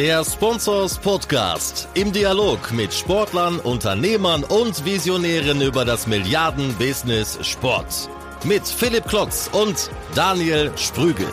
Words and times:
Der 0.00 0.24
Sponsors 0.24 0.98
Podcast 0.98 1.86
im 1.92 2.10
Dialog 2.10 2.72
mit 2.72 2.90
Sportlern, 2.90 3.58
Unternehmern 3.58 4.44
und 4.44 4.82
Visionären 4.86 5.60
über 5.60 5.84
das 5.84 6.06
Milliarden-Business 6.06 7.38
Sport. 7.46 8.08
Mit 8.42 8.66
Philipp 8.66 9.04
Klotz 9.04 9.50
und 9.52 9.90
Daniel 10.14 10.70
Sprügel. 10.76 11.26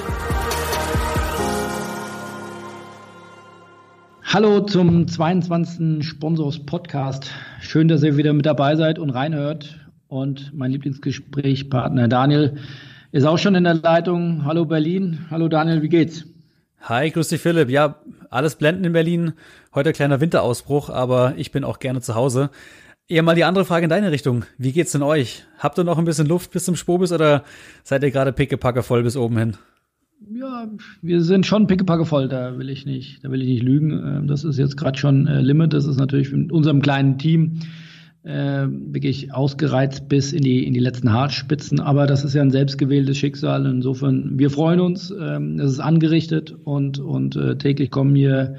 Hallo 4.24 4.60
zum 4.60 5.08
22. 5.08 6.06
Sponsors 6.06 6.60
Podcast. 6.60 7.32
Schön, 7.62 7.88
dass 7.88 8.04
ihr 8.04 8.18
wieder 8.18 8.34
mit 8.34 8.46
dabei 8.46 8.76
seid 8.76 9.00
und 9.00 9.12
reinhört. 9.12 9.80
Und 10.10 10.52
mein 10.54 10.72
Lieblingsgesprächspartner 10.72 12.10
Daniel 12.10 12.58
ist 13.14 13.24
auch 13.24 13.38
schon 13.38 13.56
in 13.56 13.64
der 13.64 13.76
Leitung. 13.76 14.44
Hallo 14.44 14.66
Berlin. 14.66 15.20
Hallo 15.32 15.48
Daniel, 15.48 15.82
wie 15.82 15.88
geht's? 15.88 16.26
Hi, 16.82 17.10
grüß 17.10 17.28
dich 17.30 17.42
Philipp. 17.42 17.70
Ja, 17.70 17.96
alles 18.30 18.56
blenden 18.56 18.86
in 18.86 18.94
Berlin. 18.94 19.34
Heute 19.74 19.94
kleiner 19.94 20.22
Winterausbruch, 20.22 20.90
aber 20.90 21.34
ich 21.36 21.52
bin 21.52 21.64
auch 21.64 21.80
gerne 21.80 22.02
zu 22.02 22.16
Hause. 22.16 22.50
Eher 23.10 23.24
mal 23.24 23.36
die 23.36 23.44
andere 23.44 23.66
Frage 23.66 23.86
in 23.86 23.90
deine 23.90 24.12
Richtung. 24.12 24.46
Wie 24.58 24.72
geht's 24.72 24.92
denn 24.92 25.02
euch? 25.02 25.46
Habt 25.58 25.78
ihr 25.78 25.84
noch 25.84 25.98
ein 25.98 26.06
bisschen 26.06 26.28
Luft 26.28 26.52
bis 26.52 26.66
zum 26.66 26.76
Spobis 26.76 27.12
oder 27.12 27.44
seid 27.84 28.04
ihr 28.04 28.12
gerade 28.12 28.32
pickepacke 28.32 28.84
voll 28.84 29.04
bis 29.04 29.18
oben 29.18 29.38
hin? 29.38 29.58
Ja, 30.30 30.68
wir 31.02 31.22
sind 31.22 31.46
schon 31.46 31.68
pickepacke 31.68 32.06
voll, 32.06 32.28
da 32.28 32.58
will 32.58 32.70
ich 32.70 32.86
nicht, 32.86 33.24
da 33.24 33.32
will 33.32 33.42
ich 33.42 33.48
nicht 33.48 33.64
lügen. 33.64 33.92
Ähm, 33.92 34.28
das 34.28 34.44
ist 34.44 34.58
jetzt 34.58 34.78
gerade 34.78 34.98
schon 34.98 35.28
äh, 35.28 35.42
Limit. 35.42 35.74
Das 35.74 35.86
ist 35.86 35.98
natürlich 35.98 36.32
mit 36.32 36.52
unserem 36.52 36.82
kleinen 36.82 37.18
Team 37.18 37.60
äh, 38.28 38.68
wirklich 38.70 39.34
ausgereizt 39.34 40.10
bis 40.10 40.34
in 40.34 40.42
die, 40.42 40.66
in 40.66 40.74
die 40.74 40.80
letzten 40.80 41.12
Haarspitzen. 41.14 41.80
Aber 41.80 42.08
das 42.08 42.26
ist 42.26 42.34
ja 42.34 42.42
ein 42.42 42.52
selbstgewähltes 42.52 43.18
Schicksal. 43.18 43.66
Insofern, 43.66 44.38
wir 44.38 44.50
freuen 44.50 44.82
uns. 44.82 45.14
Ähm, 45.18 45.60
es 45.60 45.72
ist 45.72 45.80
angerichtet 45.80 46.54
und, 46.66 47.00
und 47.00 47.36
äh, 47.36 47.58
täglich 47.58 47.90
kommen 47.90 48.16
hier 48.16 48.56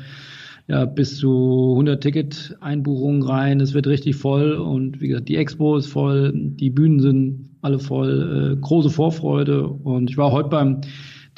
ja, 0.69 0.85
bis 0.85 1.19
zu 1.19 1.73
100 1.73 2.03
Ticket-Einbuchungen 2.03 3.23
rein. 3.23 3.61
Es 3.61 3.75
wird 3.75 3.87
richtig 3.87 4.17
voll 4.17 4.53
und 4.53 5.01
wie 5.01 5.09
gesagt, 5.09 5.29
die 5.29 5.37
Expo 5.37 5.77
ist 5.77 5.87
voll, 5.87 6.33
die 6.35 6.71
Bühnen 6.71 7.01
sind 7.01 7.51
alle 7.61 7.79
voll, 7.79 8.55
äh, 8.55 8.61
große 8.61 8.91
Vorfreude. 8.91 9.67
Und 9.67 10.11
ich 10.11 10.17
war 10.17 10.33
heute 10.33 10.49
beim 10.49 10.81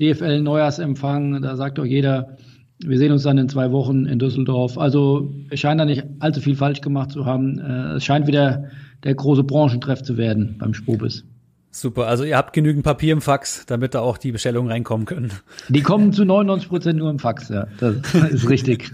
DFL 0.01 0.41
Neujahrsempfang, 0.41 1.43
da 1.43 1.57
sagt 1.57 1.79
auch 1.79 1.85
jeder, 1.85 2.37
wir 2.85 2.99
sehen 2.99 3.13
uns 3.13 3.23
dann 3.23 3.39
in 3.39 3.49
zwei 3.49 3.73
Wochen 3.73 4.07
in 4.07 4.19
Düsseldorf. 4.19 4.79
Also 4.79 5.33
es 5.51 5.61
scheint 5.61 5.81
da 5.81 5.85
nicht 5.85 6.05
allzu 6.19 6.41
viel 6.41 6.57
falsch 6.57 6.81
gemacht 6.81 7.11
zu 7.11 7.27
haben. 7.27 7.59
Äh, 7.59 7.97
es 7.97 8.05
scheint 8.05 8.27
wieder 8.27 8.65
der 9.05 9.15
große 9.15 9.45
Branchentreff 9.45 10.03
zu 10.03 10.17
werden 10.17 10.57
beim 10.59 10.75
Spobis. 10.75 11.25
Super, 11.73 12.09
also 12.09 12.25
ihr 12.25 12.37
habt 12.37 12.53
genügend 12.53 12.83
Papier 12.83 13.13
im 13.13 13.21
Fax, 13.21 13.65
damit 13.65 13.95
da 13.95 14.01
auch 14.01 14.19
die 14.19 14.33
Bestellungen 14.33 14.73
reinkommen 14.73 15.07
können. 15.07 15.31
Die 15.69 15.83
kommen 15.83 16.13
zu 16.13 16.25
99 16.25 16.69
Prozent 16.69 16.99
nur 16.99 17.09
im 17.11 17.21
Fax, 17.21 17.49
ja. 17.49 17.69
Das 17.79 17.95
ist 18.31 18.49
richtig. 18.49 18.91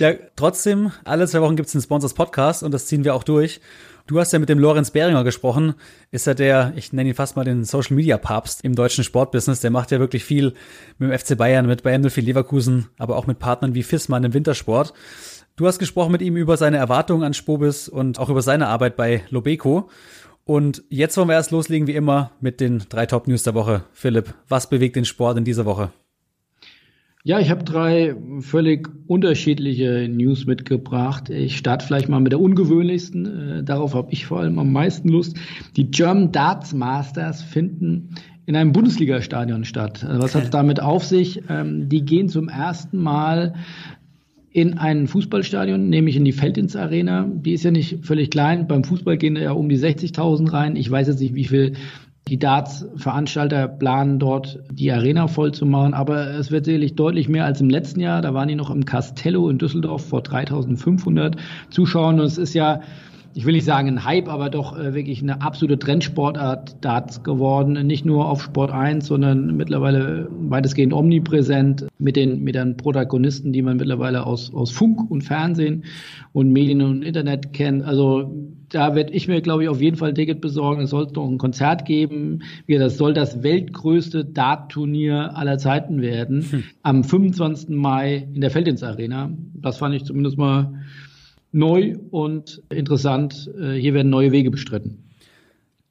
ja, 0.00 0.14
trotzdem, 0.34 0.90
alle 1.04 1.28
zwei 1.28 1.42
Wochen 1.42 1.54
gibt 1.54 1.68
es 1.68 1.76
einen 1.76 1.82
Sponsors 1.82 2.14
Podcast 2.14 2.64
und 2.64 2.74
das 2.74 2.86
ziehen 2.86 3.04
wir 3.04 3.14
auch 3.14 3.22
durch. 3.22 3.60
Du 4.06 4.18
hast 4.18 4.32
ja 4.32 4.38
mit 4.38 4.48
dem 4.48 4.58
Lorenz 4.58 4.90
Behringer 4.90 5.24
gesprochen. 5.24 5.74
Ist 6.10 6.26
ja 6.26 6.34
der, 6.34 6.72
ich 6.76 6.92
nenne 6.92 7.10
ihn 7.10 7.14
fast 7.14 7.36
mal 7.36 7.44
den 7.44 7.64
Social 7.64 7.96
Media 7.96 8.18
Papst 8.18 8.64
im 8.64 8.74
deutschen 8.74 9.04
Sportbusiness. 9.04 9.60
Der 9.60 9.70
macht 9.70 9.90
ja 9.90 9.98
wirklich 10.00 10.24
viel 10.24 10.54
mit 10.98 11.10
dem 11.10 11.18
FC 11.18 11.36
Bayern, 11.36 11.66
mit 11.66 11.82
Bayern 11.82 12.08
04 12.08 12.22
Leverkusen, 12.22 12.88
aber 12.98 13.16
auch 13.16 13.26
mit 13.26 13.38
Partnern 13.38 13.74
wie 13.74 13.82
Fissmann 13.82 14.24
im 14.24 14.34
Wintersport. 14.34 14.92
Du 15.56 15.66
hast 15.66 15.78
gesprochen 15.78 16.12
mit 16.12 16.22
ihm 16.22 16.36
über 16.36 16.56
seine 16.56 16.78
Erwartungen 16.78 17.22
an 17.22 17.34
Spobis 17.34 17.88
und 17.88 18.18
auch 18.18 18.30
über 18.30 18.42
seine 18.42 18.68
Arbeit 18.68 18.96
bei 18.96 19.22
Lobeco. 19.30 19.90
Und 20.44 20.82
jetzt 20.88 21.16
wollen 21.16 21.28
wir 21.28 21.34
erst 21.34 21.50
loslegen, 21.50 21.86
wie 21.86 21.94
immer, 21.94 22.32
mit 22.40 22.60
den 22.60 22.84
drei 22.88 23.06
Top 23.06 23.28
News 23.28 23.42
der 23.42 23.54
Woche. 23.54 23.84
Philipp, 23.92 24.34
was 24.48 24.68
bewegt 24.68 24.96
den 24.96 25.04
Sport 25.04 25.38
in 25.38 25.44
dieser 25.44 25.66
Woche? 25.66 25.92
Ja, 27.22 27.38
ich 27.38 27.50
habe 27.50 27.64
drei 27.64 28.16
völlig 28.40 28.88
unterschiedliche 29.06 30.08
News 30.08 30.46
mitgebracht. 30.46 31.28
Ich 31.28 31.58
starte 31.58 31.86
vielleicht 31.86 32.08
mal 32.08 32.20
mit 32.20 32.32
der 32.32 32.40
ungewöhnlichsten. 32.40 33.58
Äh, 33.58 33.62
darauf 33.62 33.94
habe 33.94 34.10
ich 34.10 34.24
vor 34.24 34.40
allem 34.40 34.58
am 34.58 34.72
meisten 34.72 35.10
Lust. 35.10 35.36
Die 35.76 35.90
German 35.90 36.32
Darts 36.32 36.72
Masters 36.72 37.42
finden 37.42 38.14
in 38.46 38.56
einem 38.56 38.72
Bundesliga-Stadion 38.72 39.64
statt. 39.64 40.02
Also 40.02 40.22
was 40.22 40.34
hat 40.34 40.44
es 40.44 40.50
damit 40.50 40.80
auf 40.80 41.04
sich? 41.04 41.42
Ähm, 41.50 41.90
die 41.90 42.06
gehen 42.06 42.30
zum 42.30 42.48
ersten 42.48 42.96
Mal 42.96 43.54
in 44.52 44.78
ein 44.78 45.06
Fußballstadion, 45.06 45.90
nämlich 45.90 46.16
in 46.16 46.24
die 46.24 46.32
Feldins 46.32 46.74
Arena. 46.74 47.30
Die 47.30 47.52
ist 47.52 47.64
ja 47.64 47.70
nicht 47.70 48.04
völlig 48.04 48.30
klein. 48.30 48.66
Beim 48.66 48.82
Fußball 48.82 49.18
gehen 49.18 49.36
ja 49.36 49.52
um 49.52 49.68
die 49.68 49.78
60.000 49.78 50.52
rein. 50.52 50.74
Ich 50.74 50.90
weiß 50.90 51.06
jetzt 51.06 51.20
nicht, 51.20 51.34
wie 51.34 51.44
viel 51.44 51.74
die 52.28 52.38
Darts-Veranstalter 52.38 53.66
planen 53.66 54.18
dort 54.18 54.60
die 54.70 54.92
Arena 54.92 55.26
voll 55.26 55.52
zu 55.52 55.66
machen, 55.66 55.94
aber 55.94 56.28
es 56.34 56.50
wird 56.50 56.64
sicherlich 56.64 56.94
deutlich 56.94 57.28
mehr 57.28 57.44
als 57.44 57.60
im 57.60 57.70
letzten 57.70 58.00
Jahr. 58.00 58.22
Da 58.22 58.34
waren 58.34 58.48
die 58.48 58.54
noch 58.54 58.70
im 58.70 58.84
Castello 58.84 59.48
in 59.48 59.58
Düsseldorf 59.58 60.06
vor 60.06 60.22
3500 60.22 61.36
Zuschauern 61.70 62.20
und 62.20 62.26
es 62.26 62.38
ist 62.38 62.54
ja 62.54 62.82
ich 63.32 63.46
will 63.46 63.52
nicht 63.52 63.64
sagen 63.64 63.88
ein 63.88 64.04
Hype, 64.04 64.28
aber 64.28 64.50
doch 64.50 64.76
äh, 64.76 64.94
wirklich 64.94 65.22
eine 65.22 65.40
absolute 65.40 65.78
Trendsportart 65.78 66.84
Darts 66.84 67.22
geworden. 67.22 67.86
Nicht 67.86 68.04
nur 68.04 68.28
auf 68.28 68.42
Sport 68.42 68.72
1, 68.72 69.06
sondern 69.06 69.56
mittlerweile 69.56 70.28
weitestgehend 70.30 70.92
omnipräsent 70.92 71.86
mit 71.98 72.16
den, 72.16 72.42
mit 72.42 72.56
den 72.56 72.76
Protagonisten, 72.76 73.52
die 73.52 73.62
man 73.62 73.76
mittlerweile 73.76 74.26
aus, 74.26 74.52
aus 74.52 74.70
Funk 74.70 75.10
und 75.10 75.22
Fernsehen 75.22 75.84
und 76.32 76.50
Medien 76.50 76.82
und 76.82 77.02
Internet 77.02 77.52
kennt. 77.52 77.84
Also 77.84 78.34
da 78.68 78.94
werde 78.94 79.12
ich 79.12 79.28
mir, 79.28 79.40
glaube 79.40 79.62
ich, 79.62 79.68
auf 79.68 79.80
jeden 79.80 79.96
Fall 79.96 80.10
ein 80.10 80.14
Ticket 80.14 80.40
besorgen. 80.40 80.82
Es 80.82 80.90
soll 80.90 81.06
noch 81.14 81.28
ein 81.28 81.38
Konzert 81.38 81.84
geben. 81.84 82.42
Das 82.68 82.96
soll 82.96 83.14
das 83.14 83.42
weltgrößte 83.42 84.24
Dart-Turnier 84.24 85.36
aller 85.36 85.58
Zeiten 85.58 86.00
werden. 86.02 86.46
Hm. 86.50 86.64
Am 86.82 87.04
25. 87.04 87.70
Mai 87.70 88.28
in 88.32 88.40
der 88.40 88.50
Feldins 88.50 88.82
Arena. 88.82 89.30
Das 89.54 89.78
fand 89.78 89.94
ich 89.94 90.04
zumindest 90.04 90.38
mal 90.38 90.72
neu 91.52 91.96
und 92.10 92.62
interessant. 92.70 93.50
Äh, 93.58 93.74
hier 93.74 93.94
werden 93.94 94.10
neue 94.10 94.32
Wege 94.32 94.50
bestritten. 94.50 95.04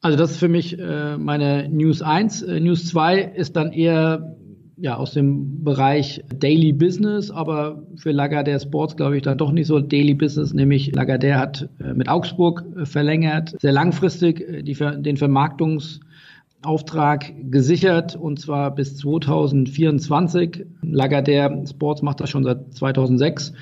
Also 0.02 0.18
das 0.18 0.32
ist 0.32 0.38
für 0.38 0.48
mich 0.48 0.80
äh, 0.80 1.18
meine 1.18 1.68
News 1.70 2.02
1. 2.02 2.42
Äh, 2.44 2.62
News 2.62 2.88
2 2.88 3.34
ist 3.36 3.56
dann 3.56 3.72
eher 3.74 4.36
ja, 4.78 4.96
aus 4.96 5.12
dem 5.12 5.64
Bereich 5.66 6.24
Daily 6.34 6.72
Business, 6.72 7.30
aber 7.32 7.84
für 7.98 8.12
Lagardère 8.12 8.62
Sports 8.62 8.96
glaube 8.96 9.18
ich 9.18 9.24
dann 9.24 9.38
doch 9.38 9.52
nicht 9.52 9.68
so 9.68 9.82
Daily 9.82 10.14
Business, 10.14 10.54
nämlich 10.54 10.96
Lagardère 10.96 11.36
hat 11.36 11.68
mit 11.96 12.08
Augsburg 12.08 12.64
verlängert, 12.86 13.58
sehr 13.60 13.74
langfristig 13.74 14.64
die, 14.64 14.76
den 14.76 15.18
Vermarktungsauftrag 15.18 17.34
gesichert 17.52 18.16
und 18.16 18.40
zwar 18.40 18.74
bis 18.74 18.96
2024. 18.96 20.66
Lagardère 20.82 21.70
Sports 21.70 22.02
macht 22.02 22.22
das 22.22 22.30
schon 22.30 22.46
seit 22.46 22.74
2006 22.74 23.50
äh, 23.50 23.54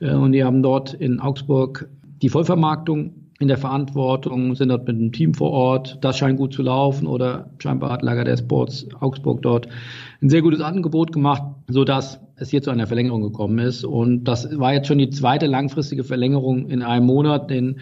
und 0.00 0.32
die 0.32 0.44
haben 0.44 0.62
dort 0.62 0.94
in 0.94 1.20
Augsburg 1.20 1.88
die 2.22 2.28
Vollvermarktung 2.28 3.14
in 3.40 3.48
der 3.48 3.56
Verantwortung, 3.56 4.54
sind 4.54 4.68
dort 4.68 4.86
mit 4.86 4.96
einem 4.96 5.12
Team 5.12 5.32
vor 5.32 5.50
Ort. 5.50 5.98
Das 6.02 6.18
scheint 6.18 6.38
gut 6.38 6.52
zu 6.52 6.62
laufen 6.62 7.06
oder 7.06 7.50
scheinbar 7.58 7.90
hat 7.90 8.02
Lager 8.02 8.24
der 8.24 8.36
Sports 8.36 8.86
Augsburg 9.00 9.40
dort 9.40 9.66
ein 10.20 10.28
sehr 10.28 10.42
gutes 10.42 10.60
Angebot 10.60 11.12
gemacht, 11.12 11.42
so 11.68 11.84
dass 11.84 12.20
es 12.36 12.50
hier 12.50 12.60
zu 12.60 12.70
einer 12.70 12.86
Verlängerung 12.86 13.22
gekommen 13.22 13.58
ist. 13.58 13.84
Und 13.84 14.24
das 14.24 14.58
war 14.58 14.74
jetzt 14.74 14.88
schon 14.88 14.98
die 14.98 15.08
zweite 15.08 15.46
langfristige 15.46 16.04
Verlängerung 16.04 16.68
in 16.68 16.82
einem 16.82 17.06
Monat, 17.06 17.50
den 17.50 17.80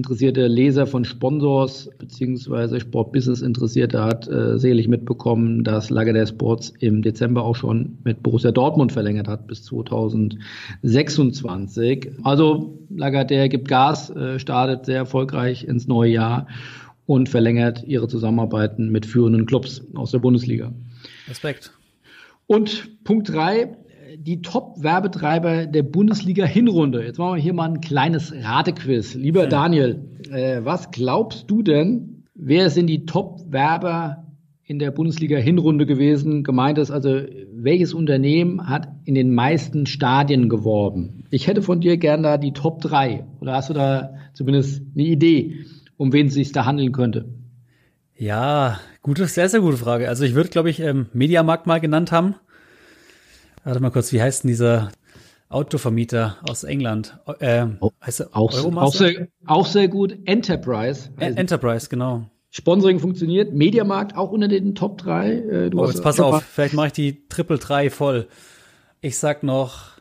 interessierte 0.00 0.46
Leser 0.46 0.86
von 0.86 1.04
Sponsors 1.04 1.90
beziehungsweise 1.98 2.80
Sportbusiness 2.80 3.42
Interessierte 3.42 4.02
hat 4.02 4.26
äh, 4.28 4.58
sicherlich 4.58 4.88
mitbekommen, 4.88 5.62
dass 5.62 5.90
Lagardère 5.90 6.26
Sports 6.26 6.72
im 6.80 7.02
Dezember 7.02 7.44
auch 7.44 7.54
schon 7.54 7.98
mit 8.02 8.22
Borussia 8.22 8.50
Dortmund 8.50 8.92
verlängert 8.92 9.28
hat 9.28 9.46
bis 9.46 9.62
2026. 9.64 12.12
Also 12.22 12.78
Lagardère 12.90 13.48
gibt 13.48 13.68
Gas, 13.68 14.08
äh, 14.08 14.38
startet 14.38 14.86
sehr 14.86 14.96
erfolgreich 14.96 15.64
ins 15.64 15.86
neue 15.86 16.12
Jahr 16.12 16.46
und 17.04 17.28
verlängert 17.28 17.84
ihre 17.84 18.08
Zusammenarbeiten 18.08 18.88
mit 18.88 19.04
führenden 19.04 19.44
Clubs 19.44 19.82
aus 19.94 20.12
der 20.12 20.20
Bundesliga. 20.20 20.72
Respekt. 21.28 21.72
Und 22.46 23.04
Punkt 23.04 23.28
drei, 23.28 23.76
die 24.22 24.42
Top-Werbetreiber 24.42 25.66
der 25.66 25.82
Bundesliga-Hinrunde. 25.82 27.02
Jetzt 27.02 27.18
machen 27.18 27.36
wir 27.36 27.42
hier 27.42 27.54
mal 27.54 27.70
ein 27.70 27.80
kleines 27.80 28.34
Ratequiz. 28.34 29.14
Lieber 29.14 29.46
Daniel, 29.46 30.04
äh, 30.30 30.60
was 30.62 30.90
glaubst 30.90 31.50
du 31.50 31.62
denn, 31.62 32.24
wer 32.34 32.68
sind 32.68 32.88
die 32.88 33.06
Top-Werber 33.06 34.26
in 34.62 34.78
der 34.78 34.90
Bundesliga-Hinrunde 34.90 35.86
gewesen? 35.86 36.44
Gemeint 36.44 36.76
ist 36.76 36.90
also, 36.90 37.22
welches 37.52 37.94
Unternehmen 37.94 38.68
hat 38.68 38.88
in 39.06 39.14
den 39.14 39.34
meisten 39.34 39.86
Stadien 39.86 40.50
geworben? 40.50 41.24
Ich 41.30 41.46
hätte 41.46 41.62
von 41.62 41.80
dir 41.80 41.96
gern 41.96 42.22
da 42.22 42.36
die 42.36 42.52
Top 42.52 42.82
3. 42.82 43.24
Oder 43.40 43.54
hast 43.54 43.70
du 43.70 43.74
da 43.74 44.14
zumindest 44.34 44.82
eine 44.94 45.04
Idee, 45.06 45.64
um 45.96 46.12
wen 46.12 46.26
es 46.26 46.34
sich 46.34 46.52
da 46.52 46.66
handeln 46.66 46.92
könnte? 46.92 47.24
Ja, 48.16 48.78
gute, 49.00 49.26
sehr, 49.26 49.48
sehr 49.48 49.60
gute 49.60 49.78
Frage. 49.78 50.10
Also 50.10 50.24
ich 50.24 50.34
würde, 50.34 50.50
glaube 50.50 50.68
ich, 50.68 50.78
ähm, 50.80 51.06
Mediamarkt 51.14 51.66
mal 51.66 51.80
genannt 51.80 52.12
haben. 52.12 52.34
Warte 53.64 53.80
mal 53.80 53.90
kurz, 53.90 54.12
wie 54.12 54.22
heißt 54.22 54.44
denn 54.44 54.48
dieser 54.48 54.90
Autovermieter 55.48 56.38
aus 56.48 56.64
England? 56.64 57.18
Äh, 57.40 57.66
heißt 58.04 58.20
er 58.20 58.28
auch, 58.32 58.52
auch, 58.76 58.94
sehr, 58.94 59.28
auch 59.46 59.66
sehr 59.66 59.88
gut. 59.88 60.16
Enterprise. 60.24 61.10
E 61.18 61.24
Enterprise, 61.24 61.88
genau. 61.88 62.30
Sponsoring 62.50 62.98
funktioniert. 62.98 63.52
Mediamarkt 63.52 64.16
auch 64.16 64.32
unter 64.32 64.48
den 64.48 64.74
Top 64.74 64.98
3. 64.98 65.32
Äh, 65.32 65.70
du 65.70 65.80
oh, 65.80 65.86
jetzt 65.86 66.02
pass 66.02 66.18
auf, 66.20 66.42
vielleicht 66.42 66.74
mache 66.74 66.88
ich 66.88 66.92
die 66.92 67.28
Triple 67.28 67.58
3 67.58 67.90
voll. 67.90 68.28
Ich 69.00 69.18
sag 69.18 69.42
noch. 69.42 70.00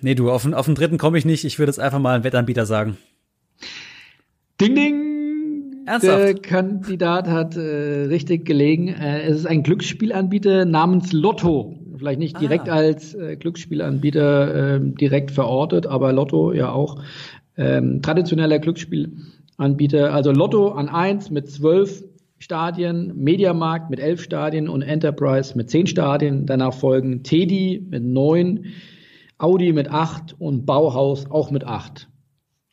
Nee, 0.00 0.14
du, 0.14 0.30
auf, 0.30 0.50
auf 0.52 0.66
den 0.66 0.74
dritten 0.74 0.98
komme 0.98 1.18
ich 1.18 1.24
nicht. 1.24 1.44
Ich 1.44 1.58
würde 1.58 1.70
jetzt 1.70 1.80
einfach 1.80 1.98
mal 1.98 2.14
einen 2.14 2.24
Wettanbieter 2.24 2.66
sagen. 2.66 2.98
Ding, 4.60 4.74
ding! 4.74 5.07
Ernsthaft? 5.88 6.18
Der 6.18 6.34
Kandidat 6.34 7.28
hat 7.28 7.56
äh, 7.56 7.60
richtig 8.06 8.44
gelegen. 8.44 8.88
Äh, 8.88 9.22
es 9.22 9.38
ist 9.38 9.46
ein 9.46 9.62
Glücksspielanbieter 9.62 10.64
namens 10.64 11.12
Lotto. 11.12 11.74
Vielleicht 11.96 12.20
nicht 12.20 12.40
direkt 12.40 12.68
ah. 12.68 12.74
als 12.74 13.14
äh, 13.14 13.36
Glücksspielanbieter 13.36 14.76
äh, 14.76 14.80
direkt 14.80 15.30
verortet, 15.30 15.86
aber 15.86 16.12
Lotto 16.12 16.52
ja 16.52 16.70
auch. 16.70 17.02
Ähm, 17.56 18.02
traditioneller 18.02 18.58
Glücksspielanbieter. 18.60 20.14
Also 20.14 20.30
Lotto 20.30 20.68
an 20.68 20.88
eins 20.88 21.30
mit 21.30 21.50
zwölf 21.50 22.04
Stadien, 22.38 23.12
Mediamarkt 23.16 23.90
mit 23.90 23.98
elf 23.98 24.22
Stadien 24.22 24.68
und 24.68 24.82
Enterprise 24.82 25.56
mit 25.56 25.70
zehn 25.70 25.86
Stadien. 25.86 26.46
Danach 26.46 26.72
folgen 26.72 27.24
Teddy 27.24 27.84
mit 27.90 28.04
neun, 28.04 28.66
Audi 29.38 29.72
mit 29.72 29.90
acht 29.90 30.36
und 30.38 30.66
Bauhaus 30.66 31.30
auch 31.30 31.50
mit 31.50 31.64
acht. 31.64 32.07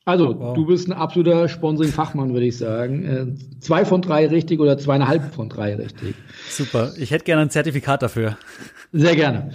Also, 0.05 0.39
wow. 0.39 0.53
du 0.53 0.67
bist 0.67 0.87
ein 0.87 0.93
absoluter 0.93 1.49
Sponsoring-Fachmann, 1.49 2.31
würde 2.31 2.45
ich 2.45 2.57
sagen. 2.57 3.05
Äh, 3.05 3.59
zwei 3.59 3.85
von 3.85 4.03
drei 4.03 4.27
richtig 4.27 4.59
oder 4.59 4.77
zweieinhalb 4.77 5.33
von 5.33 5.49
drei 5.49 5.75
richtig. 5.75 6.13
Super. 6.47 6.93
Ich 6.97 7.09
hätte 7.09 7.25
gerne 7.25 7.41
ein 7.41 7.49
Zertifikat 7.49 8.03
dafür. 8.03 8.37
Sehr 8.93 9.15
gerne. 9.15 9.49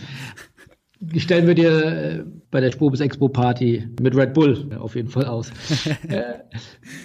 Stellen 1.17 1.47
wir 1.47 1.55
dir 1.55 1.85
äh, 1.85 2.25
bei 2.50 2.61
der 2.61 2.73
Spobis 2.73 2.99
Expo 2.99 3.29
Party 3.29 3.88
mit 4.02 4.17
Red 4.17 4.35
Bull 4.35 4.76
auf 4.79 4.97
jeden 4.97 5.08
Fall 5.08 5.25
aus. 5.25 5.52
Äh, 6.08 6.41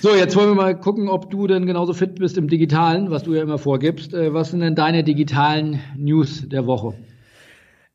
so, 0.02 0.16
jetzt 0.16 0.36
wollen 0.36 0.50
wir 0.50 0.56
mal 0.56 0.80
gucken, 0.80 1.08
ob 1.08 1.30
du 1.30 1.46
denn 1.46 1.68
genauso 1.68 1.94
fit 1.94 2.16
bist 2.16 2.40
im 2.40 2.48
Digitalen, 2.48 3.12
was 3.12 3.24
du 3.24 3.36
ja 3.36 3.44
immer 3.44 3.60
vorgibst. 3.60 4.14
Was 4.14 4.50
sind 4.50 4.62
denn 4.62 4.74
deine 4.74 5.04
digitalen 5.04 5.80
News 5.96 6.50
der 6.50 6.66
Woche? 6.66 6.96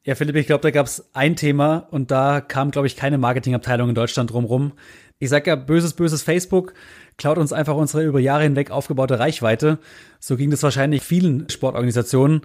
Ja, 0.05 0.15
Philipp, 0.15 0.37
ich 0.37 0.47
glaube, 0.47 0.63
da 0.63 0.71
gab 0.71 0.87
es 0.87 1.11
ein 1.15 1.37
Thema 1.37 1.89
und 1.91 2.11
da 2.11 2.41
kam, 2.41 2.71
glaube 2.71 2.87
ich, 2.87 2.97
keine 2.97 3.19
Marketingabteilung 3.19 3.91
in 3.91 3.95
Deutschland 3.95 4.33
drumrum. 4.33 4.73
Ich 5.23 5.29
sag 5.29 5.47
ja, 5.47 5.55
böses, 5.55 5.93
böses 5.93 6.23
Facebook 6.23 6.73
klaut 7.19 7.37
uns 7.37 7.53
einfach 7.53 7.77
unsere 7.77 8.05
über 8.05 8.19
Jahre 8.21 8.45
hinweg 8.45 8.71
aufgebaute 8.71 9.19
Reichweite. 9.19 9.79
So 10.19 10.39
ging 10.39 10.51
das 10.51 10.63
wahrscheinlich 10.63 11.03
vielen 11.03 11.47
Sportorganisationen, 11.51 12.41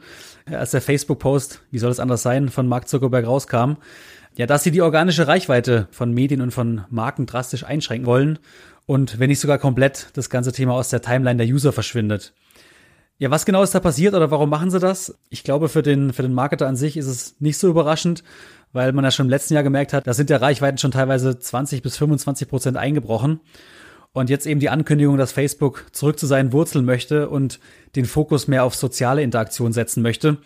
als 0.45 0.71
der 0.71 0.81
Facebook-Post, 0.81 1.61
wie 1.71 1.79
soll 1.79 1.89
es 1.89 2.01
anders 2.01 2.21
sein, 2.21 2.49
von 2.49 2.67
Mark 2.67 2.89
Zuckerberg 2.89 3.25
rauskam. 3.25 3.77
Ja, 4.35 4.45
dass 4.45 4.63
sie 4.63 4.71
die 4.71 4.81
organische 4.81 5.25
Reichweite 5.25 5.87
von 5.91 6.13
Medien 6.13 6.41
und 6.41 6.51
von 6.51 6.83
Marken 6.89 7.25
drastisch 7.25 7.63
einschränken 7.63 8.05
wollen 8.05 8.39
und 8.85 9.19
wenn 9.19 9.29
nicht 9.29 9.39
sogar 9.39 9.57
komplett 9.57 10.09
das 10.11 10.29
ganze 10.29 10.51
Thema 10.51 10.73
aus 10.73 10.89
der 10.89 11.01
Timeline 11.01 11.37
der 11.37 11.47
User 11.47 11.71
verschwindet. 11.71 12.33
Ja, 13.17 13.31
was 13.31 13.45
genau 13.45 13.63
ist 13.63 13.73
da 13.73 13.79
passiert 13.79 14.13
oder 14.13 14.29
warum 14.29 14.49
machen 14.49 14.69
sie 14.69 14.79
das? 14.79 15.17
Ich 15.29 15.45
glaube, 15.45 15.69
für 15.69 15.81
den, 15.81 16.11
für 16.11 16.23
den 16.23 16.33
Marketer 16.33 16.67
an 16.67 16.75
sich 16.75 16.97
ist 16.97 17.07
es 17.07 17.37
nicht 17.39 17.57
so 17.57 17.69
überraschend, 17.69 18.25
weil 18.75 18.91
man 18.91 19.05
ja 19.05 19.11
schon 19.11 19.27
im 19.27 19.29
letzten 19.29 19.53
Jahr 19.53 19.63
gemerkt 19.63 19.93
hat, 19.93 20.05
da 20.05 20.13
sind 20.13 20.29
der 20.29 20.41
Reichweiten 20.41 20.77
schon 20.77 20.91
teilweise 20.91 21.39
20 21.39 21.81
bis 21.81 21.95
25 21.95 22.49
Prozent 22.49 22.75
eingebrochen. 22.75 23.39
Und 24.11 24.29
jetzt 24.29 24.45
eben 24.45 24.59
die 24.59 24.69
Ankündigung, 24.69 25.17
dass 25.17 25.31
Facebook 25.31 25.85
zurück 25.93 26.19
zu 26.19 26.25
seinen 26.25 26.51
Wurzeln 26.51 26.83
möchte 26.83 27.29
und 27.29 27.61
den 27.95 28.05
Fokus 28.05 28.49
mehr 28.49 28.65
auf 28.65 28.75
soziale 28.75 29.23
Interaktion 29.23 29.71
setzen 29.71 30.03
möchte. 30.03 30.39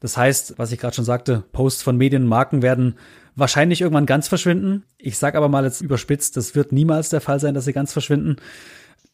Das 0.00 0.16
heißt, 0.16 0.54
was 0.56 0.72
ich 0.72 0.78
gerade 0.78 0.96
schon 0.96 1.04
sagte, 1.04 1.44
Posts 1.52 1.82
von 1.82 1.98
Medien 1.98 2.26
Marken 2.26 2.62
werden 2.62 2.96
wahrscheinlich 3.36 3.82
irgendwann 3.82 4.06
ganz 4.06 4.28
verschwinden. 4.28 4.84
Ich 4.96 5.18
sage 5.18 5.36
aber 5.36 5.50
mal 5.50 5.64
jetzt 5.64 5.82
überspitzt, 5.82 6.38
das 6.38 6.54
wird 6.54 6.72
niemals 6.72 7.10
der 7.10 7.20
Fall 7.20 7.38
sein, 7.38 7.52
dass 7.52 7.66
sie 7.66 7.74
ganz 7.74 7.92
verschwinden. 7.92 8.36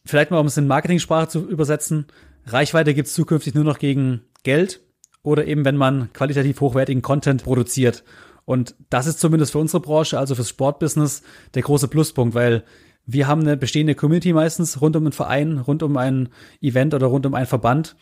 Vielleicht 0.05 0.31
mal, 0.31 0.39
um 0.39 0.47
es 0.47 0.57
in 0.57 0.67
Marketingsprache 0.67 1.27
zu 1.27 1.47
übersetzen. 1.47 2.05
Reichweite 2.45 2.93
gibt 2.93 3.09
es 3.09 3.13
zukünftig 3.13 3.53
nur 3.53 3.65
noch 3.65 3.79
gegen 3.79 4.21
Geld 4.43 4.79
oder 5.23 5.45
eben, 5.45 5.65
wenn 5.65 5.77
man 5.77 6.11
qualitativ 6.13 6.61
hochwertigen 6.61 7.01
Content 7.01 7.43
produziert. 7.43 8.03
Und 8.51 8.75
das 8.89 9.07
ist 9.07 9.21
zumindest 9.21 9.53
für 9.53 9.59
unsere 9.59 9.79
Branche, 9.79 10.19
also 10.19 10.35
fürs 10.35 10.49
Sportbusiness, 10.49 11.23
der 11.53 11.61
große 11.61 11.87
Pluspunkt, 11.87 12.35
weil 12.35 12.65
wir 13.05 13.25
haben 13.25 13.39
eine 13.39 13.55
bestehende 13.55 13.95
Community 13.95 14.33
meistens 14.33 14.81
rund 14.81 14.97
um 14.97 15.03
einen 15.03 15.13
Verein, 15.13 15.57
rund 15.57 15.83
um 15.83 15.95
ein 15.95 16.27
Event 16.59 16.93
oder 16.93 17.07
rund 17.07 17.25
um 17.25 17.33
einen 17.33 17.47
Verband. 17.47 17.95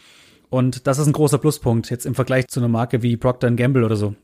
Und 0.50 0.88
das 0.88 0.98
ist 0.98 1.06
ein 1.06 1.13
großer 1.13 1.38
Pluspunkt 1.38 1.92
jetzt 1.92 2.07
im 2.07 2.16
Vergleich 2.16 2.48
zu 2.48 2.60
einer 2.60 2.68
Marke 2.68 3.04
wie 3.04 3.16
Procter 3.16 3.51
Gamble 3.51 3.86
oder 3.86 3.96
so. 3.96 4.16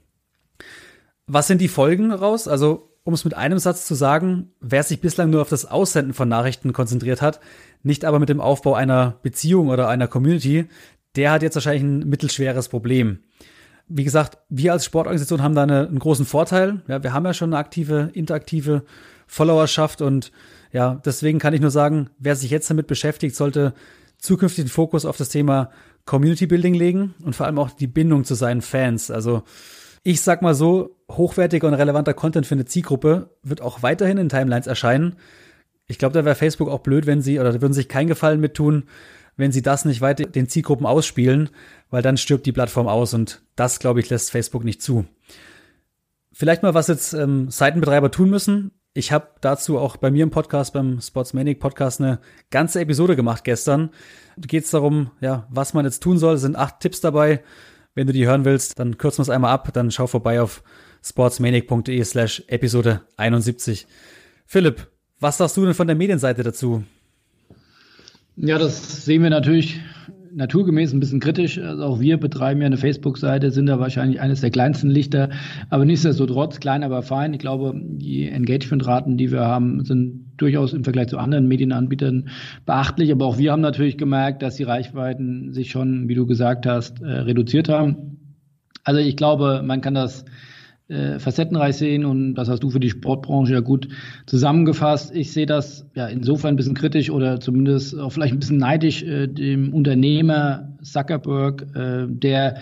Was 1.27 1.45
sind 1.45 1.62
die 1.62 1.68
Folgen 1.68 2.10
daraus? 2.10 2.48
Also, 2.48 2.89
um 3.04 3.13
es 3.13 3.24
mit 3.24 3.36
einem 3.36 3.60
Satz 3.60 3.86
zu 3.86 3.94
sagen, 3.94 4.51
wer 4.60 4.81
sich 4.81 5.01
bislang 5.01 5.30
nur 5.30 5.44
auf 5.44 5.50
das 5.50 5.68
Aussenden 5.68 6.16
von 6.16 6.28
Nachrichten 6.28 6.74
konzentriert 6.74 7.21
hat, 7.21 7.39
nicht 7.83 8.04
aber 8.04 8.18
mit 8.18 8.30
dem 8.30 8.42
Aufbau 8.42 8.74
einer 8.74 9.19
Beziehung 9.21 9.68
oder 9.68 9.89
einer 9.89 10.07
Community, 10.07 10.66
der 11.16 11.33
hat 11.33 11.44
jetzt 11.44 11.54
wahrscheinlich 11.54 11.83
ein 11.83 12.10
mittelschweres 12.10 12.68
Problem. 12.68 13.19
Wie 13.88 14.04
gesagt, 14.04 14.38
wir 14.50 14.74
als 14.74 14.86
Sportorganisation 14.86 15.42
haben 15.42 15.56
da 15.56 15.64
eine, 15.64 15.88
einen 15.88 16.00
großen 16.00 16.26
Vorteil. 16.26 16.82
Ja, 16.88 17.04
wir 17.04 17.14
haben 17.14 17.26
ja 17.26 17.34
schon 17.34 17.50
eine 17.54 17.60
aktive, 17.60 18.10
interaktive 18.14 18.84
Followerschaft 19.28 20.02
und 20.02 20.32
ja, 20.72 21.02
deswegen 21.06 21.40
kann 21.40 21.54
ich 21.54 21.62
nur 21.62 21.72
sagen, 21.72 22.10
wer 22.20 22.36
sich 22.36 22.52
jetzt 22.52 22.70
damit 22.70 22.88
beschäftigt, 22.88 23.36
sollte 23.36 23.74
zukünftig 24.18 24.66
den 24.66 24.70
Fokus 24.70 25.06
auf 25.06 25.18
das 25.18 25.30
Thema 25.30 25.72
Community 26.06 26.48
Building 26.48 26.74
legen 26.74 27.16
und 27.24 27.36
vor 27.36 27.46
allem 27.46 27.60
auch 27.60 27.72
die 27.72 27.88
Bindung 27.88 28.24
zu 28.24 28.36
seinen 28.36 28.62
Fans. 28.62 29.10
Also 29.12 29.44
ich 30.04 30.22
sag 30.22 30.42
mal 30.42 30.54
so, 30.54 30.96
hochwertiger 31.10 31.68
und 31.68 31.74
relevanter 31.74 32.14
Content 32.14 32.46
für 32.46 32.56
eine 32.56 32.66
Zielgruppe 32.66 33.31
wird 33.42 33.62
auch 33.62 33.81
weiterhin 33.81 34.18
in 34.18 34.30
Timelines 34.30 34.68
erscheinen. 34.68 35.16
Ich 35.88 35.98
glaube, 35.98 36.14
da 36.14 36.26
wäre 36.26 36.36
Facebook 36.36 36.70
auch 36.70 36.80
blöd, 36.80 37.08
wenn 37.08 37.22
sie, 37.22 37.40
oder 37.40 37.52
da 37.52 37.62
würden 37.62 37.74
sich 37.74 37.90
keinen 37.90 38.08
Gefallen 38.08 38.40
mit 38.40 38.54
tun, 38.54 38.84
wenn 39.38 39.52
sie 39.52 39.62
das 39.62 39.86
nicht 39.86 40.02
weiter 40.02 40.26
den 40.26 40.48
Zielgruppen 40.48 40.86
ausspielen, 40.86 41.50
weil 41.90 42.02
dann 42.02 42.18
stirbt 42.18 42.46
die 42.46 42.52
Plattform 42.52 42.88
aus 42.88 43.14
und 43.14 43.42
das, 43.56 43.80
glaube 43.80 44.00
ich, 44.00 44.10
lässt 44.10 44.32
Facebook 44.32 44.64
nicht 44.64 44.82
zu. 44.82 45.06
Vielleicht 46.32 46.64
mal, 46.64 46.74
was 46.74 46.88
jetzt 46.88 47.14
ähm, 47.14 47.50
Seitenbetreiber 47.50 48.12
tun 48.12 48.30
müssen. 48.30 48.72
Ich 48.94 49.12
habe 49.12 49.28
dazu 49.42 49.78
auch 49.78 49.98
bei 49.98 50.12
mir 50.12 50.24
im 50.24 50.32
Podcast, 50.32 50.74
beim 50.74 51.02
Sportsmanic 51.02 51.60
Podcast, 51.60 52.02
eine 52.02 52.20
ganze 52.50 52.80
Episode 52.80 53.16
gemacht 53.16 53.44
gestern. 53.44 53.90
Da 54.38 54.48
geht 54.48 54.66
es 54.66 54.72
darum, 54.72 55.12
ja, 55.22 55.48
was 55.50 55.74
man 55.74 55.86
jetzt 55.86 56.02
tun 56.02 56.18
soll. 56.18 56.36
Es 56.36 56.42
sind 56.42 56.56
acht 56.56 56.80
Tipps 56.80 57.02
dabei. 57.02 57.44
Wenn 57.94 58.08
du 58.08 58.14
die 58.14 58.26
hören 58.26 58.46
willst, 58.46 58.80
dann 58.80 58.98
kürzen 58.98 59.20
wir 59.20 59.24
es 59.24 59.30
einmal 59.30 59.54
ab. 59.54 59.72
Dann 59.74 59.92
schau 59.92 60.08
vorbei 60.08 60.42
auf 60.42 60.64
sportsmanic.de 61.04 62.04
slash 62.04 62.44
Episode 62.48 63.02
71. 63.16 63.88
Philipp, 64.46 64.88
was 65.20 65.38
sagst 65.38 65.56
du 65.56 65.66
denn 65.66 65.74
von 65.74 65.88
der 65.88 65.96
Medienseite 65.96 66.44
dazu? 66.44 66.84
Ja, 68.38 68.58
das 68.58 69.06
sehen 69.06 69.24
wir 69.24 69.30
natürlich 69.30 69.80
naturgemäß 70.36 70.94
ein 70.94 71.00
bisschen 71.00 71.22
kritisch. 71.22 71.58
Also 71.58 71.84
auch 71.84 72.00
wir 72.02 72.18
betreiben 72.18 72.60
ja 72.60 72.68
eine 72.68 72.78
Facebook-Seite, 72.78 73.52
sind 73.52 73.68
da 73.68 73.80
wahrscheinlich 73.80 74.20
eines 74.20 74.42
der 74.42 74.50
kleinsten 74.50 74.90
Lichter, 74.90 75.30
aber 75.69 75.86
nichtsdestotrotz 75.86 76.59
klein, 76.59 76.83
aber 76.83 77.02
fein. 77.02 77.33
Ich 77.33 77.40
glaube, 77.40 77.74
die 77.76 78.28
Engagement-Raten, 78.28 79.18
die 79.18 79.31
wir 79.31 79.42
haben, 79.42 79.86
sind 79.86 80.33
durchaus 80.36 80.74
im 80.74 80.83
Vergleich 80.83 81.07
zu 81.07 81.18
anderen 81.18 81.48
Medienanbietern 81.48 82.28
beachtlich. 82.66 83.12
Aber 83.14 83.26
auch 83.26 83.38
wir 83.38 83.54
haben 83.54 83.62
natürlich 83.62 83.98
gemerkt, 83.98 84.42
dass 84.42 84.56
die 84.56 84.64
Reichweiten 84.64 85.54
sich 85.54 85.71
schon, 85.71 86.09
wie 86.09 86.16
du 86.16 86.26
gesagt 86.26 86.66
hast, 86.66 87.02
äh, 87.02 87.06
reduziert 87.06 87.69
haben. 87.69 88.18
Also 88.83 89.00
ich 89.00 89.16
glaube, 89.16 89.64
man 89.66 89.80
kann 89.80 89.94
das 89.94 90.26
äh, 90.87 91.19
facettenreich 91.19 91.77
sehen 91.77 92.06
und 92.06 92.35
das 92.35 92.47
hast 92.47 92.61
du 92.61 92.69
für 92.69 92.80
die 92.80 92.89
Sportbranche 92.89 93.54
ja 93.54 93.59
gut 93.59 93.87
zusammengefasst. 94.27 95.15
Ich 95.15 95.31
sehe 95.31 95.45
das 95.45 95.87
ja 95.95 96.07
insofern 96.07 96.54
ein 96.54 96.56
bisschen 96.57 96.75
kritisch 96.75 97.09
oder 97.09 97.39
zumindest 97.39 97.97
auch 97.99 98.11
vielleicht 98.11 98.33
ein 98.33 98.39
bisschen 98.39 98.57
neidisch 98.57 99.01
äh, 99.04 99.27
dem 99.27 99.73
Unternehmer 99.73 100.77
Zuckerberg, 100.83 101.65
äh, 101.75 102.06
der 102.07 102.57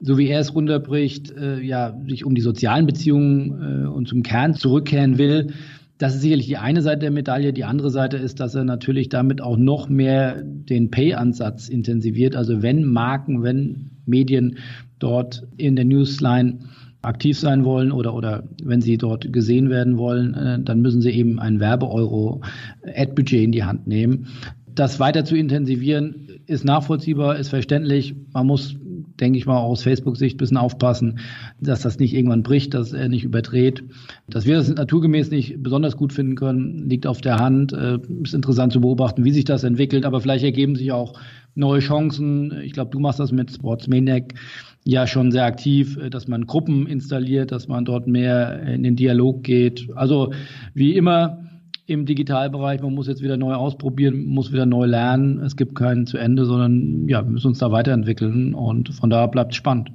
so 0.00 0.18
wie 0.18 0.28
er 0.28 0.40
es 0.40 0.54
runterbricht, 0.54 1.30
äh, 1.30 1.60
ja 1.60 1.96
sich 2.08 2.24
um 2.26 2.34
die 2.34 2.40
sozialen 2.40 2.86
Beziehungen 2.86 3.84
äh, 3.84 3.86
und 3.86 4.08
zum 4.08 4.22
Kern 4.22 4.54
zurückkehren 4.54 5.16
will. 5.16 5.54
Das 5.96 6.16
ist 6.16 6.22
sicherlich 6.22 6.46
die 6.46 6.56
eine 6.56 6.82
Seite 6.82 6.98
der 6.98 7.10
Medaille. 7.12 7.52
Die 7.52 7.64
andere 7.64 7.90
Seite 7.90 8.16
ist, 8.16 8.40
dass 8.40 8.56
er 8.56 8.64
natürlich 8.64 9.08
damit 9.08 9.40
auch 9.40 9.56
noch 9.56 9.88
mehr 9.88 10.42
den 10.42 10.90
Pay-Ansatz 10.90 11.68
intensiviert. 11.68 12.34
Also 12.34 12.60
wenn 12.60 12.84
Marken, 12.84 13.44
wenn 13.44 13.92
Medien 14.04 14.58
dort 14.98 15.46
in 15.56 15.76
der 15.76 15.84
Newsline 15.84 16.58
aktiv 17.02 17.38
sein 17.38 17.64
wollen 17.64 17.92
oder, 17.92 18.14
oder 18.14 18.44
wenn 18.62 18.80
sie 18.80 18.96
dort 18.96 19.32
gesehen 19.32 19.70
werden 19.70 19.98
wollen, 19.98 20.34
äh, 20.34 20.60
dann 20.62 20.80
müssen 20.80 21.02
sie 21.02 21.10
eben 21.10 21.38
ein 21.38 21.60
Werbeeuro 21.60 22.40
Ad-Budget 22.82 23.42
in 23.42 23.52
die 23.52 23.64
Hand 23.64 23.86
nehmen. 23.86 24.28
Das 24.74 25.00
weiter 25.00 25.24
zu 25.24 25.36
intensivieren 25.36 26.40
ist 26.46 26.64
nachvollziehbar, 26.64 27.36
ist 27.36 27.50
verständlich. 27.50 28.14
Man 28.32 28.46
muss, 28.46 28.76
denke 29.20 29.38
ich 29.38 29.44
mal, 29.44 29.58
aus 29.58 29.82
Facebook-Sicht 29.82 30.36
ein 30.36 30.38
bisschen 30.38 30.56
aufpassen, 30.56 31.18
dass 31.60 31.82
das 31.82 31.98
nicht 31.98 32.14
irgendwann 32.14 32.42
bricht, 32.42 32.72
dass 32.72 32.92
er 32.92 33.08
nicht 33.08 33.24
überdreht. 33.24 33.84
Dass 34.28 34.46
wir 34.46 34.56
das 34.56 34.72
naturgemäß 34.72 35.30
nicht 35.30 35.62
besonders 35.62 35.96
gut 35.96 36.12
finden 36.12 36.36
können, 36.36 36.88
liegt 36.88 37.06
auf 37.06 37.20
der 37.20 37.38
Hand. 37.38 37.72
Äh, 37.72 37.98
ist 38.22 38.34
interessant 38.34 38.72
zu 38.72 38.80
beobachten, 38.80 39.24
wie 39.24 39.32
sich 39.32 39.44
das 39.44 39.64
entwickelt, 39.64 40.06
aber 40.06 40.20
vielleicht 40.20 40.44
ergeben 40.44 40.76
sich 40.76 40.92
auch 40.92 41.20
neue 41.54 41.80
Chancen. 41.80 42.58
Ich 42.62 42.72
glaube, 42.72 42.90
du 42.90 42.98
machst 42.98 43.20
das 43.20 43.32
mit 43.32 43.52
Sportsmaniac 43.52 44.34
ja 44.84 45.06
schon 45.06 45.30
sehr 45.30 45.44
aktiv, 45.44 45.96
äh, 45.96 46.10
dass 46.10 46.28
man 46.28 46.46
Gruppen 46.46 46.86
installiert, 46.86 47.52
dass 47.52 47.68
man 47.68 47.84
dort 47.84 48.06
mehr 48.06 48.62
in 48.62 48.82
den 48.82 48.96
Dialog 48.96 49.42
geht. 49.42 49.88
Also 49.94 50.32
wie 50.74 50.96
immer 50.96 51.38
im 51.86 52.06
Digitalbereich, 52.06 52.80
man 52.80 52.94
muss 52.94 53.08
jetzt 53.08 53.22
wieder 53.22 53.36
neu 53.36 53.54
ausprobieren, 53.54 54.24
muss 54.24 54.52
wieder 54.52 54.66
neu 54.66 54.86
lernen. 54.86 55.40
Es 55.40 55.56
gibt 55.56 55.74
keinen 55.74 56.06
zu 56.06 56.16
Ende, 56.16 56.44
sondern 56.44 57.08
ja, 57.08 57.22
wir 57.24 57.30
müssen 57.30 57.48
uns 57.48 57.58
da 57.58 57.70
weiterentwickeln 57.72 58.54
und 58.54 58.94
von 58.94 59.10
daher 59.10 59.28
bleibt 59.28 59.52
es 59.52 59.56
spannend. 59.56 59.90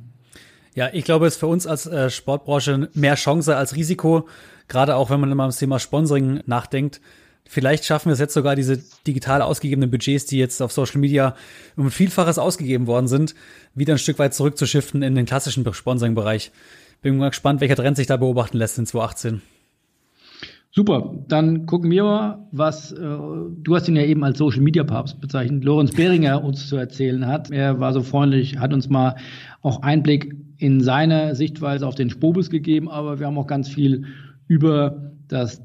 Ja, 0.76 0.90
ich 0.94 1.06
glaube, 1.06 1.26
es 1.26 1.36
ist 1.36 1.40
für 1.40 1.48
uns 1.48 1.66
als 1.66 1.88
äh, 1.88 2.10
Sportbranche 2.10 2.90
mehr 2.94 3.16
Chance 3.16 3.56
als 3.56 3.76
Risiko, 3.76 4.28
gerade 4.68 4.96
auch 4.96 5.10
wenn 5.10 5.20
man 5.20 5.32
immer 5.32 5.44
ums 5.44 5.58
Thema 5.58 5.80
Sponsoring 5.80 6.42
nachdenkt. 6.46 7.02
Vielleicht 7.50 7.86
schaffen 7.86 8.10
wir 8.10 8.14
es 8.14 8.20
jetzt 8.20 8.34
sogar, 8.34 8.56
diese 8.56 8.82
digital 9.06 9.42
ausgegebenen 9.42 9.90
Budgets, 9.90 10.26
die 10.26 10.38
jetzt 10.38 10.62
auf 10.62 10.72
Social 10.72 11.00
Media 11.00 11.36
um 11.76 11.92
Vielfaches 11.92 12.38
ausgegeben 12.40 12.88
worden 12.88 13.08
sind, 13.08 13.36
wieder 13.76 13.96
ein 13.96 14.00
Stück 14.00 14.20
weit 14.20 14.34
zurückzuschiften 14.34 15.02
in 15.02 15.16
den 15.16 15.26
klassischen 15.26 15.72
Sponsoring-Bereich. 15.72 16.52
Bin 17.02 17.18
mal 17.18 17.30
gespannt, 17.30 17.62
welcher 17.62 17.76
Trend 17.76 17.98
sich 17.98 18.08
da 18.08 18.18
beobachten 18.18 18.58
lässt 18.58 18.78
in 18.78 18.86
2018. 18.86 19.42
Super, 20.72 21.16
dann 21.28 21.66
gucken 21.66 21.90
wir 21.90 22.04
mal, 22.04 22.48
was 22.52 22.92
äh, 22.92 22.98
du 22.98 23.76
hast 23.76 23.88
ihn 23.88 23.96
ja 23.96 24.04
eben 24.04 24.24
als 24.24 24.38
Social 24.38 24.62
Media 24.62 24.84
Papst 24.84 25.20
bezeichnet, 25.20 25.64
Lorenz 25.64 25.92
Behringer 25.92 26.44
uns 26.44 26.68
zu 26.68 26.76
erzählen 26.76 27.26
hat. 27.26 27.50
Er 27.50 27.80
war 27.80 27.94
so 27.94 28.04
freundlich, 28.04 28.60
hat 28.60 28.74
uns 28.74 28.88
mal 28.88 29.16
auch 29.64 29.82
Einblick 29.82 30.36
in 30.58 30.82
seine 30.82 31.34
Sichtweise 31.36 31.88
auf 31.88 31.96
den 31.96 32.10
Spobus 32.10 32.50
gegeben, 32.52 32.90
aber 32.90 33.20
wir 33.20 33.26
haben 33.26 33.40
auch 33.40 33.48
ganz 33.48 33.70
viel 33.70 34.06
über 34.48 35.14
das 35.28 35.64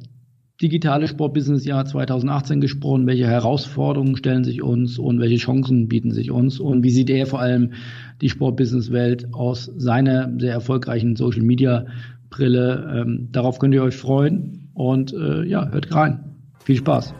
digitale 0.62 1.08
Sportbusiness-Jahr 1.08 1.84
2018 1.84 2.60
gesprochen. 2.60 3.06
Welche 3.06 3.26
Herausforderungen 3.26 4.16
stellen 4.16 4.44
sich 4.44 4.62
uns 4.62 4.98
und 4.98 5.18
welche 5.18 5.36
Chancen 5.36 5.88
bieten 5.88 6.12
sich 6.12 6.30
uns? 6.30 6.60
Und 6.60 6.84
wie 6.84 6.90
sieht 6.90 7.10
er 7.10 7.26
vor 7.26 7.40
allem 7.40 7.72
die 8.20 8.28
Sportbusiness-Welt 8.28 9.34
aus 9.34 9.70
seiner 9.76 10.32
sehr 10.38 10.52
erfolgreichen 10.52 11.16
Social-Media-Brille? 11.16 13.02
Ähm, 13.02 13.28
darauf 13.32 13.58
könnt 13.58 13.74
ihr 13.74 13.82
euch 13.82 13.96
freuen. 13.96 14.68
Und 14.74 15.12
äh, 15.12 15.44
ja, 15.44 15.68
hört 15.68 15.92
rein. 15.94 16.20
Viel 16.64 16.76
Spaß. 16.76 17.12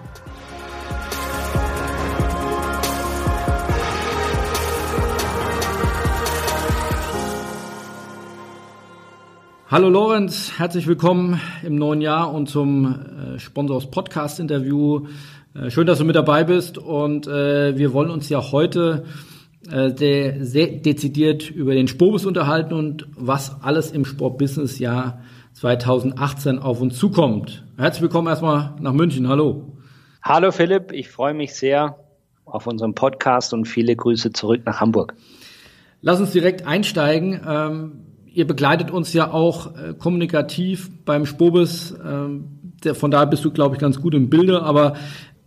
Hallo 9.73 9.89
Lorenz, 9.89 10.59
herzlich 10.59 10.87
willkommen 10.87 11.41
im 11.63 11.77
neuen 11.77 12.03
Jahr 12.03 12.35
und 12.35 12.47
zum 12.47 12.85
äh, 12.85 13.39
Sponsors 13.39 13.91
Podcast 13.91 14.39
Interview. 14.39 15.07
Äh, 15.55 15.71
schön, 15.71 15.87
dass 15.87 15.97
du 15.97 16.05
mit 16.05 16.15
dabei 16.15 16.45
bist 16.45 16.77
und 16.77 17.27
äh, 17.27 17.75
wir 17.79 17.95
wollen 17.95 18.11
uns 18.11 18.29
ja 18.29 18.53
heute 18.53 19.07
äh, 19.71 19.91
de 19.91 20.45
sehr 20.45 20.67
dezidiert 20.67 21.51
über 21.51 21.73
den 21.73 21.89
Spobus 21.89 22.27
unterhalten 22.27 22.75
und 22.75 23.07
was 23.17 23.63
alles 23.63 23.93
im 23.93 24.05
Sportbusiness 24.05 24.79
Jahr 24.79 25.23
2018 25.55 26.59
auf 26.59 26.83
uns 26.83 26.99
zukommt. 26.99 27.65
Herzlich 27.79 28.03
willkommen 28.03 28.29
erstmal 28.29 28.75
nach 28.79 28.93
München. 28.93 29.27
Hallo. 29.27 29.73
Hallo 30.23 30.53
Philipp, 30.53 30.93
ich 30.93 31.09
freue 31.09 31.33
mich 31.33 31.55
sehr 31.55 31.97
auf 32.45 32.67
unseren 32.67 32.95
Podcast 32.95 33.55
und 33.55 33.65
viele 33.65 33.97
Grüße 33.97 34.35
zurück 34.35 34.67
nach 34.67 34.83
Hamburg. 34.83 35.15
Lass 36.03 36.21
uns 36.21 36.33
direkt 36.33 36.67
einsteigen. 36.67 37.41
Ähm, 37.49 38.12
ihr 38.35 38.47
begleitet 38.47 38.91
uns 38.91 39.13
ja 39.13 39.33
auch 39.33 39.77
äh, 39.77 39.95
kommunikativ 39.95 40.91
beim 41.05 41.27
Spobis. 41.27 41.95
Ähm, 42.05 42.75
von 42.95 43.11
daher 43.11 43.27
bist 43.27 43.45
du, 43.45 43.51
glaube 43.51 43.77
ich, 43.77 43.81
ganz 43.81 44.01
gut 44.01 44.15
im 44.15 44.31
Bilde. 44.31 44.63
Aber 44.63 44.95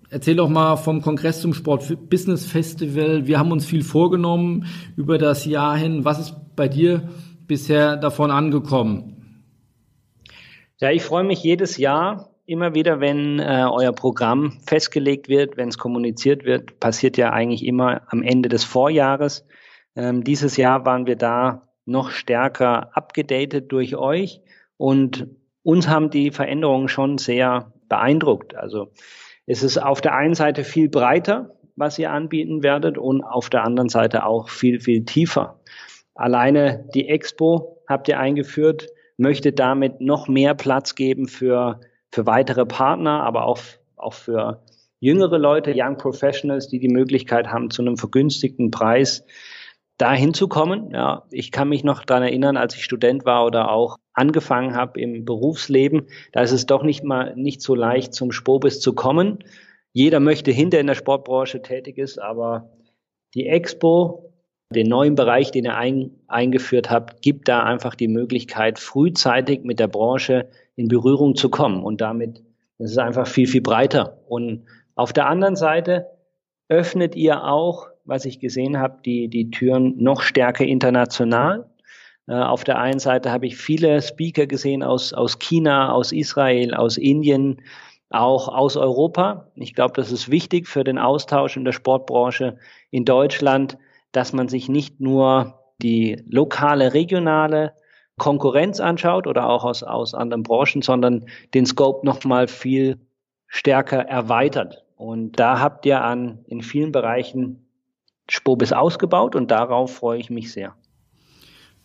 erzähl 0.10 0.36
doch 0.36 0.50
mal 0.50 0.77
vom 0.77 1.01
Kongress 1.01 1.42
zum 1.42 1.54
Sport 1.54 2.10
Business 2.10 2.46
Festival. 2.46 3.27
Wir 3.27 3.39
haben 3.39 3.51
uns 3.51 3.65
viel 3.65 3.84
vorgenommen 3.84 4.65
über 4.96 5.18
das 5.18 5.46
Jahr 5.46 5.75
hin. 5.77 6.06
Was 6.06 6.20
ist 6.20 6.36
bei 6.56 6.68
dir 6.68 7.10
bisher 7.48 7.98
davon 7.98 8.32
angekommen? 8.32 9.44
Ja, 10.80 10.92
ich 10.92 11.04
freue 11.04 11.24
mich 11.24 11.44
jedes 11.44 11.77
Jahr 11.77 12.32
immer 12.46 12.75
wieder, 12.75 13.00
wenn 13.00 13.39
äh, 13.39 13.65
euer 13.70 13.92
Programm 13.92 14.54
festgelegt 14.65 15.30
wird, 15.30 15.58
wenn 15.58 15.70
es 15.70 15.77
kommuniziert 15.77 16.46
wird. 16.46 16.80
Passiert 16.80 17.18
ja 17.18 17.32
eigentlich 17.32 17.65
immer 17.65 18.01
am 18.08 18.22
Ende 18.22 18.50
des 18.50 18.63
Vorjahres. 18.63 19.46
Ähm, 19.96 20.24
dieses 20.24 20.58
Jahr 20.58 20.86
waren 20.86 21.08
wir 21.08 21.15
da 21.15 21.64
noch 21.86 22.12
stärker 22.12 22.96
abgedatet 22.96 23.72
durch 23.72 23.96
euch 23.96 24.42
und 24.77 25.27
uns 25.63 25.88
haben 25.88 26.10
die 26.10 26.32
Veränderungen 26.32 26.88
schon 26.88 27.18
sehr 27.18 27.74
beeindruckt. 27.89 28.56
Also 28.56 28.92
es 29.46 29.63
ist 29.63 29.77
auf 29.77 30.01
der 30.01 30.15
einen 30.15 30.34
Seite 30.34 30.63
viel 30.63 30.89
breiter, 30.89 31.56
was 31.75 32.00
ihr 32.00 32.12
anbieten 32.12 32.63
werdet 32.63 32.98
und 32.98 33.24
auf 33.24 33.50
der 33.50 33.63
anderen 33.63 33.89
Seite 33.89 34.25
auch 34.25 34.50
viel, 34.50 34.80
viel 34.80 35.06
tiefer. 35.06 35.60
Alleine 36.13 36.88
die 36.94 37.10
Expo 37.10 37.82
habt 37.88 38.08
ihr 38.08 38.20
eingeführt, 38.20 38.88
möchte 39.18 39.51
damit 39.51 40.01
noch 40.01 40.27
mehr 40.27 40.56
Platz 40.56 40.96
geben 40.96 41.27
für, 41.27 41.82
für 42.12 42.25
weitere 42.25 42.65
Partner, 42.65 43.24
aber 43.24 43.46
auch, 43.46 43.60
auch 43.98 44.13
für 44.13 44.63
jüngere 45.00 45.38
Leute, 45.38 45.74
Young 45.75 45.98
Professionals, 45.98 46.68
die 46.68 46.80
die 46.80 46.89
Möglichkeit 46.89 47.48
haben, 47.48 47.70
zu 47.70 47.82
einem 47.82 47.98
vergünstigten 47.98 48.72
Preis 48.72 49.25
dahin 49.97 50.33
zu 50.33 50.47
kommen. 50.47 50.91
Ja, 50.91 51.23
ich 51.31 51.51
kann 51.51 51.69
mich 51.69 51.83
noch 51.83 52.03
dran 52.03 52.23
erinnern, 52.23 52.57
als 52.57 52.75
ich 52.75 52.83
Student 52.83 53.25
war 53.25 53.45
oder 53.45 53.71
auch 53.71 53.97
angefangen 54.13 54.75
habe 54.75 54.99
im 54.99 55.25
Berufsleben, 55.25 56.07
da 56.31 56.41
ist 56.41 56.51
es 56.51 56.65
doch 56.65 56.83
nicht 56.83 57.03
mal 57.03 57.35
nicht 57.35 57.61
so 57.61 57.75
leicht 57.75 58.13
zum 58.13 58.31
Spobis 58.31 58.79
zu 58.79 58.93
kommen. 58.93 59.39
Jeder 59.91 60.19
möchte 60.19 60.51
hinter 60.51 60.79
in 60.79 60.87
der 60.87 60.95
Sportbranche 60.95 61.61
tätig 61.61 61.97
ist, 61.97 62.17
aber 62.21 62.69
die 63.33 63.47
Expo, 63.47 64.33
den 64.73 64.87
neuen 64.87 65.15
Bereich, 65.15 65.51
den 65.51 65.65
ihr 65.65 65.75
ein, 65.75 66.11
eingeführt 66.27 66.89
habt, 66.89 67.21
gibt 67.21 67.47
da 67.47 67.63
einfach 67.63 67.95
die 67.95 68.07
Möglichkeit, 68.07 68.79
frühzeitig 68.79 69.63
mit 69.63 69.79
der 69.79 69.87
Branche 69.87 70.49
in 70.75 70.87
Berührung 70.87 71.35
zu 71.35 71.49
kommen 71.49 71.83
und 71.83 72.01
damit 72.01 72.43
ist 72.77 72.97
einfach 72.97 73.27
viel, 73.27 73.47
viel 73.47 73.61
breiter. 73.61 74.21
Und 74.27 74.65
auf 74.95 75.13
der 75.13 75.27
anderen 75.27 75.55
Seite 75.55 76.07
öffnet 76.67 77.15
ihr 77.15 77.43
auch 77.43 77.87
was 78.05 78.25
ich 78.25 78.39
gesehen 78.39 78.77
habe, 78.79 79.00
die, 79.03 79.27
die 79.27 79.50
Türen 79.50 80.01
noch 80.01 80.21
stärker 80.21 80.65
international. 80.65 81.69
Äh, 82.27 82.33
auf 82.35 82.63
der 82.63 82.79
einen 82.79 83.00
Seite 83.00 83.31
habe 83.31 83.47
ich 83.47 83.57
viele 83.57 84.01
Speaker 84.01 84.47
gesehen 84.47 84.83
aus, 84.83 85.13
aus 85.13 85.39
China, 85.39 85.91
aus 85.91 86.12
Israel, 86.12 86.74
aus 86.74 86.97
Indien, 86.97 87.62
auch 88.09 88.47
aus 88.47 88.77
Europa. 88.77 89.51
Ich 89.55 89.74
glaube, 89.74 89.93
das 89.95 90.12
ist 90.12 90.29
wichtig 90.29 90.67
für 90.67 90.83
den 90.83 90.97
Austausch 90.97 91.57
in 91.57 91.65
der 91.65 91.71
Sportbranche 91.71 92.57
in 92.91 93.05
Deutschland, 93.05 93.77
dass 94.12 94.31
man 94.31 94.47
sich 94.47 94.69
nicht 94.69 95.01
nur 95.01 95.59
die 95.81 96.24
lokale, 96.29 96.93
regionale 96.93 97.74
Konkurrenz 98.17 98.79
anschaut 98.79 99.27
oder 99.27 99.50
auch 99.50 99.65
aus, 99.65 99.83
aus 99.83 100.13
anderen 100.13 100.43
Branchen, 100.43 100.81
sondern 100.81 101.25
den 101.53 101.65
Scope 101.65 102.05
nochmal 102.05 102.47
viel 102.47 102.97
stärker 103.47 104.00
erweitert. 104.00 104.85
Und 104.95 105.33
da 105.39 105.59
habt 105.59 105.85
ihr 105.85 106.01
an 106.01 106.39
in 106.47 106.62
vielen 106.62 106.93
Bereichen 106.93 107.64
Spobis 108.29 108.74
ausgebaut 108.74 109.36
und 109.36 109.51
darauf 109.51 109.94
freue 109.94 110.20
ich 110.20 110.29
mich 110.29 110.51
sehr. 110.51 110.74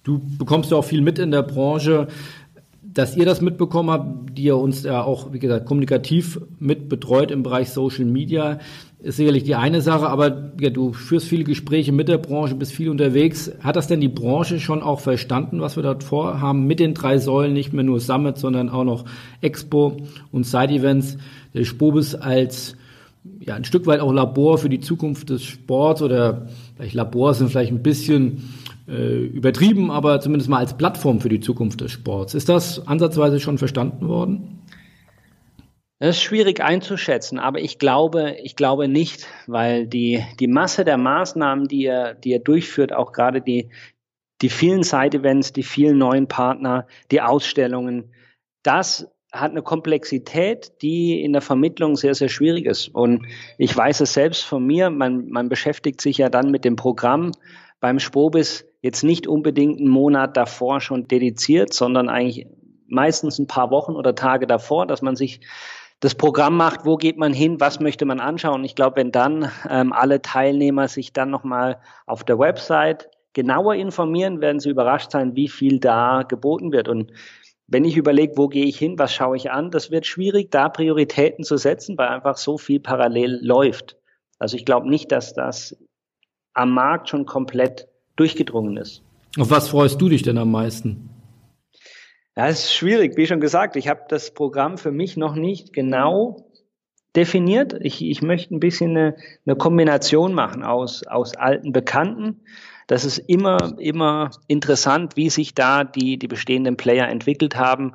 Du 0.03 0.21
bekommst 0.39 0.71
ja 0.71 0.79
auch 0.79 0.85
viel 0.85 1.03
mit 1.03 1.19
in 1.19 1.31
der 1.31 1.43
Branche. 1.43 2.09
Dass 2.83 3.17
ihr 3.17 3.25
das 3.25 3.41
mitbekommen 3.41 3.91
habt, 3.91 4.37
die 4.37 4.45
ihr 4.45 4.57
uns 4.57 4.83
ja 4.83 5.05
auch, 5.05 5.33
wie 5.33 5.39
gesagt, 5.39 5.67
kommunikativ 5.67 6.41
mit 6.59 6.89
betreut 6.89 7.31
im 7.31 7.45
Bereich 7.45 7.71
Social 7.71 8.05
Media, 8.05 8.59
ist 8.99 9.17
sicherlich 9.17 9.45
die 9.45 9.55
eine 9.55 9.81
Sache, 9.81 10.09
aber 10.09 10.53
ja, 10.59 10.71
du 10.71 10.93
führst 10.93 11.29
viele 11.29 11.45
Gespräche 11.45 11.93
mit 11.93 12.09
der 12.09 12.19
Branche, 12.19 12.57
bist 12.57 12.73
viel 12.73 12.89
unterwegs. 12.89 13.53
Hat 13.61 13.77
das 13.77 13.87
denn 13.87 14.01
die 14.01 14.09
Branche 14.09 14.59
schon 14.59 14.83
auch 14.83 14.99
verstanden, 14.99 15.61
was 15.61 15.77
wir 15.77 15.85
dort 15.85 16.03
vorhaben, 16.03 16.67
mit 16.67 16.81
den 16.81 16.95
drei 16.95 17.19
Säulen, 17.19 17.53
nicht 17.53 17.73
mehr 17.73 17.85
nur 17.85 18.01
Summit, 18.01 18.39
sondern 18.39 18.69
auch 18.69 18.85
noch 18.85 19.05
Expo 19.41 19.99
und 20.33 20.45
Side-Events, 20.45 21.17
der 21.55 21.65
Spobis 21.65 22.15
als 22.15 22.77
ja, 23.41 23.55
ein 23.55 23.65
Stück 23.65 23.87
weit 23.87 24.01
auch 24.01 24.13
Labor 24.13 24.59
für 24.59 24.69
die 24.69 24.81
Zukunft 24.81 25.31
des 25.31 25.43
Sports 25.43 26.03
oder 26.03 26.49
vielleicht 26.77 26.95
Labor 26.95 27.35
sind 27.35 27.51
vielleicht 27.51 27.73
ein 27.73 27.83
bisschen 27.83 28.55
äh, 28.89 29.25
übertrieben, 29.27 29.91
aber 29.91 30.21
zumindest 30.21 30.49
mal 30.49 30.59
als 30.59 30.77
Plattform 30.77 31.21
für 31.21 31.29
die 31.29 31.41
Zukunft 31.41 31.81
des 31.81 31.93
Sports. 31.93 32.35
Ist 32.35 32.49
das 32.49 32.87
ansatzweise 32.87 33.41
schon 33.41 33.59
verstanden 33.59 34.09
worden? 34.09 34.61
Das 35.99 36.17
ist 36.17 36.23
schwierig 36.23 36.63
einzuschätzen, 36.63 37.39
aber 37.39 37.61
ich 37.61 37.79
glaube, 37.79 38.37
ich 38.43 38.57
glaube 38.57 38.89
nicht, 38.89 39.27
weil 39.47 39.87
die, 39.87 40.25
die 40.41 40.47
Masse 40.47 40.87
der 40.87 40.97
Maßnahmen, 40.97 41.69
die 41.69 41.85
er, 41.85 42.15
die 42.15 42.33
er 42.33 42.39
durchführt, 42.39 42.95
auch 42.95 43.13
gerade 43.13 43.43
die, 43.43 43.69
die 44.41 44.49
vielen 44.49 44.83
Side-Events, 44.83 45.53
die 45.53 45.63
vielen 45.63 45.99
neuen 45.99 46.27
Partner, 46.27 46.87
die 47.11 47.21
Ausstellungen, 47.21 48.15
das 48.63 49.11
hat 49.33 49.53
eine 49.53 49.63
Komplexität, 49.63 50.83
die 50.83 51.23
in 51.23 51.33
der 51.33 51.43
Vermittlung 51.43 51.97
sehr, 51.97 52.15
sehr 52.15 52.29
schwierig 52.29 52.67
ist. 52.67 52.89
Und 52.89 53.27
ich 53.59 53.77
weiß 53.77 54.01
es 54.01 54.13
selbst 54.13 54.45
von 54.45 54.67
mir, 54.67 54.91
man, 54.91 55.29
man 55.29 55.49
beschäftigt 55.49 56.01
sich 56.01 56.19
ja 56.19 56.29
dann 56.29 56.51
mit 56.51 56.65
dem 56.65 56.77
Programm 56.77 57.33
beim 57.81 57.99
Spobis 57.99 58.67
jetzt 58.83 59.05
nicht 59.05 59.27
unbedingt 59.27 59.79
einen 59.79 59.89
Monat 59.89 60.37
davor 60.37 60.81
schon 60.81 61.07
dediziert, 61.07 61.73
sondern 61.73 62.09
eigentlich 62.09 62.47
meistens 62.89 63.39
ein 63.39 63.47
paar 63.47 63.71
Wochen 63.71 63.93
oder 63.93 64.15
Tage 64.15 64.47
davor, 64.47 64.87
dass 64.87 65.03
man 65.03 65.17
sich 65.17 65.41
das 66.01 66.15
Programm 66.15 66.57
macht, 66.57 66.87
wo 66.87 66.97
geht 66.97 67.19
man 67.19 67.33
hin, 67.33 67.61
was 67.61 67.79
möchte 67.79 68.07
man 68.07 68.21
anschauen. 68.21 68.65
Ich 68.65 68.75
glaube, 68.75 68.97
wenn 68.97 69.13
dann 69.13 69.51
ähm, 69.69 69.93
alle 69.93 70.23
Teilnehmer 70.23 70.89
sich 70.89 71.13
dann 71.13 71.31
nochmal 71.31 71.79
auf 72.07 72.25
der 72.25 72.39
Website 72.39 73.11
genauer 73.33 73.75
informieren, 73.75 74.41
werden 74.41 74.61
sie 74.61 74.71
überrascht 74.71 75.13
sein, 75.13 75.37
wie 75.37 75.49
viel 75.49 75.79
da 75.79 76.23
geboten 76.27 76.73
wird. 76.73 76.89
Und 76.89 77.13
wenn 77.71 77.85
ich 77.85 77.97
überlege, 77.97 78.37
wo 78.37 78.49
gehe 78.49 78.67
ich 78.67 78.77
hin, 78.77 78.99
was 78.99 79.15
schaue 79.15 79.37
ich 79.37 79.51
an, 79.53 79.71
das 79.71 79.91
wird 79.93 80.05
schwierig, 80.05 80.51
da 80.51 80.69
Prioritäten 80.69 81.45
zu 81.45 81.57
setzen, 81.57 81.97
weil 81.97 82.09
einfach 82.09 82.37
so 82.37 82.59
viel 82.59 82.81
parallel 82.81 83.39
läuft. 83.43 83.97
Also 84.39 84.57
ich 84.57 84.65
glaube 84.65 84.91
nicht, 84.91 85.13
dass 85.13 85.35
das 85.35 85.77
am 86.53 86.73
Markt 86.73 87.09
schon 87.09 87.27
komplett 87.27 87.87
durchgedrungen 88.17 88.77
ist. 88.77 89.03
Auf 89.39 89.51
was 89.51 89.69
freust 89.69 90.01
du 90.01 90.09
dich 90.09 90.23
denn 90.23 90.37
am 90.37 90.51
meisten? 90.51 91.11
Ja, 92.37 92.49
es 92.49 92.65
ist 92.65 92.75
schwierig, 92.75 93.17
wie 93.17 93.27
schon 93.27 93.41
gesagt. 93.41 93.77
Ich 93.77 93.87
habe 93.87 94.03
das 94.09 94.35
Programm 94.35 94.77
für 94.77 94.91
mich 94.91 95.17
noch 95.17 95.37
nicht 95.37 95.73
genau 95.73 96.51
definiert. 97.15 97.77
Ich, 97.81 98.03
ich 98.03 98.23
möchte 98.23 98.55
ein 98.55 98.61
bisschen 98.61 98.91
eine, 98.91 99.17
eine 99.47 99.57
Kombination 99.57 100.35
machen 100.35 100.65
aus, 100.65 101.07
aus 101.07 101.37
alten 101.37 101.73
Bekannten. 101.73 102.41
Das 102.91 103.05
ist 103.05 103.19
immer, 103.19 103.75
immer 103.79 104.33
interessant, 104.49 105.17
wie 105.17 105.31
sich 105.31 105.55
da 105.55 105.85
die, 105.85 106.19
die 106.19 106.27
bestehenden 106.27 106.77
Player 106.77 107.09
entwickelt 107.09 107.55
haben, 107.55 107.95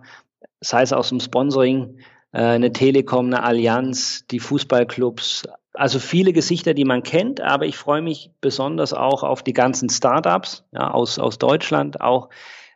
sei 0.61 0.83
es 0.83 0.93
aus 0.93 1.09
dem 1.09 1.19
Sponsoring, 1.19 1.97
äh, 2.31 2.37
eine 2.37 2.71
Telekom, 2.71 3.25
eine 3.25 3.43
Allianz, 3.43 4.25
die 4.31 4.39
Fußballclubs, 4.39 5.49
also 5.73 5.99
viele 5.99 6.31
Gesichter, 6.31 6.73
die 6.73 6.85
man 6.85 7.03
kennt, 7.03 7.41
aber 7.41 7.65
ich 7.65 7.75
freue 7.75 8.01
mich 8.01 8.31
besonders 8.39 8.93
auch 8.93 9.23
auf 9.23 9.43
die 9.43 9.51
ganzen 9.51 9.89
Startups 9.89 10.63
ja, 10.71 10.91
aus, 10.91 11.19
aus 11.19 11.39
Deutschland, 11.39 11.99
auch 11.99 12.29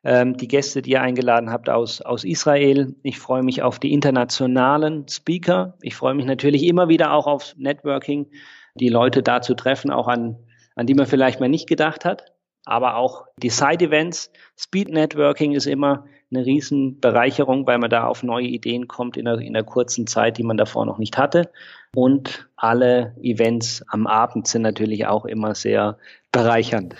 ähm, 0.03 0.35
die 0.35 0.49
Gäste, 0.49 0.81
die 0.81 0.91
ihr 0.91 1.01
eingeladen 1.01 1.53
habt 1.53 1.69
aus, 1.69 2.01
aus 2.01 2.25
Israel. 2.25 2.95
Ich 3.01 3.17
freue 3.17 3.43
mich 3.43 3.61
auf 3.61 3.79
die 3.79 3.93
internationalen 3.93 5.07
Speaker. 5.07 5.77
Ich 5.81 5.95
freue 5.95 6.15
mich 6.15 6.25
natürlich 6.25 6.63
immer 6.63 6.89
wieder 6.89 7.13
auch 7.13 7.27
auf 7.27 7.55
Networking, 7.57 8.27
die 8.75 8.89
Leute 8.89 9.23
da 9.23 9.41
zu 9.41 9.53
treffen, 9.53 9.89
auch 9.89 10.09
an, 10.09 10.35
an 10.79 10.85
die 10.85 10.93
man 10.93 11.07
vielleicht 11.07 11.41
mal 11.41 11.49
nicht 11.49 11.67
gedacht 11.67 12.05
hat. 12.05 12.31
Aber 12.63 12.95
auch 12.95 13.25
die 13.35 13.49
Side-Events. 13.49 14.31
Speed 14.57 14.87
Networking 14.87 15.51
ist 15.51 15.65
immer 15.65 16.05
eine 16.31 16.45
Riesenbereicherung, 16.45 17.65
weil 17.65 17.79
man 17.79 17.89
da 17.89 18.05
auf 18.05 18.23
neue 18.23 18.47
Ideen 18.47 18.87
kommt 18.87 19.17
in 19.17 19.27
einer, 19.27 19.41
in 19.41 19.55
einer 19.55 19.65
kurzen 19.65 20.07
Zeit, 20.07 20.37
die 20.37 20.43
man 20.43 20.57
davor 20.57 20.85
noch 20.85 20.97
nicht 20.97 21.17
hatte. 21.17 21.49
Und 21.95 22.47
alle 22.55 23.15
Events 23.21 23.83
am 23.87 24.05
Abend 24.05 24.47
sind 24.47 24.61
natürlich 24.61 25.07
auch 25.07 25.25
immer 25.25 25.55
sehr 25.55 25.97
bereichernd. 26.31 26.93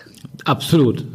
Absolut. 0.46 1.06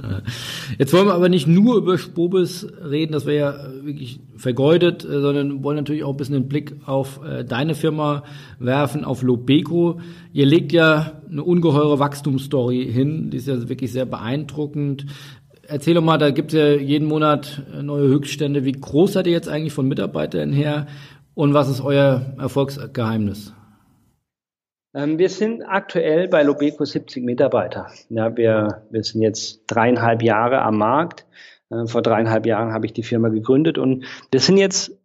Jetzt 0.78 0.92
wollen 0.92 1.06
wir 1.08 1.14
aber 1.14 1.28
nicht 1.28 1.48
nur 1.48 1.76
über 1.76 1.98
Spobis 1.98 2.68
reden, 2.84 3.12
das 3.12 3.26
wäre 3.26 3.36
ja 3.36 3.84
wirklich 3.84 4.20
vergeudet, 4.36 5.02
sondern 5.02 5.64
wollen 5.64 5.76
natürlich 5.76 6.04
auch 6.04 6.10
ein 6.10 6.16
bisschen 6.16 6.34
den 6.34 6.48
Blick 6.48 6.76
auf 6.86 7.20
äh, 7.24 7.44
deine 7.44 7.74
Firma 7.74 8.22
werfen, 8.60 9.04
auf 9.04 9.22
Lobeco. 9.22 10.00
Ihr 10.32 10.46
legt 10.46 10.72
ja 10.72 11.20
eine 11.28 11.42
ungeheure 11.42 11.98
Wachstumsstory 11.98 12.92
hin, 12.92 13.30
die 13.30 13.38
ist 13.38 13.48
ja 13.48 13.68
wirklich 13.68 13.90
sehr 13.90 14.06
beeindruckend. 14.06 15.06
Erzähl 15.68 15.94
doch 15.94 16.02
mal, 16.02 16.18
da 16.18 16.30
gibt 16.30 16.52
es 16.52 16.58
ja 16.58 16.74
jeden 16.74 17.08
Monat 17.08 17.62
neue 17.82 18.08
Höchststände. 18.08 18.64
Wie 18.64 18.72
groß 18.72 19.14
seid 19.14 19.26
ihr 19.26 19.32
jetzt 19.32 19.48
eigentlich 19.48 19.72
von 19.72 19.88
Mitarbeitern 19.88 20.52
her 20.52 20.86
und 21.34 21.54
was 21.54 21.68
ist 21.68 21.80
euer 21.80 22.34
Erfolgsgeheimnis? 22.38 23.54
Ähm, 24.94 25.18
wir 25.18 25.28
sind 25.28 25.62
aktuell 25.62 26.28
bei 26.28 26.42
Lobeco 26.42 26.84
70 26.84 27.24
Mitarbeiter. 27.24 27.88
Ja, 28.08 28.36
wir, 28.36 28.82
wir 28.90 29.02
sind 29.02 29.22
jetzt 29.22 29.62
dreieinhalb 29.66 30.22
Jahre 30.22 30.62
am 30.62 30.78
Markt. 30.78 31.26
Äh, 31.70 31.86
vor 31.86 32.02
dreieinhalb 32.02 32.46
Jahren 32.46 32.72
habe 32.72 32.86
ich 32.86 32.92
die 32.92 33.02
Firma 33.02 33.28
gegründet 33.28 33.76
und 33.76 34.04
wir 34.30 34.40
sind 34.40 34.56
jetzt 34.56 34.96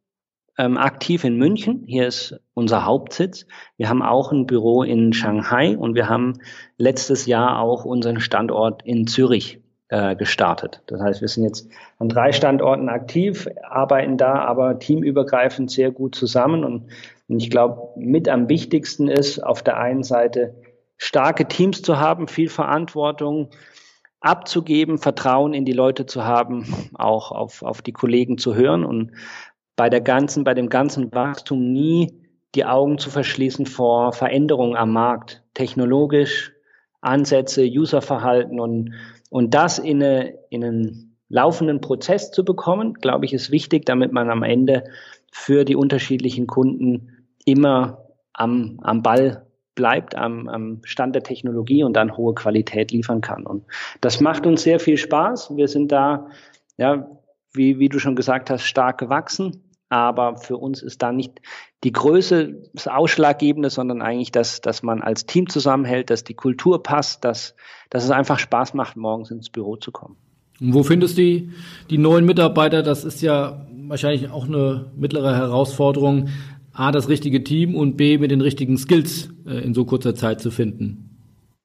ähm, 0.58 0.78
aktiv 0.78 1.24
in 1.24 1.38
München. 1.38 1.84
Hier 1.88 2.06
ist 2.06 2.40
unser 2.54 2.86
Hauptsitz. 2.86 3.48
Wir 3.78 3.90
haben 3.90 4.04
auch 4.04 4.32
ein 4.32 4.46
Büro 4.46 4.84
in 4.84 5.14
Shanghai 5.14 5.76
und 5.76 5.96
wir 5.96 6.08
haben 6.08 6.34
letztes 6.78 7.26
Jahr 7.26 7.60
auch 7.60 7.86
unseren 7.86 8.20
Standort 8.20 8.84
in 8.86 9.08
Zürich 9.08 9.60
äh, 9.90 10.16
gestartet. 10.16 10.82
Das 10.88 11.02
heißt, 11.02 11.22
wir 11.22 11.28
sind 11.28 11.44
jetzt 11.44 11.68
an 11.98 12.10
drei 12.10 12.32
Standorten 12.32 12.90
aktiv, 12.90 13.48
arbeiten 13.64 14.18
da 14.18 14.36
aber 14.36 14.80
teamübergreifend 14.80 15.70
sehr 15.70 15.92
gut 15.92 16.16
zusammen 16.16 16.64
und 16.64 16.90
und 17.30 17.42
ich 17.42 17.52
glaube, 17.52 17.90
mit 17.96 18.28
am 18.28 18.50
wichtigsten 18.50 19.08
ist 19.08 19.40
auf 19.40 19.62
der 19.62 19.78
einen 19.78 20.04
Seite 20.04 20.56
starke 20.98 21.48
Teams 21.48 21.84
zu 21.84 22.00
haben, 22.00 22.28
viel 22.28 22.50
Verantwortung 22.50 23.52
abzugeben, 24.20 24.98
Vertrauen 24.98 25.54
in 25.54 25.64
die 25.64 25.72
Leute 25.72 26.08
zu 26.08 26.26
haben, 26.26 26.90
auch 26.96 27.32
auf, 27.32 27.62
auf 27.62 27.82
die 27.82 27.94
Kollegen 27.94 28.38
zu 28.38 28.56
hören 28.56 28.84
und 28.84 29.12
bei 29.76 29.90
der 29.90 30.02
ganzen, 30.02 30.44
bei 30.44 30.56
dem 30.56 30.70
ganzen 30.70 31.14
Wachstum 31.14 31.72
nie 31.72 32.28
die 32.56 32.66
Augen 32.66 32.98
zu 32.98 33.12
verschließen 33.12 33.68
vor 33.68 34.12
Veränderungen 34.12 34.76
am 34.76 34.92
Markt, 34.92 35.44
technologisch, 35.54 36.52
Ansätze, 37.00 37.64
Userverhalten 37.64 38.60
und, 38.60 38.94
und 39.30 39.54
das 39.54 39.80
in, 39.80 40.04
eine, 40.04 40.36
in 40.50 40.64
einen 40.64 41.18
laufenden 41.30 41.82
Prozess 41.82 42.32
zu 42.32 42.44
bekommen, 42.44 42.96
glaube 42.96 43.26
ich, 43.26 43.34
ist 43.34 43.52
wichtig, 43.52 43.86
damit 43.86 44.12
man 44.12 44.30
am 44.30 44.44
Ende 44.44 44.84
für 45.32 45.64
die 45.64 45.76
unterschiedlichen 45.76 46.48
Kunden 46.48 47.28
immer 47.46 48.06
am, 48.34 48.80
am 48.82 49.04
Ball 49.04 49.46
bleibt, 49.76 50.16
am, 50.16 50.50
am 50.50 50.82
Stand 50.84 51.16
der 51.16 51.24
Technologie 51.24 51.84
und 51.84 51.94
dann 51.94 52.18
hohe 52.18 52.34
Qualität 52.34 52.92
liefern 52.92 53.22
kann. 53.22 53.46
Und 53.46 53.66
das 54.02 54.20
macht 54.20 54.46
uns 54.46 54.64
sehr 54.64 54.80
viel 54.80 54.98
Spaß. 54.98 55.56
Wir 55.56 55.68
sind 55.68 55.92
da, 55.92 56.28
ja, 56.78 57.08
wie, 57.54 57.80
wie 57.80 57.90
du 57.90 58.00
schon 58.00 58.16
gesagt 58.16 58.50
hast, 58.50 58.64
stark 58.64 58.98
gewachsen. 58.98 59.69
Aber 59.90 60.38
für 60.38 60.58
uns 60.58 60.84
ist 60.84 61.02
da 61.02 61.12
nicht 61.12 61.42
die 61.84 61.92
Größe 61.92 62.62
das 62.74 62.88
Ausschlaggebende, 62.88 63.70
sondern 63.70 64.02
eigentlich, 64.02 64.32
dass, 64.32 64.62
dass 64.62 64.84
man 64.84 65.02
als 65.02 65.26
Team 65.26 65.50
zusammenhält, 65.50 66.10
dass 66.12 66.24
die 66.24 66.36
Kultur 66.36 66.84
passt, 66.84 67.26
dass, 67.26 67.56
dass 67.90 68.04
es 68.04 68.12
einfach 68.12 68.38
Spaß 68.38 68.76
macht, 68.76 68.98
morgens 68.98 69.32
ins 69.32 69.50
Büro 69.50 69.78
zu 69.78 69.92
kommen. 69.92 70.16
Und 70.62 70.74
wo 70.74 70.84
findest 70.84 71.18
du 71.18 71.22
die, 71.22 71.50
die 71.90 71.98
neuen 71.98 72.26
Mitarbeiter? 72.26 72.84
Das 72.84 73.04
ist 73.04 73.22
ja 73.22 73.66
wahrscheinlich 73.88 74.30
auch 74.30 74.46
eine 74.46 74.92
mittlere 74.96 75.36
Herausforderung. 75.36 76.30
A, 76.74 76.92
das 76.92 77.10
richtige 77.10 77.44
Team 77.44 77.76
und 77.76 77.98
B, 77.98 78.18
mit 78.18 78.32
den 78.32 78.42
richtigen 78.42 78.78
Skills 78.78 79.30
äh, 79.48 79.64
in 79.64 79.74
so 79.74 79.86
kurzer 79.86 80.16
Zeit 80.16 80.40
zu 80.40 80.52
finden? 80.52 81.09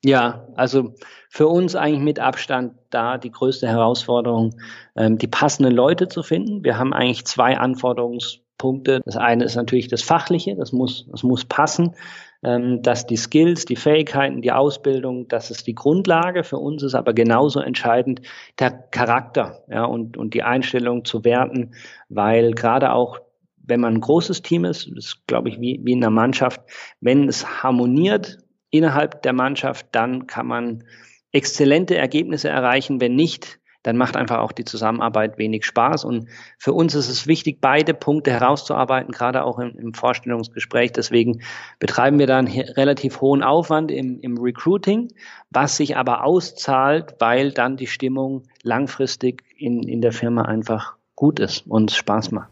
Ja, 0.04 0.46
also 0.54 0.92
für 1.30 1.48
uns 1.48 1.74
eigentlich 1.74 2.02
mit 2.02 2.20
Abstand 2.20 2.74
da 2.90 3.16
die 3.16 3.30
größte 3.30 3.66
Herausforderung, 3.66 4.54
ähm, 4.96 5.16
die 5.16 5.26
passenden 5.26 5.72
Leute 5.72 6.08
zu 6.08 6.22
finden. 6.22 6.62
Wir 6.62 6.78
haben 6.78 6.92
eigentlich 6.92 7.24
zwei 7.24 7.56
Anforderungspunkte. 7.56 9.00
Das 9.06 9.16
eine 9.16 9.44
ist 9.44 9.56
natürlich 9.56 9.88
das 9.88 10.02
Fachliche, 10.02 10.56
das 10.56 10.72
muss, 10.72 11.06
das 11.10 11.22
muss 11.22 11.46
passen. 11.46 11.94
Ähm, 12.42 12.82
dass 12.82 13.06
die 13.06 13.16
Skills, 13.16 13.64
die 13.64 13.76
Fähigkeiten, 13.76 14.42
die 14.42 14.52
Ausbildung, 14.52 15.26
das 15.28 15.50
ist 15.50 15.66
die 15.66 15.74
Grundlage. 15.74 16.44
Für 16.44 16.58
uns 16.58 16.82
ist 16.82 16.94
aber 16.94 17.14
genauso 17.14 17.60
entscheidend 17.60 18.20
der 18.58 18.70
Charakter 18.70 19.64
ja, 19.70 19.86
und, 19.86 20.18
und 20.18 20.34
die 20.34 20.42
Einstellung 20.42 21.06
zu 21.06 21.24
werten, 21.24 21.72
weil 22.10 22.50
gerade 22.50 22.92
auch 22.92 23.20
wenn 23.66 23.80
man 23.80 23.94
ein 23.94 24.00
großes 24.02 24.42
Team 24.42 24.66
ist, 24.66 24.90
das 24.90 25.06
ist, 25.06 25.26
glaube 25.26 25.48
ich, 25.48 25.58
wie, 25.58 25.80
wie 25.82 25.92
in 25.92 26.04
einer 26.04 26.10
Mannschaft, 26.10 26.60
wenn 27.00 27.26
es 27.26 27.62
harmoniert 27.62 28.43
innerhalb 28.74 29.22
der 29.22 29.32
Mannschaft, 29.32 29.86
dann 29.92 30.26
kann 30.26 30.46
man 30.46 30.84
exzellente 31.30 31.96
Ergebnisse 31.96 32.48
erreichen. 32.48 33.00
Wenn 33.00 33.14
nicht, 33.14 33.60
dann 33.84 33.96
macht 33.96 34.16
einfach 34.16 34.38
auch 34.38 34.50
die 34.50 34.64
Zusammenarbeit 34.64 35.38
wenig 35.38 35.64
Spaß. 35.64 36.04
Und 36.04 36.28
für 36.58 36.72
uns 36.72 36.94
ist 36.94 37.08
es 37.08 37.26
wichtig, 37.28 37.58
beide 37.60 37.94
Punkte 37.94 38.32
herauszuarbeiten, 38.32 39.12
gerade 39.12 39.44
auch 39.44 39.58
im, 39.60 39.78
im 39.78 39.94
Vorstellungsgespräch. 39.94 40.90
Deswegen 40.92 41.42
betreiben 41.78 42.18
wir 42.18 42.26
da 42.26 42.38
einen 42.38 42.48
relativ 42.48 43.20
hohen 43.20 43.42
Aufwand 43.44 43.92
im, 43.92 44.18
im 44.20 44.38
Recruiting, 44.38 45.12
was 45.50 45.76
sich 45.76 45.96
aber 45.96 46.24
auszahlt, 46.24 47.14
weil 47.20 47.52
dann 47.52 47.76
die 47.76 47.86
Stimmung 47.86 48.42
langfristig 48.62 49.44
in, 49.56 49.82
in 49.84 50.00
der 50.00 50.12
Firma 50.12 50.42
einfach 50.42 50.94
gut 51.14 51.38
ist 51.38 51.66
und 51.68 51.92
Spaß 51.92 52.32
macht. 52.32 52.48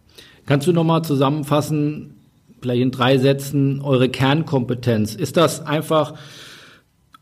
Kannst 0.46 0.66
du 0.66 0.72
nochmal 0.72 1.02
zusammenfassen, 1.02 2.21
vielleicht 2.62 2.82
in 2.82 2.90
drei 2.90 3.18
Sätzen, 3.18 3.80
eure 3.82 4.08
Kernkompetenz? 4.08 5.14
Ist 5.14 5.36
das 5.36 5.66
einfach 5.66 6.14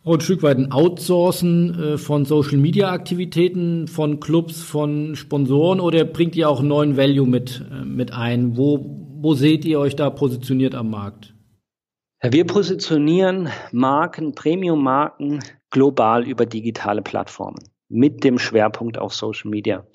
ein 0.05 0.21
Stück 0.21 0.43
weit 0.43 0.59
ein 0.59 0.73
Outsourcen 0.73 1.79
äh, 1.79 1.99
von 1.99 2.25
Social 2.25 2.59
Media 2.59 2.91
Aktivitäten, 2.91 3.87
von 3.87 4.21
Clubs, 4.21 4.63
von 4.63 5.15
Sponsoren 5.17 5.81
oder 5.81 6.05
bringt 6.05 6.37
ihr 6.37 6.49
auch 6.49 6.63
neuen 6.63 6.97
Value 6.97 7.27
mit, 7.27 7.65
äh, 7.71 7.85
mit 7.85 8.13
ein? 8.13 8.57
Wo, 8.57 8.85
wo 9.21 9.35
seht 9.35 9.65
ihr 9.65 9.79
euch 9.79 9.97
da 9.97 10.11
positioniert 10.11 10.75
am 10.75 10.91
Markt? 10.91 11.35
Wir 12.23 12.47
positionieren 12.47 13.49
Marken, 13.73 14.35
Premium-Marken 14.35 15.41
global 15.71 16.27
über 16.27 16.45
digitale 16.45 17.01
Plattformen 17.01 17.65
mit 17.89 18.25
dem 18.25 18.39
Schwerpunkt 18.39 18.99
auf 18.99 19.15
Social 19.15 19.51
Media. 19.51 19.87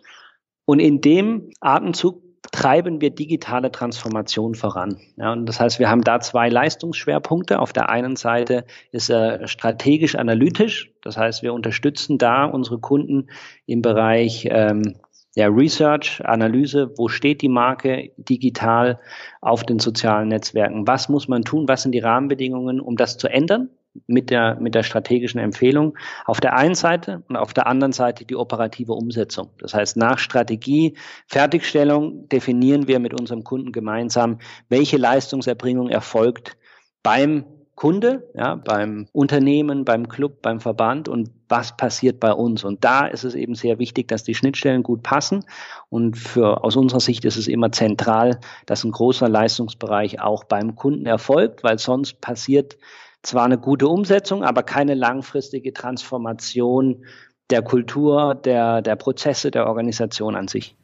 Und 0.66 0.80
in 0.80 1.02
dem 1.02 1.52
Atemzug 1.62 2.25
treiben 2.52 3.02
wir 3.02 3.10
digitale 3.10 3.72
Transformation 3.72 4.56
voran. 4.56 5.00
Ja, 5.18 5.34
und 5.34 5.46
das 5.46 5.60
heißt, 5.60 5.80
wir 5.80 5.90
haben 5.90 6.02
da 6.02 6.20
zwei 6.20 6.50
Leistungsschwerpunkte. 6.50 7.60
Auf 7.60 7.74
der 7.74 7.90
einen 7.90 8.16
Seite 8.16 8.66
ist 8.92 9.10
er 9.10 9.48
strategisch 9.48 10.16
analytisch. 10.16 10.92
Das 11.02 11.18
heißt, 11.18 11.44
wir 11.44 11.54
unterstützen 11.54 12.18
da 12.18 12.46
unsere 12.46 12.80
Kunden 12.80 13.28
im 13.66 13.82
Bereich 13.82 14.48
ähm, 14.50 14.96
ja, 15.36 15.48
Research, 15.48 16.22
Analyse, 16.24 16.94
wo 16.98 17.10
steht 17.10 17.42
die 17.42 17.50
Marke 17.50 18.12
digital 18.18 19.00
auf 19.42 19.64
den 19.64 19.80
sozialen 19.80 20.30
Netzwerken? 20.30 20.88
Was 20.88 21.10
muss 21.10 21.28
man 21.28 21.44
tun? 21.44 21.68
Was 21.68 21.84
sind 21.84 21.92
die 21.92 22.00
Rahmenbedingungen, 22.00 22.80
um 22.80 22.96
das 22.96 23.18
zu 23.18 23.28
ändern? 23.28 23.70
Mit 24.08 24.30
der, 24.30 24.58
mit 24.60 24.76
der 24.76 24.84
strategischen 24.84 25.40
Empfehlung. 25.40 25.98
Auf 26.26 26.40
der 26.40 26.56
einen 26.56 26.76
Seite 26.76 27.24
und 27.28 27.36
auf 27.36 27.54
der 27.54 27.68
anderen 27.68 27.94
Seite 27.94 28.26
die 28.26 28.36
operative 28.36 28.94
Umsetzung. 28.94 29.50
Das 29.60 29.74
heißt, 29.74 29.98
nach 29.98 30.20
Strategie, 30.20 30.98
Fertigstellung 31.28 32.28
definieren 32.30 32.88
wir 32.88 33.00
mit 33.00 33.20
unserem 33.20 33.44
Kunden 33.44 33.72
gemeinsam, 33.72 34.40
welche 34.70 34.98
Leistungserbringung 34.98 35.90
erfolgt 35.90 36.58
beim 37.04 37.46
Kunde, 37.76 38.32
ja, 38.34 38.56
beim 38.56 39.08
Unternehmen, 39.12 39.84
beim 39.84 40.08
Club, 40.08 40.42
beim 40.42 40.62
Verband 40.62 41.10
und 41.10 41.30
was 41.50 41.76
passiert 41.76 42.22
bei 42.22 42.32
uns. 42.32 42.64
Und 42.64 42.86
da 42.86 43.06
ist 43.06 43.26
es 43.26 43.36
eben 43.36 43.54
sehr 43.54 43.80
wichtig, 43.80 44.08
dass 44.08 44.24
die 44.24 44.34
Schnittstellen 44.34 44.82
gut 44.82 45.04
passen. 45.04 45.44
Und 45.90 46.18
für, 46.18 46.64
aus 46.64 46.78
unserer 46.78 47.02
Sicht 47.02 47.26
ist 47.26 47.36
es 47.36 47.50
immer 47.50 47.74
zentral, 47.74 48.40
dass 48.66 48.86
ein 48.86 48.92
großer 48.92 49.28
Leistungsbereich 49.28 50.22
auch 50.22 50.46
beim 50.46 50.76
Kunden 50.76 51.06
erfolgt, 51.06 51.66
weil 51.66 51.78
sonst 51.78 52.22
passiert 52.22 52.78
zwar 53.26 53.46
eine 53.46 53.58
gute 53.58 53.88
Umsetzung, 53.88 54.44
aber 54.44 54.64
keine 54.64 54.94
langfristige 54.94 55.74
Transformation 55.74 57.06
der 57.50 57.62
Kultur, 57.62 58.36
der, 58.36 58.82
der 58.82 58.96
Prozesse, 58.96 59.52
der 59.52 59.68
Organisation 59.68 60.36
an 60.36 60.48
sich. 60.48 60.76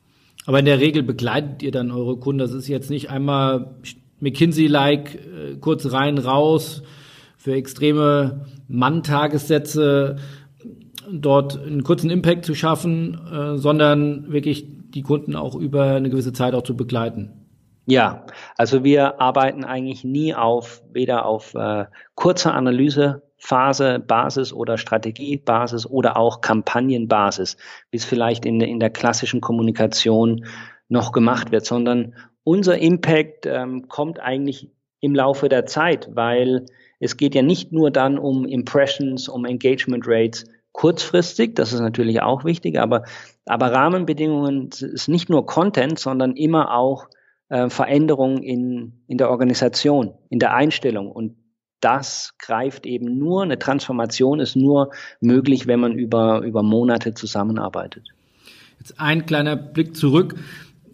Aber 0.46 0.60
in 0.60 0.66
der 0.66 0.80
Regel 0.80 1.04
begleitet 1.04 1.64
ihr 1.64 1.72
dann 1.72 1.92
eure 1.92 2.18
Kunden. 2.18 2.40
Das 2.40 2.54
ist 2.54 2.68
jetzt 2.68 2.90
nicht 2.90 3.10
einmal 3.10 3.76
McKinsey-like, 4.20 5.16
äh, 5.16 5.56
kurz 5.60 5.92
rein, 5.92 6.18
raus, 6.18 6.84
für 7.38 7.54
extreme 7.54 8.46
Mann-Tagessätze 8.68 10.18
dort 11.12 11.60
einen 11.60 11.84
kurzen 11.84 12.10
Impact 12.10 12.46
zu 12.46 12.54
schaffen, 12.54 13.20
äh, 13.32 13.58
sondern 13.58 14.32
wirklich 14.32 14.66
die 14.92 15.02
Kunden 15.02 15.36
auch 15.36 15.56
über 15.56 15.86
eine 15.86 16.10
gewisse 16.10 16.34
Zeit 16.34 16.54
auch 16.54 16.64
zu 16.64 16.76
begleiten. 16.76 17.41
Ja, 17.86 18.26
also 18.58 18.84
wir 18.84 19.20
arbeiten 19.20 19.64
eigentlich 19.64 20.04
nie 20.04 20.36
auf 20.36 20.84
weder 20.92 21.26
auf 21.26 21.56
äh, 21.56 21.86
kurze 22.14 22.52
Analysephase, 22.52 24.00
Basis 24.00 24.54
oder 24.54 24.78
Strategiebasis 24.78 25.88
oder 25.88 26.16
auch 26.16 26.42
Kampagnenbasis, 26.42 27.58
wie 27.90 27.98
es 27.98 28.06
vielleicht 28.06 28.46
in, 28.46 28.62
in 28.62 28.80
der 28.80 28.92
klassischen 28.92 29.42
Kommunikation 29.42 30.46
noch 30.90 31.12
gemacht 31.12 31.52
wird, 31.52 31.66
sondern 31.66 32.14
unser 32.44 32.78
Impact 32.78 33.46
ähm, 33.46 33.88
kommt 33.88 34.20
eigentlich 34.20 34.70
im 35.00 35.16
Laufe 35.16 35.50
der 35.50 35.66
Zeit, 35.66 36.10
weil 36.14 36.66
es 37.00 37.18
geht 37.18 37.34
ja 37.34 37.42
nicht 37.42 37.72
nur 37.72 37.90
dann 37.90 38.20
um 38.20 38.46
Impressions, 38.46 39.28
um 39.28 39.46
Engagement 39.46 40.04
Rates 40.08 40.46
kurzfristig, 40.72 41.56
das 41.56 41.74
ist 41.74 41.80
natürlich 41.80 42.22
auch 42.22 42.46
wichtig, 42.46 42.80
aber, 42.80 43.04
aber 43.46 43.72
Rahmenbedingungen 43.72 44.70
ist 44.70 45.08
nicht 45.08 45.30
nur 45.30 45.46
Content, 45.46 46.00
sondern 46.00 46.36
immer 46.36 46.74
auch 46.74 47.08
äh, 47.52 47.70
Veränderungen 47.70 48.42
in, 48.44 48.94
in 49.08 49.18
der 49.18 49.30
Organisation, 49.30 50.14
in 50.30 50.40
der 50.40 50.54
Einstellung. 50.54 51.12
Und 51.12 51.36
das 51.82 52.34
greift 52.40 52.86
eben 52.86 53.18
nur, 53.18 53.44
eine 53.44 53.60
Transformation 53.60 54.40
ist 54.40 54.56
nur 54.56 54.92
möglich, 55.20 55.68
wenn 55.68 55.82
man 55.82 55.92
über, 55.92 56.44
über 56.44 56.64
Monate 56.64 57.14
zusammenarbeitet. 57.14 58.08
Jetzt 58.80 59.02
ein 59.02 59.26
kleiner 59.26 59.58
Blick 59.58 59.98
zurück. 59.98 60.36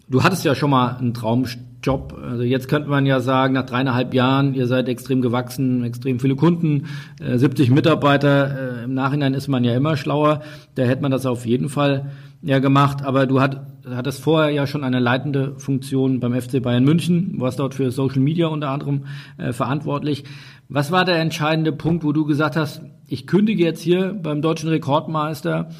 Du 0.08 0.24
hattest 0.24 0.44
ja 0.44 0.56
schon 0.56 0.70
mal 0.70 0.96
einen 0.96 1.14
Traumjob. 1.14 2.18
Also 2.20 2.42
jetzt 2.42 2.68
könnte 2.68 2.88
man 2.88 3.06
ja 3.06 3.20
sagen, 3.20 3.54
nach 3.54 3.66
dreieinhalb 3.66 4.12
Jahren, 4.12 4.54
ihr 4.54 4.66
seid 4.66 4.88
extrem 4.88 5.22
gewachsen, 5.22 5.84
extrem 5.84 6.18
viele 6.18 6.34
Kunden, 6.34 6.86
70 7.20 7.68
äh, 7.68 7.72
Mitarbeiter. 7.72 8.80
Äh, 8.80 8.84
Im 8.84 8.94
Nachhinein 8.94 9.34
ist 9.34 9.46
man 9.46 9.62
ja 9.62 9.76
immer 9.76 9.96
schlauer. 9.96 10.42
Da 10.74 10.82
hätte 10.82 11.02
man 11.02 11.12
das 11.12 11.24
auf 11.24 11.46
jeden 11.46 11.68
Fall 11.68 12.10
ja 12.42 12.58
gemacht. 12.58 13.04
Aber 13.04 13.26
du 13.26 13.40
hat, 13.40 13.66
hattest 13.88 14.22
vorher 14.22 14.50
ja 14.50 14.66
schon 14.66 14.84
eine 14.84 15.00
leitende 15.00 15.58
Funktion 15.58 16.20
beim 16.20 16.38
FC 16.38 16.62
Bayern 16.62 16.84
München, 16.84 17.40
warst 17.40 17.58
dort 17.58 17.74
für 17.74 17.90
Social 17.90 18.20
Media 18.20 18.46
unter 18.46 18.70
anderem 18.70 19.06
äh, 19.38 19.52
verantwortlich. 19.52 20.24
Was 20.68 20.92
war 20.92 21.04
der 21.04 21.16
entscheidende 21.16 21.72
Punkt, 21.72 22.04
wo 22.04 22.12
du 22.12 22.24
gesagt 22.24 22.56
hast, 22.56 22.82
ich 23.06 23.26
kündige 23.26 23.64
jetzt 23.64 23.80
hier 23.80 24.12
beim 24.12 24.42
deutschen 24.42 24.68
Rekordmeister 24.68 25.70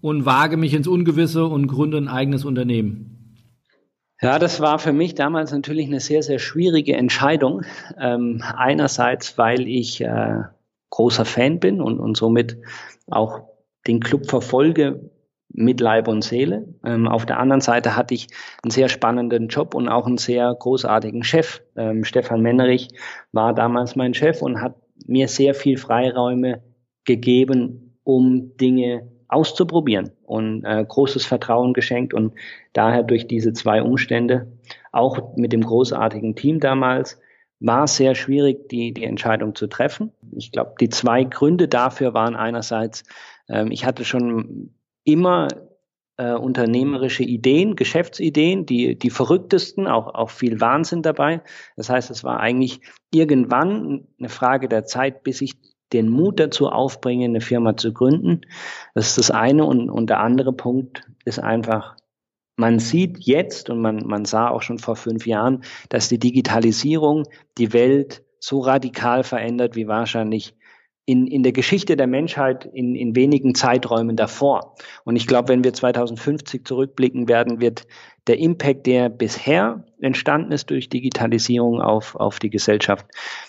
und 0.00 0.24
wage 0.24 0.56
mich 0.56 0.74
ins 0.74 0.88
Ungewisse 0.88 1.44
und 1.44 1.66
gründe 1.66 1.98
ein 1.98 2.08
eigenes 2.08 2.44
Unternehmen? 2.44 3.16
Ja, 4.22 4.38
das 4.38 4.60
war 4.60 4.78
für 4.78 4.92
mich 4.92 5.14
damals 5.14 5.50
natürlich 5.50 5.86
eine 5.86 6.00
sehr, 6.00 6.22
sehr 6.22 6.38
schwierige 6.38 6.94
Entscheidung. 6.94 7.62
Ähm, 7.98 8.42
einerseits, 8.42 9.38
weil 9.38 9.66
ich 9.66 10.02
äh, 10.02 10.42
großer 10.90 11.24
Fan 11.24 11.58
bin 11.58 11.80
und, 11.80 11.98
und 11.98 12.16
somit 12.16 12.58
auch 13.10 13.48
den 13.86 14.00
Club 14.00 14.28
verfolge 14.28 15.10
mit 15.52 15.80
Leib 15.80 16.08
und 16.08 16.22
Seele. 16.22 16.66
Ähm, 16.84 17.08
auf 17.08 17.26
der 17.26 17.38
anderen 17.38 17.60
Seite 17.60 17.96
hatte 17.96 18.14
ich 18.14 18.28
einen 18.62 18.70
sehr 18.70 18.88
spannenden 18.88 19.48
Job 19.48 19.74
und 19.74 19.88
auch 19.88 20.06
einen 20.06 20.18
sehr 20.18 20.54
großartigen 20.58 21.24
Chef. 21.24 21.60
Ähm, 21.76 22.04
Stefan 22.04 22.40
Mennerich 22.40 22.88
war 23.32 23.54
damals 23.54 23.96
mein 23.96 24.14
Chef 24.14 24.42
und 24.42 24.60
hat 24.60 24.76
mir 25.06 25.28
sehr 25.28 25.54
viel 25.54 25.76
Freiräume 25.76 26.62
gegeben, 27.04 27.98
um 28.04 28.56
Dinge 28.56 29.08
auszuprobieren 29.28 30.10
und 30.24 30.64
äh, 30.64 30.84
großes 30.86 31.24
Vertrauen 31.24 31.72
geschenkt 31.72 32.14
und 32.14 32.34
daher 32.72 33.02
durch 33.04 33.28
diese 33.28 33.52
zwei 33.52 33.82
Umstände, 33.82 34.50
auch 34.92 35.36
mit 35.36 35.52
dem 35.52 35.62
großartigen 35.62 36.34
Team 36.34 36.58
damals, 36.58 37.20
war 37.60 37.84
es 37.84 37.96
sehr 37.96 38.14
schwierig, 38.14 38.68
die, 38.70 38.92
die 38.92 39.04
Entscheidung 39.04 39.54
zu 39.54 39.66
treffen. 39.66 40.12
Ich 40.32 40.50
glaube, 40.50 40.74
die 40.80 40.88
zwei 40.88 41.24
Gründe 41.24 41.68
dafür 41.68 42.14
waren 42.14 42.34
einerseits, 42.34 43.04
ähm, 43.48 43.70
ich 43.70 43.84
hatte 43.84 44.04
schon 44.04 44.74
immer 45.04 45.48
äh, 46.16 46.34
unternehmerische 46.34 47.22
Ideen, 47.22 47.76
Geschäftsideen, 47.76 48.66
die, 48.66 48.98
die 48.98 49.10
verrücktesten, 49.10 49.86
auch, 49.86 50.14
auch 50.14 50.30
viel 50.30 50.60
Wahnsinn 50.60 51.02
dabei. 51.02 51.42
Das 51.76 51.88
heißt, 51.88 52.10
es 52.10 52.24
war 52.24 52.40
eigentlich 52.40 52.80
irgendwann 53.10 54.06
eine 54.18 54.28
Frage 54.28 54.68
der 54.68 54.84
Zeit, 54.84 55.22
bis 55.22 55.40
ich 55.40 55.54
den 55.92 56.08
Mut 56.08 56.38
dazu 56.38 56.68
aufbringe, 56.68 57.24
eine 57.24 57.40
Firma 57.40 57.76
zu 57.76 57.92
gründen. 57.92 58.42
Das 58.94 59.08
ist 59.08 59.18
das 59.18 59.30
eine. 59.30 59.64
Und, 59.64 59.90
und 59.90 60.10
der 60.10 60.20
andere 60.20 60.52
Punkt 60.52 61.08
ist 61.24 61.38
einfach, 61.38 61.96
man 62.56 62.78
sieht 62.78 63.18
jetzt 63.20 63.70
und 63.70 63.80
man, 63.80 64.06
man 64.06 64.26
sah 64.26 64.48
auch 64.48 64.62
schon 64.62 64.78
vor 64.78 64.96
fünf 64.96 65.26
Jahren, 65.26 65.64
dass 65.88 66.08
die 66.08 66.18
Digitalisierung 66.18 67.24
die 67.56 67.72
Welt 67.72 68.22
so 68.38 68.60
radikal 68.60 69.24
verändert 69.24 69.74
wie 69.74 69.88
wahrscheinlich 69.88 70.54
in, 71.06 71.26
in 71.26 71.42
der 71.42 71.52
Geschichte 71.52 71.96
der 71.96 72.06
Menschheit 72.06 72.64
in, 72.72 72.94
in 72.94 73.16
wenigen 73.16 73.54
Zeiträumen 73.54 74.16
davor. 74.16 74.74
Und 75.04 75.16
ich 75.16 75.26
glaube, 75.26 75.48
wenn 75.48 75.64
wir 75.64 75.72
2050 75.72 76.64
zurückblicken 76.64 77.28
werden, 77.28 77.60
wird 77.60 77.86
der 78.26 78.38
Impact, 78.38 78.86
der 78.86 79.08
bisher 79.08 79.84
entstanden 80.00 80.52
ist 80.52 80.70
durch 80.70 80.88
Digitalisierung 80.88 81.80
auf, 81.80 82.14
auf 82.14 82.38
die 82.38 82.50
Gesellschaft, 82.50 83.06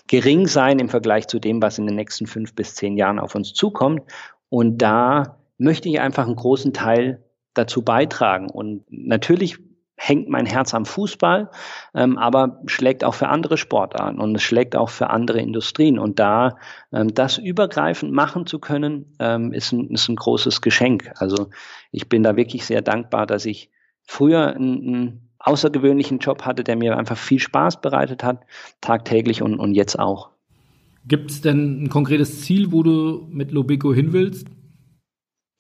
gering 0.08 0.48
sein 0.48 0.80
im 0.80 0.90
Vergleich 0.90 1.28
zu 1.28 1.40
dem, 1.40 1.62
was 1.62 1.78
in 1.78 1.86
den 1.86 1.96
nächsten 1.96 2.26
fünf 2.26 2.56
bis 2.56 2.76
zehn 2.76 2.98
Jahren 2.98 3.20
auf 3.20 3.36
uns 3.36 3.54
zukommt. 3.54 4.02
Und 4.50 4.82
da 4.82 5.38
möchte 5.58 5.90
ich 5.90 6.00
einfach 6.00 6.26
einen 6.26 6.36
großen 6.36 6.74
Teil 6.74 7.24
dazu 7.54 7.84
beitragen. 7.84 8.50
Und 8.50 8.86
natürlich 8.90 9.60
hängt 10.04 10.30
mein 10.30 10.48
Herz 10.48 10.74
am 10.74 10.86
Fußball, 10.86 11.52
ähm, 11.94 12.18
aber 12.18 12.62
schlägt 12.66 13.04
auch 13.04 13.14
für 13.14 13.30
andere 13.30 13.58
Sportarten 13.58 14.20
und 14.20 14.36
es 14.36 14.42
schlägt 14.42 14.76
auch 14.76 14.90
für 14.90 15.12
andere 15.12 15.40
Industrien. 15.40 16.00
Und 16.00 16.18
da 16.18 16.58
ähm, 16.92 17.14
das 17.14 17.38
übergreifend 17.38 18.12
machen 18.12 18.48
zu 18.48 18.58
können, 18.58 19.14
ähm, 19.20 19.54
ist, 19.54 19.72
ein, 19.72 19.92
ist 19.92 20.10
ein 20.10 20.16
großes 20.16 20.62
Geschenk. 20.62 21.12
Also 21.18 21.50
ich 21.92 22.10
bin 22.10 22.24
da 22.24 22.36
wirklich 22.36 22.66
sehr 22.66 22.82
dankbar, 22.82 23.28
dass 23.28 23.46
ich 23.46 23.70
früher 24.04 24.56
einen, 24.56 25.28
außergewöhnlichen 25.44 26.20
Job 26.20 26.44
hatte, 26.44 26.64
der 26.64 26.76
mir 26.76 26.98
einfach 26.98 27.18
viel 27.18 27.40
Spaß 27.40 27.82
bereitet 27.82 28.24
hat, 28.24 28.46
tagtäglich 28.80 29.42
und, 29.42 29.60
und 29.60 29.74
jetzt 29.74 29.98
auch. 29.98 30.30
Gibt 31.08 31.32
es 31.32 31.42
denn 31.42 31.84
ein 31.84 31.90
konkretes 31.90 32.42
Ziel, 32.42 32.72
wo 32.72 32.84
du 32.84 33.28
mit 33.28 33.52
Lobico 33.52 33.92
hin 33.92 34.14
willst? 34.14 34.46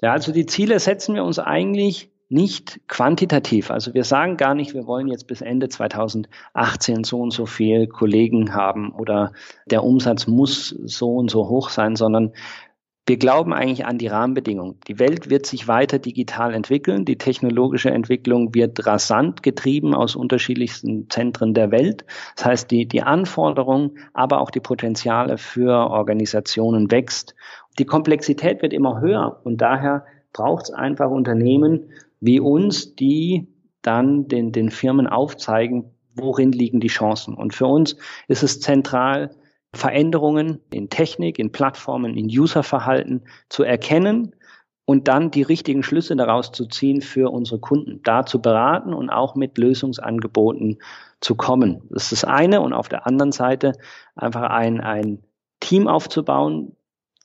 Ja, 0.02 0.12
also 0.12 0.32
die 0.32 0.46
Ziele 0.46 0.80
setzen 0.80 1.16
wir 1.16 1.24
uns 1.24 1.40
eigentlich 1.40 2.12
nicht 2.32 2.80
quantitativ. 2.88 3.72
Also 3.72 3.94
wir 3.94 4.04
sagen 4.04 4.38
gar 4.38 4.56
nicht, 4.56 4.74
wir 4.74 4.88
wollen 4.88 5.08
jetzt 5.08 5.28
bis 5.28 5.42
Ende 5.42 5.70
2018 5.70 7.04
so 7.04 7.20
und 7.20 7.32
so 7.32 7.46
viel 7.46 7.88
Kollegen 7.88 8.54
haben 8.54 8.92
oder 8.92 9.34
der 9.66 9.84
Umsatz 9.84 10.28
muss 10.28 10.70
so 10.70 11.16
und 11.16 11.30
so 11.30 11.50
hoch 11.50 11.70
sein, 11.70 11.96
sondern 11.96 12.34
wir 13.08 13.18
glauben 13.18 13.52
eigentlich 13.52 13.86
an 13.86 13.98
die 13.98 14.08
Rahmenbedingungen. 14.08 14.80
Die 14.88 15.00
Welt 15.00 15.30
wird 15.30 15.46
sich 15.46 15.68
weiter 15.68 16.00
digital 16.00 16.54
entwickeln. 16.54 17.04
Die 17.04 17.18
technologische 17.18 17.90
Entwicklung 17.90 18.54
wird 18.54 18.86
rasant 18.86 19.44
getrieben 19.44 19.96
aus 19.96 20.16
unterschiedlichsten 20.16 21.10
Zentren 21.10 21.54
der 21.54 21.72
Welt. 21.72 22.06
Das 22.36 22.46
heißt, 22.46 22.72
die, 22.72 22.88
die 22.88 23.02
Anforderungen, 23.02 23.98
aber 24.14 24.40
auch 24.40 24.52
die 24.52 24.60
Potenziale 24.60 25.38
für 25.38 25.90
Organisationen 25.90 26.92
wächst. 26.92 27.36
Die 27.80 27.86
Komplexität 27.86 28.62
wird 28.62 28.72
immer 28.72 29.02
höher 29.02 29.42
und 29.44 29.62
daher 29.62 30.06
braucht 30.32 30.66
es 30.66 30.72
einfach 30.72 31.10
Unternehmen, 31.10 31.92
wie 32.22 32.40
uns, 32.40 32.96
die 32.96 33.48
dann 33.82 34.28
den, 34.28 34.52
den 34.52 34.70
Firmen 34.70 35.08
aufzeigen, 35.08 35.92
worin 36.16 36.52
liegen 36.52 36.80
die 36.80 36.88
Chancen. 36.88 37.34
Und 37.34 37.54
für 37.54 37.68
uns 37.68 37.98
ist 38.28 38.44
es 38.44 38.60
zentral, 38.60 39.36
Veränderungen 39.74 40.60
in 40.72 40.90
Technik, 40.90 41.40
in 41.40 41.52
Plattformen, 41.52 42.16
in 42.16 42.28
Userverhalten 42.28 43.24
zu 43.50 43.64
erkennen 43.64 44.36
und 44.86 45.08
dann 45.08 45.32
die 45.32 45.44
richtigen 45.44 45.84
Schlüsse 45.84 46.16
daraus 46.16 46.52
zu 46.52 46.66
ziehen 46.66 47.02
für 47.02 47.32
unsere 47.32 47.60
Kunden, 47.60 48.02
da 48.04 48.26
zu 48.26 48.42
beraten 48.42 48.94
und 48.94 49.10
auch 49.10 49.36
mit 49.36 49.58
Lösungsangeboten 49.58 50.80
zu 51.22 51.36
kommen. 51.36 51.84
Das 51.90 52.04
ist 52.04 52.24
das 52.24 52.26
eine. 52.26 52.62
Und 52.62 52.74
auf 52.74 52.90
der 52.90 53.08
anderen 53.08 53.32
Seite 53.32 53.74
einfach 54.16 54.50
ein, 54.50 54.82
ein 54.82 55.20
Team 55.62 55.88
aufzubauen, 55.88 56.76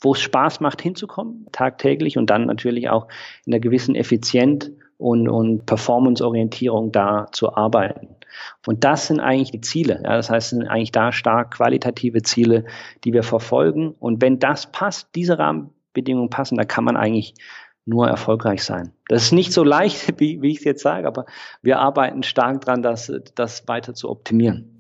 wo 0.01 0.13
es 0.13 0.21
Spaß 0.21 0.61
macht, 0.61 0.81
hinzukommen, 0.83 1.47
tagtäglich 1.51 2.19
und 2.19 2.31
dann 2.31 2.45
natürlich 2.45 2.91
auch 2.91 3.09
in 3.45 3.53
einer 3.53 3.61
gewissen 3.61 3.97
Effizienz 3.97 4.71
und, 4.99 5.29
und 5.29 5.67
Performance-Orientierung 5.67 6.93
da 6.93 7.27
zu 7.33 7.55
arbeiten. 7.55 8.09
Und 8.67 8.85
das 8.85 9.07
sind 9.07 9.21
eigentlich 9.21 9.51
die 9.51 9.61
Ziele. 9.61 10.01
Ja, 10.05 10.17
das 10.17 10.31
heißt, 10.31 10.51
sind 10.51 10.69
eigentlich 10.69 10.93
da 10.93 11.13
stark 11.13 11.55
qualitative 11.55 12.23
Ziele, 12.23 12.65
die 13.05 13.13
wir 13.13 13.23
verfolgen. 13.23 13.95
Und 13.99 14.23
wenn 14.23 14.39
das 14.39 14.71
passt, 14.71 15.09
diese 15.15 15.39
Rahmenbedingungen 15.39 16.31
passen, 16.31 16.57
da 16.57 16.65
kann 16.65 16.85
man 16.85 16.97
eigentlich 16.97 17.35
nur 17.87 18.09
erfolgreich 18.09 18.65
sein. 18.65 18.93
Das 19.09 19.23
ist 19.23 19.33
nicht 19.33 19.53
so 19.53 19.65
leicht, 19.65 20.15
wie, 20.21 20.43
wie 20.43 20.51
ich 20.51 20.59
es 20.59 20.65
jetzt 20.65 20.83
sage, 20.83 21.07
aber 21.07 21.27
wir 21.63 21.79
arbeiten 21.79 22.23
stark 22.23 22.61
dran, 22.63 22.83
das, 22.83 23.13
das 23.35 23.67
weiter 23.69 23.95
zu 23.95 24.11
optimieren. 24.11 24.76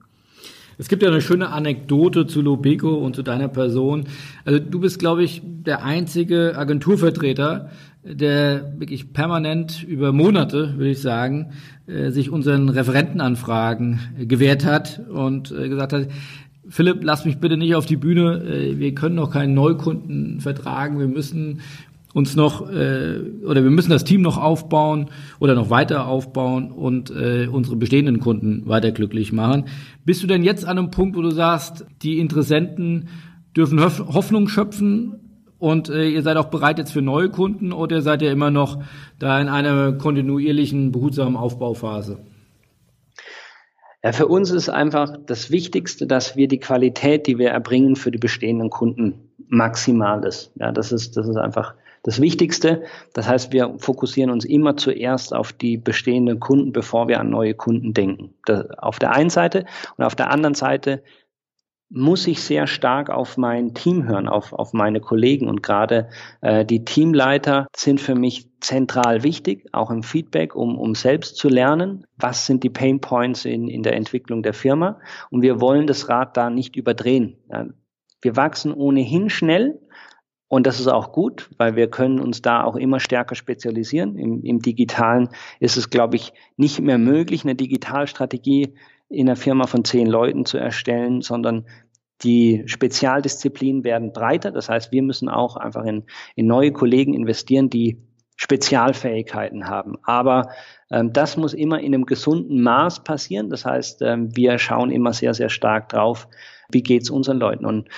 Es 0.79 0.89
gibt 0.89 1.03
ja 1.03 1.09
eine 1.09 1.23
schöne 1.23 1.49
Anekdote 1.49 2.27
zu 2.27 2.43
Lobeko 2.43 2.95
und 2.95 3.17
zu 3.17 3.23
deiner 3.23 3.49
Person. 3.49 4.05
Also 4.45 4.59
du 4.59 4.81
bist, 4.81 4.99
glaube 4.99 5.25
ich, 5.25 5.41
der 5.45 5.85
einzige 5.85 6.57
Agenturvertreter, 6.57 7.71
der 8.05 8.75
wirklich 8.79 9.12
permanent 9.12 9.83
über 9.83 10.12
Monate, 10.12 10.75
würde 10.77 10.91
ich 10.91 11.01
sagen, 11.01 11.53
äh, 11.87 12.11
sich 12.11 12.31
unseren 12.31 12.69
Referentenanfragen 12.69 14.01
gewährt 14.29 14.65
hat 14.65 15.01
und 15.09 15.51
äh, 15.51 15.69
gesagt 15.69 15.93
hat, 15.93 16.09
Philipp, 16.69 16.99
lass 17.03 17.25
mich 17.25 17.39
bitte 17.39 17.57
nicht 17.57 17.75
auf 17.75 17.87
die 17.87 17.97
Bühne. 17.97 18.43
Äh, 18.45 18.79
wir 18.79 18.95
können 18.95 19.15
noch 19.15 19.31
keinen 19.31 19.55
Neukunden 19.55 20.41
vertragen. 20.41 20.99
Wir 20.99 21.09
müssen 21.09 21.61
uns 22.17 22.35
noch 22.35 22.71
äh, 22.71 23.21
oder 23.45 23.62
wir 23.62 23.71
müssen 23.71 23.91
das 23.91 24.05
Team 24.05 24.23
noch 24.23 24.39
aufbauen 24.39 25.11
oder 25.39 25.55
noch 25.55 25.69
weiter 25.69 26.07
aufbauen 26.07 26.71
und 26.71 27.11
äh, 27.11 27.47
unsere 27.47 27.77
bestehenden 27.77 28.21
Kunden 28.21 28.67
weiter 28.67 28.91
glücklich 28.91 29.33
machen. 29.33 29.65
Bist 30.07 30.23
du 30.23 30.29
denn 30.29 30.45
jetzt 30.45 30.64
an 30.64 30.79
einem 30.79 30.92
Punkt, 30.92 31.16
wo 31.16 31.21
du 31.21 31.31
sagst, 31.31 31.85
die 32.03 32.21
Interessenten 32.21 33.09
dürfen 33.57 33.83
Hoffnung 33.83 34.47
schöpfen 34.47 35.42
und 35.59 35.88
äh, 35.88 36.09
ihr 36.09 36.23
seid 36.23 36.37
auch 36.37 36.47
bereit 36.47 36.79
jetzt 36.79 36.92
für 36.92 37.03
neue 37.03 37.29
Kunden 37.29 37.73
oder 37.73 38.01
seid 38.03 38.23
ihr 38.23 38.31
immer 38.31 38.53
noch 38.53 38.81
da 39.19 39.40
in 39.40 39.49
einer 39.49 39.92
kontinuierlichen, 39.95 40.92
behutsamen 40.92 41.37
Aufbauphase? 41.37 42.21
Ja, 44.05 44.12
für 44.12 44.29
uns 44.29 44.53
ist 44.53 44.69
einfach 44.69 45.16
das 45.27 45.51
Wichtigste, 45.51 46.07
dass 46.07 46.37
wir 46.37 46.47
die 46.47 46.61
Qualität, 46.61 47.27
die 47.27 47.38
wir 47.38 47.51
erbringen 47.51 47.97
für 47.97 48.12
die 48.12 48.19
bestehenden 48.19 48.71
Kunden 48.71 49.33
maximal 49.49 50.25
ist. 50.25 50.53
Ja, 50.55 50.71
das 50.71 50.92
ist, 50.92 51.16
das 51.16 51.27
ist 51.27 51.37
einfach 51.37 51.75
das 52.07 52.21
Wichtigste. 52.21 52.85
Das 53.14 53.29
heißt, 53.29 53.53
wir 53.53 53.75
fokussieren 53.79 54.31
uns 54.31 54.45
immer 54.45 54.77
zuerst 54.77 55.35
auf 55.35 55.53
die 55.53 55.77
bestehenden 55.77 56.38
Kunden, 56.38 56.73
bevor 56.73 57.09
wir 57.09 57.19
an 57.19 57.31
neue 57.31 57.55
Kunden 57.55 57.95
denken. 57.95 58.35
Das 58.47 58.71
auf 58.79 59.01
der 59.01 59.11
einen 59.11 59.29
Seite 59.29 59.66
und 59.97 60.05
auf 60.05 60.14
der 60.14 60.31
anderen 60.31 60.55
Seite 60.55 61.03
muss 61.88 62.27
ich 62.27 62.42
sehr 62.42 62.66
stark 62.66 63.11
auf 63.11 63.37
mein 63.37 63.75
Team 63.75 64.09
hören, 64.09 64.29
auf, 64.29 64.53
auf 64.53 64.73
meine 64.73 65.01
Kollegen. 65.01 65.49
Und 65.49 65.62
gerade 65.64 66.09
äh, 66.40 66.64
die 66.64 66.85
Teamleiter 66.85 67.66
sind 67.75 68.01
für 68.01 68.14
mich 68.14 68.49
zentral 68.61 69.25
wichtig, 69.25 69.66
auch 69.73 69.90
im 69.90 70.03
Feedback, 70.03 70.55
um, 70.55 70.79
um 70.79 70.95
selbst 70.95 71.37
zu 71.37 71.49
lernen, 71.49 72.07
was 72.16 72.47
sind 72.47 72.62
die 72.62 72.71
Pain 72.71 73.01
Points 73.01 73.45
in, 73.45 73.69
in 73.69 73.83
der 73.83 73.95
Entwicklung 73.95 74.42
der 74.42 74.55
Firma. 74.55 75.01
Und 75.31 75.42
wir 75.42 75.61
wollen 75.61 75.87
das 75.87 76.09
Rad 76.09 76.37
da 76.37 76.51
nicht 76.51 76.77
überdrehen. 76.77 77.37
Wir 78.21 78.37
wachsen 78.37 78.73
ohnehin 78.73 79.31
schnell, 79.31 79.81
und 80.48 80.66
das 80.66 80.78
ist 80.78 80.87
auch 80.87 81.12
gut, 81.12 81.50
weil 81.59 81.74
wir 81.74 81.90
können 81.90 82.20
uns 82.20 82.40
da 82.40 82.62
auch 82.62 82.76
immer 82.76 83.00
stärker 83.00 83.35
spezialisieren. 83.35 84.16
Im, 84.16 84.42
im 84.44 84.61
Digitalen 84.61 85.28
ist 85.59 85.76
es, 85.76 85.90
glaube 85.90 86.16
ich, 86.16 86.32
nicht 86.56 86.80
mehr 86.80 86.98
möglich, 86.98 87.42
eine 87.42 87.56
Digitalstrategie 87.56 88.74
in 89.09 89.28
einer 89.28 89.37
Firma 89.37 89.66
von 89.66 89.85
zehn 89.85 90.06
Leuten 90.06 90.44
zu 90.44 90.59
erstellen, 90.59 91.20
sondern 91.20 91.66
die 92.22 92.62
Spezialdisziplinen 92.66 93.85
werden 93.85 94.12
breiter. 94.12 94.52
Das 94.52 94.68
heißt, 94.68 94.92
wir 94.92 95.02
müssen 95.02 95.28
auch 95.28 95.56
einfach 95.56 95.85
in, 95.85 96.04
in 96.35 96.46
neue 96.46 96.72
Kollegen 96.72 97.12
investieren, 97.12 97.68
die 97.68 98.00
Spezialfähigkeiten 98.37 99.68
haben. 99.68 99.96
Aber 100.04 100.50
ähm, 100.90 101.12
das 101.12 101.37
muss 101.37 101.54
immer 101.54 101.80
in 101.80 101.94
einem 101.94 102.06
gesunden 102.06 102.62
Maß 102.62 103.02
passieren. 103.02 103.50
Das 103.50 103.64
heißt, 103.64 104.02
ähm, 104.02 104.35
wir 104.37 104.59
schauen 104.59 104.90
immer 104.90 105.12
sehr, 105.12 105.35
sehr 105.35 105.48
stark 105.48 105.88
drauf, 105.88 106.28
wie 106.68 106.82
geht's 106.82 107.11
unseren 107.11 107.38
Leuten. 107.38 107.64
Und 107.64 107.88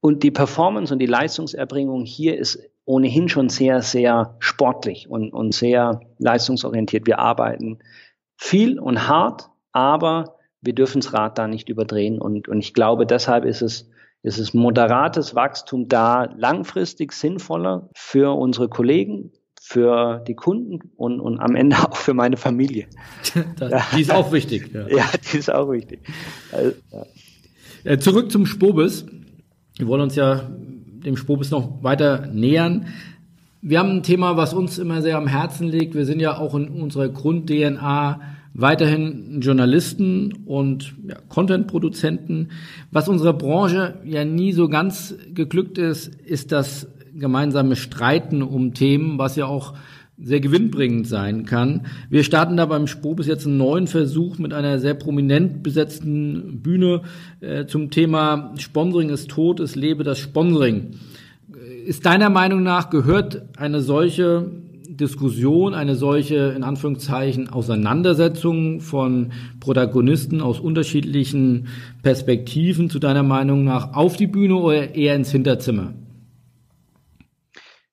und 0.00 0.22
die 0.22 0.30
Performance 0.30 0.92
und 0.92 1.00
die 1.00 1.06
Leistungserbringung 1.06 2.04
hier 2.04 2.38
ist 2.38 2.60
ohnehin 2.84 3.28
schon 3.28 3.48
sehr, 3.48 3.82
sehr 3.82 4.36
sportlich 4.38 5.10
und, 5.10 5.32
und 5.32 5.52
sehr 5.52 6.00
leistungsorientiert. 6.18 7.06
Wir 7.06 7.18
arbeiten 7.18 7.80
viel 8.36 8.78
und 8.78 9.08
hart, 9.08 9.50
aber 9.72 10.36
wir 10.60 10.74
dürfen 10.74 11.00
das 11.00 11.12
Rad 11.12 11.38
da 11.38 11.48
nicht 11.48 11.68
überdrehen. 11.68 12.18
Und, 12.18 12.48
und 12.48 12.60
ich 12.60 12.74
glaube, 12.74 13.06
deshalb 13.06 13.44
ist 13.44 13.62
es, 13.62 13.90
ist 14.22 14.38
es 14.38 14.54
moderates 14.54 15.34
Wachstum 15.34 15.88
da 15.88 16.24
langfristig 16.36 17.12
sinnvoller 17.12 17.90
für 17.94 18.36
unsere 18.36 18.68
Kollegen, 18.68 19.32
für 19.60 20.24
die 20.26 20.34
Kunden 20.34 20.90
und, 20.96 21.20
und 21.20 21.40
am 21.40 21.56
Ende 21.56 21.76
auch 21.90 21.96
für 21.96 22.14
meine 22.14 22.36
Familie. 22.36 22.86
die 23.96 24.00
ist 24.00 24.12
auch 24.12 24.32
wichtig. 24.32 24.70
Ja, 24.72 24.88
ja 24.96 25.04
die 25.30 25.38
ist 25.38 25.52
auch 25.52 25.70
wichtig. 25.70 26.00
Also, 26.52 26.72
ja. 26.90 27.06
Äh, 27.84 27.98
zurück 27.98 28.30
zum 28.32 28.46
Spobis. 28.46 29.04
Wir 29.78 29.86
wollen 29.86 30.02
uns 30.02 30.16
ja 30.16 30.42
dem 31.04 31.16
Spobis 31.16 31.52
noch 31.52 31.84
weiter 31.84 32.26
nähern. 32.26 32.86
Wir 33.62 33.78
haben 33.78 33.90
ein 33.90 34.02
Thema, 34.02 34.36
was 34.36 34.52
uns 34.52 34.76
immer 34.76 35.02
sehr 35.02 35.16
am 35.16 35.28
Herzen 35.28 35.68
liegt. 35.68 35.94
Wir 35.94 36.04
sind 36.04 36.18
ja 36.18 36.36
auch 36.36 36.56
in 36.56 36.68
unserer 36.68 37.08
Grund-DNA 37.08 38.20
weiterhin 38.54 39.40
Journalisten 39.40 40.32
und 40.46 40.96
ja, 41.06 41.14
Content-Produzenten. 41.28 42.48
Was 42.90 43.08
unserer 43.08 43.34
Branche 43.34 44.00
ja 44.04 44.24
nie 44.24 44.52
so 44.52 44.68
ganz 44.68 45.14
geglückt 45.32 45.78
ist, 45.78 46.08
ist 46.08 46.50
das 46.50 46.88
gemeinsame 47.14 47.76
Streiten 47.76 48.42
um 48.42 48.74
Themen, 48.74 49.16
was 49.16 49.36
ja 49.36 49.46
auch 49.46 49.74
sehr 50.20 50.40
gewinnbringend 50.40 51.06
sein 51.06 51.44
kann. 51.44 51.86
Wir 52.10 52.24
starten 52.24 52.56
da 52.56 52.66
beim 52.66 52.86
Spobis 52.86 53.26
jetzt 53.26 53.46
einen 53.46 53.56
neuen 53.56 53.86
Versuch 53.86 54.38
mit 54.38 54.52
einer 54.52 54.78
sehr 54.80 54.94
prominent 54.94 55.62
besetzten 55.62 56.60
Bühne 56.60 57.02
äh, 57.40 57.66
zum 57.66 57.90
Thema 57.90 58.52
Sponsoring 58.58 59.10
ist 59.10 59.30
tot, 59.30 59.60
es 59.60 59.76
lebe 59.76 60.02
das 60.02 60.18
Sponsoring. 60.18 60.96
Ist 61.86 62.04
deiner 62.04 62.30
Meinung 62.30 62.62
nach 62.62 62.90
gehört 62.90 63.42
eine 63.56 63.80
solche 63.80 64.50
Diskussion, 64.88 65.74
eine 65.74 65.94
solche 65.94 66.52
in 66.56 66.64
Anführungszeichen 66.64 67.48
Auseinandersetzung 67.48 68.80
von 68.80 69.32
Protagonisten 69.60 70.40
aus 70.40 70.58
unterschiedlichen 70.58 71.68
Perspektiven 72.02 72.90
zu 72.90 72.98
deiner 72.98 73.22
Meinung 73.22 73.64
nach 73.64 73.94
auf 73.94 74.16
die 74.16 74.26
Bühne 74.26 74.56
oder 74.56 74.94
eher 74.94 75.14
ins 75.14 75.30
Hinterzimmer? 75.30 75.94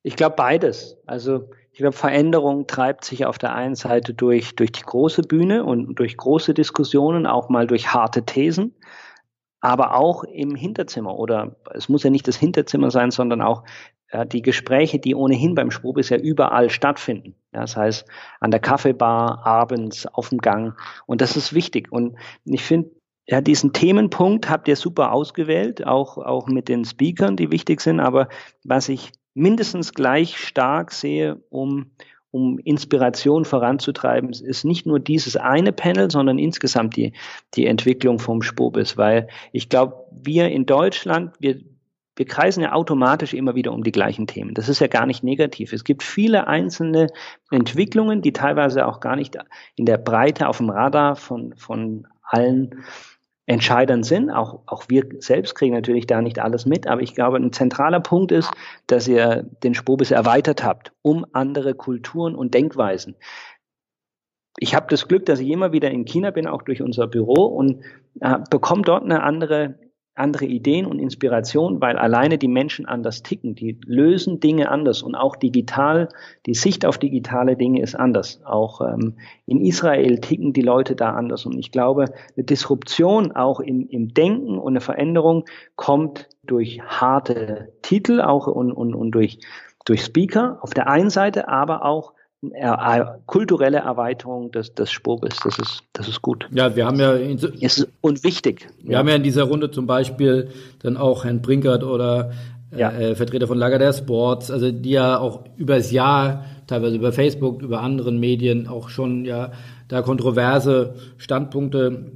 Ich 0.02 0.16
glaube 0.16 0.36
beides. 0.36 0.98
Also 1.06 1.50
ich 1.76 1.80
glaube, 1.80 1.98
Veränderung 1.98 2.68
treibt 2.68 3.04
sich 3.04 3.26
auf 3.26 3.38
der 3.38 3.54
einen 3.54 3.76
Seite 3.76 4.14
durch, 4.14 4.56
durch 4.56 4.72
die 4.72 4.84
große 4.84 5.24
Bühne 5.24 5.66
und 5.66 5.96
durch 6.00 6.16
große 6.16 6.54
Diskussionen, 6.54 7.28
auch 7.28 7.50
mal 7.50 7.68
durch 7.68 7.94
harte 7.94 8.24
Thesen, 8.24 8.74
aber 9.60 9.94
auch 9.94 10.24
im 10.24 10.56
Hinterzimmer 10.56 11.20
oder 11.20 11.58
es 11.74 11.90
muss 11.90 12.04
ja 12.04 12.10
nicht 12.10 12.30
das 12.30 12.38
Hinterzimmer 12.38 12.92
sein, 12.92 13.12
sondern 13.12 13.42
auch 13.42 13.66
ja, 14.10 14.24
die 14.24 14.42
Gespräche, 14.42 15.00
die 15.00 15.16
ohnehin 15.16 15.54
beim 15.54 15.70
Sprobis 15.70 16.08
ja 16.08 16.16
überall 16.16 16.70
stattfinden. 16.70 17.36
Ja, 17.54 17.60
das 17.60 17.76
heißt, 17.76 18.08
an 18.40 18.52
der 18.52 18.62
Kaffeebar, 18.62 19.46
abends, 19.46 20.08
auf 20.08 20.30
dem 20.30 20.38
Gang. 20.38 20.80
Und 21.06 21.20
das 21.20 21.36
ist 21.36 21.52
wichtig. 21.52 21.92
Und 21.92 22.16
ich 22.46 22.64
finde, 22.64 22.92
ja, 23.28 23.42
diesen 23.42 23.74
Themenpunkt 23.74 24.50
habt 24.50 24.70
ihr 24.70 24.78
super 24.78 25.12
ausgewählt, 25.12 25.86
auch, 25.86 26.20
auch 26.20 26.48
mit 26.48 26.70
den 26.70 26.86
Speakern, 26.86 27.36
die 27.36 27.52
wichtig 27.52 27.82
sind. 27.82 28.00
Aber 28.00 28.30
was 28.64 28.88
ich 28.88 29.12
mindestens 29.36 29.94
gleich 29.94 30.38
stark 30.38 30.92
sehe, 30.92 31.44
um, 31.50 31.92
um 32.32 32.58
Inspiration 32.58 33.46
voranzutreiben, 33.46 34.32
ist 34.32 34.66
nicht 34.66 34.88
nur 34.88 35.00
dieses 35.00 35.36
eine 35.36 35.72
Panel, 35.72 36.10
sondern 36.10 36.40
insgesamt 36.40 36.96
die, 36.96 37.14
die 37.54 37.68
Entwicklung 37.68 38.18
vom 38.18 38.42
Spobis, 38.42 38.98
weil 38.98 39.28
ich 39.52 39.70
glaube, 39.70 40.06
wir 40.12 40.50
in 40.50 40.66
Deutschland, 40.66 41.34
wir, 41.40 41.60
wir 42.16 42.26
kreisen 42.26 42.62
ja 42.62 42.72
automatisch 42.72 43.34
immer 43.34 43.56
wieder 43.56 43.74
um 43.74 43.84
die 43.84 43.92
gleichen 43.92 44.26
Themen. 44.26 44.54
Das 44.54 44.70
ist 44.70 44.80
ja 44.80 44.88
gar 44.88 45.06
nicht 45.06 45.24
negativ. 45.24 45.74
Es 45.74 45.84
gibt 45.84 46.02
viele 46.02 46.48
einzelne 46.48 47.08
Entwicklungen, 47.52 48.22
die 48.22 48.34
teilweise 48.34 48.88
auch 48.88 49.02
gar 49.02 49.18
nicht 49.18 49.38
in 49.76 49.86
der 49.86 49.98
Breite 49.98 50.48
auf 50.48 50.58
dem 50.58 50.70
Radar 50.70 51.18
von, 51.18 51.54
von 51.58 52.08
allen 52.24 52.84
Entscheidern 53.48 54.04
sind. 54.04 54.32
Auch, 54.32 54.62
auch 54.66 54.86
wir 54.88 55.06
selbst 55.20 55.56
kriegen 55.56 55.74
natürlich 55.74 56.08
da 56.08 56.22
nicht 56.22 56.40
alles 56.40 56.66
mit, 56.66 56.88
aber 56.88 57.02
ich 57.02 57.14
glaube, 57.14 57.38
ein 57.38 57.54
zentraler 57.54 58.00
Punkt 58.00 58.32
ist, 58.32 58.52
dass 58.88 59.08
ihr 59.08 59.46
den 59.64 59.76
Spobis 59.76 60.12
erweitert 60.12 60.64
habt 60.64 60.92
um 61.02 61.26
andere 61.34 61.76
Kulturen 61.76 62.36
und 62.36 62.54
Denkweisen. 62.54 63.16
Ich 64.58 64.74
habe 64.74 64.88
das 64.90 65.08
Glück, 65.08 65.26
dass 65.26 65.40
ich 65.40 65.50
immer 65.50 65.74
wieder 65.74 65.92
in 65.92 66.06
China 66.06 66.32
bin, 66.32 66.48
auch 66.48 66.62
durch 66.62 66.82
unser 66.82 67.08
Büro 67.08 67.46
und 67.46 67.84
äh, 68.22 68.38
bekomme 68.50 68.84
dort 68.84 69.04
eine 69.04 69.22
andere 69.22 69.78
andere 70.16 70.46
Ideen 70.46 70.86
und 70.86 71.00
Inspiration, 71.00 71.82
weil 71.82 71.98
alleine 71.98 72.38
die 72.38 72.48
Menschen 72.48 72.86
anders 72.86 73.22
ticken. 73.22 73.54
Die 73.54 73.78
lösen 73.86 74.40
Dinge 74.40 74.72
anders 74.72 75.04
und 75.04 75.14
auch 75.14 75.36
digital, 75.36 76.08
die 76.46 76.54
Sicht 76.54 76.86
auf 76.86 76.98
digitale 76.98 77.58
Dinge 77.58 77.82
ist 77.82 77.96
anders. 77.96 78.42
Auch 78.46 78.80
ähm, 78.80 79.16
in 79.46 79.60
Israel 79.60 80.20
ticken 80.20 80.54
die 80.54 80.62
Leute 80.62 80.96
da 80.96 81.12
anders. 81.12 81.46
Und 81.46 81.60
ich 81.60 81.72
glaube, 81.72 82.06
eine 82.36 82.46
Disruption 82.46 83.34
auch 83.34 83.60
im, 83.60 83.88
im 83.90 84.14
Denken 84.14 84.58
und 84.58 84.74
eine 84.74 84.82
Veränderung 84.82 85.44
kommt 85.76 86.30
durch 86.44 86.82
harte 86.82 87.74
Titel 87.82 88.22
auch 88.22 88.48
und, 88.48 88.72
und, 88.72 88.96
und 88.96 89.12
durch, 89.12 89.40
durch 89.84 90.02
Speaker 90.02 90.60
auf 90.62 90.74
der 90.74 90.88
einen 90.88 91.10
Seite, 91.10 91.50
aber 91.50 91.84
auch 91.84 92.15
kulturelle 93.26 93.78
Erweiterung 93.78 94.52
des, 94.52 94.74
des 94.74 94.92
Spurbis. 94.92 95.38
Das 95.44 95.60
ist, 95.60 95.84
das 95.94 96.08
ist 96.08 96.22
gut. 96.22 96.48
Ja, 96.52 96.76
wir 96.76 96.86
haben 96.86 97.00
ja 97.00 97.14
ist 97.14 97.88
und 98.02 98.24
wichtig. 98.24 98.68
Wir 98.82 98.94
ja. 98.94 99.00
haben 99.00 99.08
ja 99.08 99.16
in 99.16 99.24
dieser 99.24 99.44
Runde 99.44 99.72
zum 99.72 99.88
Beispiel 99.88 100.50
dann 100.82 100.98
auch 100.98 101.26
Herrn 101.26 101.42
Brinkert 101.42 101.84
oder 101.84 102.32
äh, 102.72 102.80
ja. 102.80 102.92
äh, 102.92 103.16
Vertreter 103.16 103.48
von 103.48 103.58
Lager 103.58 103.80
der 103.80 103.94
Sports, 103.94 104.52
also 104.52 104.72
die 104.72 104.92
ja 104.92 105.18
auch 105.18 105.44
übers 105.58 105.92
Jahr, 105.92 106.46
teilweise 106.68 106.96
über 106.96 107.12
Facebook, 107.12 107.62
über 107.62 107.82
anderen 107.82 108.20
Medien 108.20 108.68
auch 108.68 108.90
schon 108.90 109.26
ja 109.26 109.52
da 109.88 110.02
kontroverse 110.02 110.96
Standpunkte 111.18 112.12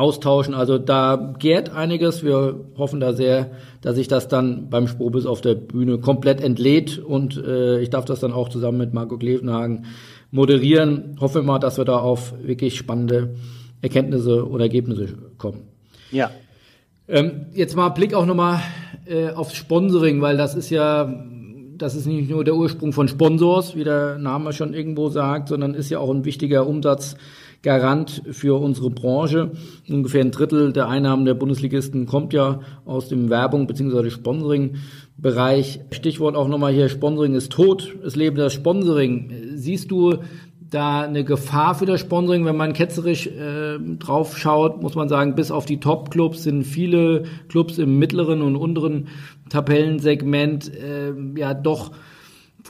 austauschen. 0.00 0.54
Also 0.54 0.78
da 0.78 1.34
gärt 1.38 1.70
einiges. 1.70 2.24
Wir 2.24 2.58
hoffen 2.76 3.00
da 3.00 3.12
sehr, 3.12 3.50
dass 3.82 3.96
sich 3.96 4.08
das 4.08 4.28
dann 4.28 4.70
beim 4.70 4.88
Sprobis 4.88 5.26
auf 5.26 5.40
der 5.40 5.54
Bühne 5.54 5.98
komplett 5.98 6.40
entlädt 6.40 6.98
und 6.98 7.36
äh, 7.36 7.80
ich 7.80 7.90
darf 7.90 8.06
das 8.06 8.20
dann 8.20 8.32
auch 8.32 8.48
zusammen 8.48 8.78
mit 8.78 8.94
Marco 8.94 9.18
Klevenhagen 9.18 9.84
moderieren. 10.30 11.16
Hoffe 11.20 11.42
mal, 11.42 11.58
dass 11.58 11.76
wir 11.76 11.84
da 11.84 11.98
auf 11.98 12.34
wirklich 12.42 12.76
spannende 12.76 13.34
Erkenntnisse 13.82 14.48
oder 14.48 14.64
Ergebnisse 14.64 15.14
kommen. 15.38 15.68
Ja. 16.10 16.30
Ähm, 17.06 17.46
jetzt 17.52 17.76
mal 17.76 17.90
Blick 17.90 18.14
auch 18.14 18.26
nochmal 18.26 18.60
äh, 19.06 19.30
aufs 19.30 19.54
Sponsoring, 19.54 20.22
weil 20.22 20.36
das 20.36 20.54
ist 20.54 20.70
ja 20.70 21.12
das 21.76 21.94
ist 21.94 22.06
nicht 22.06 22.28
nur 22.28 22.44
der 22.44 22.54
Ursprung 22.54 22.92
von 22.92 23.08
Sponsors, 23.08 23.74
wie 23.74 23.84
der 23.84 24.18
Name 24.18 24.52
schon 24.52 24.74
irgendwo 24.74 25.08
sagt, 25.08 25.48
sondern 25.48 25.72
ist 25.72 25.88
ja 25.88 25.98
auch 25.98 26.10
ein 26.10 26.26
wichtiger 26.26 26.66
Umsatz 26.66 27.16
Garant 27.62 28.22
für 28.30 28.58
unsere 28.60 28.90
Branche. 28.90 29.52
Ungefähr 29.88 30.22
ein 30.22 30.30
Drittel 30.30 30.72
der 30.72 30.88
Einnahmen 30.88 31.26
der 31.26 31.34
Bundesligisten 31.34 32.06
kommt 32.06 32.32
ja 32.32 32.60
aus 32.86 33.08
dem 33.08 33.28
Werbung 33.28 33.66
bzw. 33.66 34.08
Sponsoring-Bereich. 34.10 35.80
Stichwort 35.90 36.36
auch 36.36 36.48
nochmal 36.48 36.72
hier, 36.72 36.88
Sponsoring 36.88 37.34
ist 37.34 37.52
tot, 37.52 37.94
es 38.04 38.16
lebe 38.16 38.36
das 38.36 38.54
Sponsoring. 38.54 39.32
Siehst 39.56 39.90
du 39.90 40.18
da 40.70 41.02
eine 41.02 41.24
Gefahr 41.24 41.74
für 41.74 41.86
das 41.86 42.00
Sponsoring, 42.00 42.46
wenn 42.46 42.56
man 42.56 42.72
ketzerisch 42.72 43.26
äh, 43.26 43.78
drauf 43.98 44.38
schaut, 44.38 44.80
muss 44.80 44.94
man 44.94 45.08
sagen, 45.08 45.34
bis 45.34 45.50
auf 45.50 45.66
die 45.66 45.80
Top-Clubs 45.80 46.44
sind 46.44 46.64
viele 46.64 47.24
Clubs 47.48 47.78
im 47.78 47.98
mittleren 47.98 48.40
und 48.40 48.56
unteren 48.56 49.08
Tabellensegment 49.48 50.72
äh, 50.72 51.12
ja 51.36 51.54
doch 51.54 51.90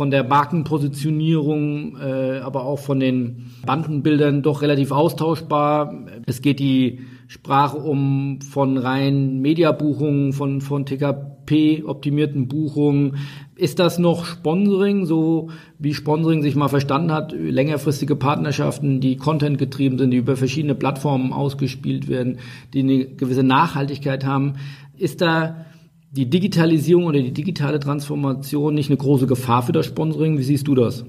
von 0.01 0.11
der 0.11 0.25
Markenpositionierung, 0.25 1.99
äh, 1.99 2.39
aber 2.39 2.65
auch 2.65 2.79
von 2.79 3.01
den 3.01 3.51
Bandenbildern 3.67 4.41
doch 4.41 4.63
relativ 4.63 4.93
austauschbar. 4.93 6.07
Es 6.25 6.41
geht 6.41 6.59
die 6.59 7.01
Sprache 7.29 7.77
um 7.77 8.41
von 8.41 8.79
rein 8.79 9.43
Mediabuchungen, 9.43 10.33
von, 10.33 10.63
von 10.63 10.87
TKP-optimierten 10.87 12.49
Buchungen. 12.49 13.19
Ist 13.57 13.79
das 13.79 13.99
noch 13.99 14.25
Sponsoring, 14.25 15.05
so 15.05 15.51
wie 15.79 15.93
Sponsoring 15.93 16.41
sich 16.41 16.57
mal 16.57 16.69
verstanden 16.69 17.13
hat, 17.13 17.33
längerfristige 17.33 18.17
Partnerschaften, 18.17 19.03
die 19.03 19.17
Content 19.17 19.59
getrieben 19.59 19.99
sind, 19.99 20.13
die 20.13 20.17
über 20.17 20.35
verschiedene 20.35 20.75
Plattformen 20.75 21.35
ausgespielt 21.35 22.09
werden, 22.09 22.39
die 22.73 22.81
eine 22.81 23.05
gewisse 23.05 23.43
Nachhaltigkeit 23.43 24.25
haben? 24.25 24.55
Ist 24.97 25.21
da 25.21 25.67
die 26.11 26.29
Digitalisierung 26.29 27.07
oder 27.07 27.21
die 27.21 27.33
digitale 27.33 27.79
Transformation 27.79 28.75
nicht 28.75 28.91
eine 28.91 28.97
große 28.97 29.29
Gefahr 29.29 29.63
für 29.63 29.71
das 29.73 29.87
Sponsoring? 29.87 30.39
Wie 30.39 30.43
siehst 30.43 30.67
du 30.67 30.75
das? 30.75 31.05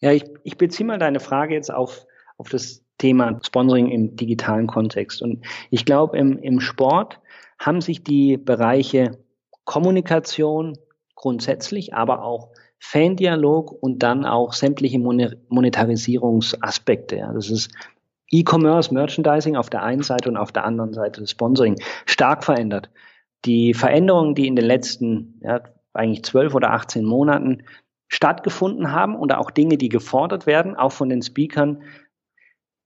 Ja, 0.00 0.12
ich, 0.12 0.24
ich 0.44 0.56
beziehe 0.56 0.86
mal 0.86 0.98
deine 0.98 1.18
Frage 1.18 1.54
jetzt 1.54 1.72
auf, 1.72 2.06
auf 2.36 2.48
das 2.48 2.84
Thema 2.98 3.40
Sponsoring 3.44 3.88
im 3.88 4.14
digitalen 4.16 4.68
Kontext. 4.68 5.22
Und 5.22 5.44
ich 5.70 5.84
glaube, 5.84 6.16
im, 6.16 6.38
im 6.38 6.60
Sport 6.60 7.18
haben 7.58 7.80
sich 7.80 8.04
die 8.04 8.36
Bereiche 8.36 9.18
Kommunikation 9.64 10.78
grundsätzlich, 11.16 11.94
aber 11.94 12.22
auch 12.22 12.50
Fandialog 12.78 13.72
und 13.72 14.04
dann 14.04 14.24
auch 14.24 14.52
sämtliche 14.52 15.00
Monetarisierungsaspekte. 15.00 17.16
Ja, 17.16 17.32
das 17.32 17.50
ist 17.50 17.72
E-Commerce, 18.30 18.94
Merchandising 18.94 19.56
auf 19.56 19.68
der 19.68 19.82
einen 19.82 20.02
Seite 20.02 20.28
und 20.28 20.36
auf 20.36 20.52
der 20.52 20.64
anderen 20.64 20.92
Seite 20.92 21.26
Sponsoring 21.26 21.74
stark 22.06 22.44
verändert 22.44 22.88
die 23.44 23.74
Veränderungen, 23.74 24.34
die 24.34 24.46
in 24.46 24.56
den 24.56 24.64
letzten 24.64 25.40
ja, 25.42 25.60
eigentlich 25.92 26.24
zwölf 26.24 26.54
oder 26.54 26.72
18 26.72 27.04
Monaten 27.04 27.64
stattgefunden 28.08 28.92
haben 28.92 29.14
und 29.14 29.32
auch 29.32 29.50
Dinge, 29.50 29.76
die 29.76 29.88
gefordert 29.88 30.46
werden, 30.46 30.76
auch 30.76 30.92
von 30.92 31.08
den 31.08 31.22
Speakern, 31.22 31.82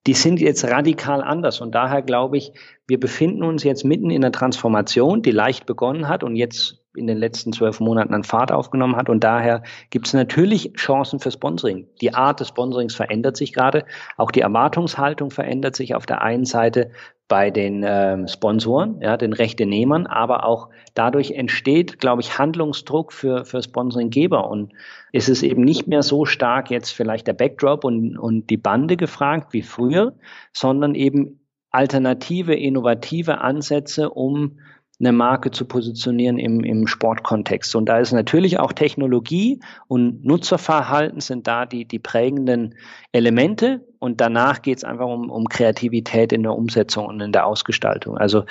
die 0.06 0.14
sind 0.14 0.40
jetzt 0.40 0.64
radikal 0.64 1.22
anders. 1.22 1.60
Und 1.60 1.74
daher 1.74 2.02
glaube 2.02 2.36
ich, 2.36 2.52
wir 2.88 2.98
befinden 2.98 3.44
uns 3.44 3.62
jetzt 3.62 3.84
mitten 3.84 4.10
in 4.10 4.24
einer 4.24 4.32
Transformation, 4.32 5.22
die 5.22 5.30
leicht 5.30 5.64
begonnen 5.64 6.08
hat 6.08 6.24
und 6.24 6.34
jetzt 6.34 6.81
in 6.94 7.06
den 7.06 7.18
letzten 7.18 7.52
zwölf 7.52 7.80
Monaten 7.80 8.14
an 8.14 8.24
Fahrt 8.24 8.52
aufgenommen 8.52 8.96
hat. 8.96 9.08
Und 9.08 9.24
daher 9.24 9.62
gibt 9.90 10.06
es 10.06 10.12
natürlich 10.12 10.72
Chancen 10.74 11.20
für 11.20 11.30
Sponsoring. 11.30 11.86
Die 12.00 12.14
Art 12.14 12.40
des 12.40 12.48
Sponsorings 12.48 12.94
verändert 12.94 13.36
sich 13.36 13.52
gerade. 13.52 13.84
Auch 14.16 14.30
die 14.30 14.40
Erwartungshaltung 14.40 15.30
verändert 15.30 15.76
sich 15.76 15.94
auf 15.94 16.06
der 16.06 16.22
einen 16.22 16.44
Seite 16.44 16.90
bei 17.28 17.50
den 17.50 17.82
ähm, 17.86 18.28
Sponsoren, 18.28 19.00
ja, 19.00 19.16
den 19.16 19.32
Rechtenehmern, 19.32 20.06
aber 20.06 20.44
auch 20.44 20.68
dadurch 20.92 21.30
entsteht, 21.30 21.98
glaube 21.98 22.20
ich, 22.20 22.38
Handlungsdruck 22.38 23.10
für, 23.10 23.46
für 23.46 23.62
Sponsoringgeber. 23.62 24.50
Und 24.50 24.74
ist 25.12 25.30
es 25.30 25.42
eben 25.42 25.62
nicht 25.62 25.86
mehr 25.86 26.02
so 26.02 26.26
stark 26.26 26.70
jetzt 26.70 26.90
vielleicht 26.90 27.26
der 27.26 27.32
Backdrop 27.32 27.84
und, 27.84 28.18
und 28.18 28.50
die 28.50 28.58
Bande 28.58 28.98
gefragt 28.98 29.54
wie 29.54 29.62
früher, 29.62 30.12
sondern 30.52 30.94
eben 30.94 31.40
alternative, 31.70 32.54
innovative 32.54 33.40
Ansätze, 33.40 34.10
um 34.10 34.58
eine 35.02 35.12
Marke 35.12 35.50
zu 35.50 35.64
positionieren 35.64 36.38
im, 36.38 36.62
im 36.62 36.86
Sportkontext. 36.86 37.74
Und 37.74 37.86
da 37.86 37.98
ist 37.98 38.12
natürlich 38.12 38.60
auch 38.60 38.72
Technologie 38.72 39.60
und 39.88 40.24
Nutzerverhalten 40.24 41.20
sind 41.20 41.46
da 41.46 41.66
die, 41.66 41.84
die 41.84 41.98
prägenden 41.98 42.76
Elemente. 43.10 43.86
Und 43.98 44.20
danach 44.20 44.62
geht 44.62 44.78
es 44.78 44.84
einfach 44.84 45.06
um, 45.06 45.28
um 45.28 45.48
Kreativität 45.48 46.32
in 46.32 46.44
der 46.44 46.54
Umsetzung 46.54 47.06
und 47.06 47.20
in 47.20 47.32
der 47.32 47.46
Ausgestaltung. 47.46 48.16
Also 48.16 48.44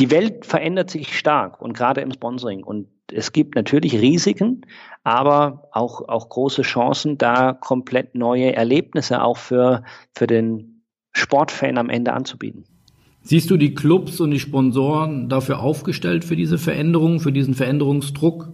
die 0.00 0.10
Welt 0.10 0.44
verändert 0.46 0.90
sich 0.90 1.16
stark 1.16 1.60
und 1.60 1.74
gerade 1.74 2.00
im 2.00 2.12
Sponsoring. 2.12 2.64
Und 2.64 2.88
es 3.12 3.32
gibt 3.32 3.54
natürlich 3.54 3.94
Risiken, 4.00 4.62
aber 5.04 5.68
auch, 5.72 6.08
auch 6.08 6.28
große 6.28 6.62
Chancen, 6.62 7.18
da 7.18 7.52
komplett 7.52 8.14
neue 8.14 8.54
Erlebnisse 8.54 9.22
auch 9.22 9.38
für, 9.38 9.84
für 10.14 10.26
den 10.26 10.84
Sportfan 11.12 11.78
am 11.78 11.88
Ende 11.88 12.12
anzubieten. 12.12 12.64
Siehst 13.28 13.50
du 13.50 13.58
die 13.58 13.74
Clubs 13.74 14.20
und 14.20 14.30
die 14.30 14.40
Sponsoren 14.40 15.28
dafür 15.28 15.60
aufgestellt 15.60 16.24
für 16.24 16.34
diese 16.34 16.56
Veränderung, 16.56 17.20
für 17.20 17.30
diesen 17.30 17.52
Veränderungsdruck? 17.52 18.48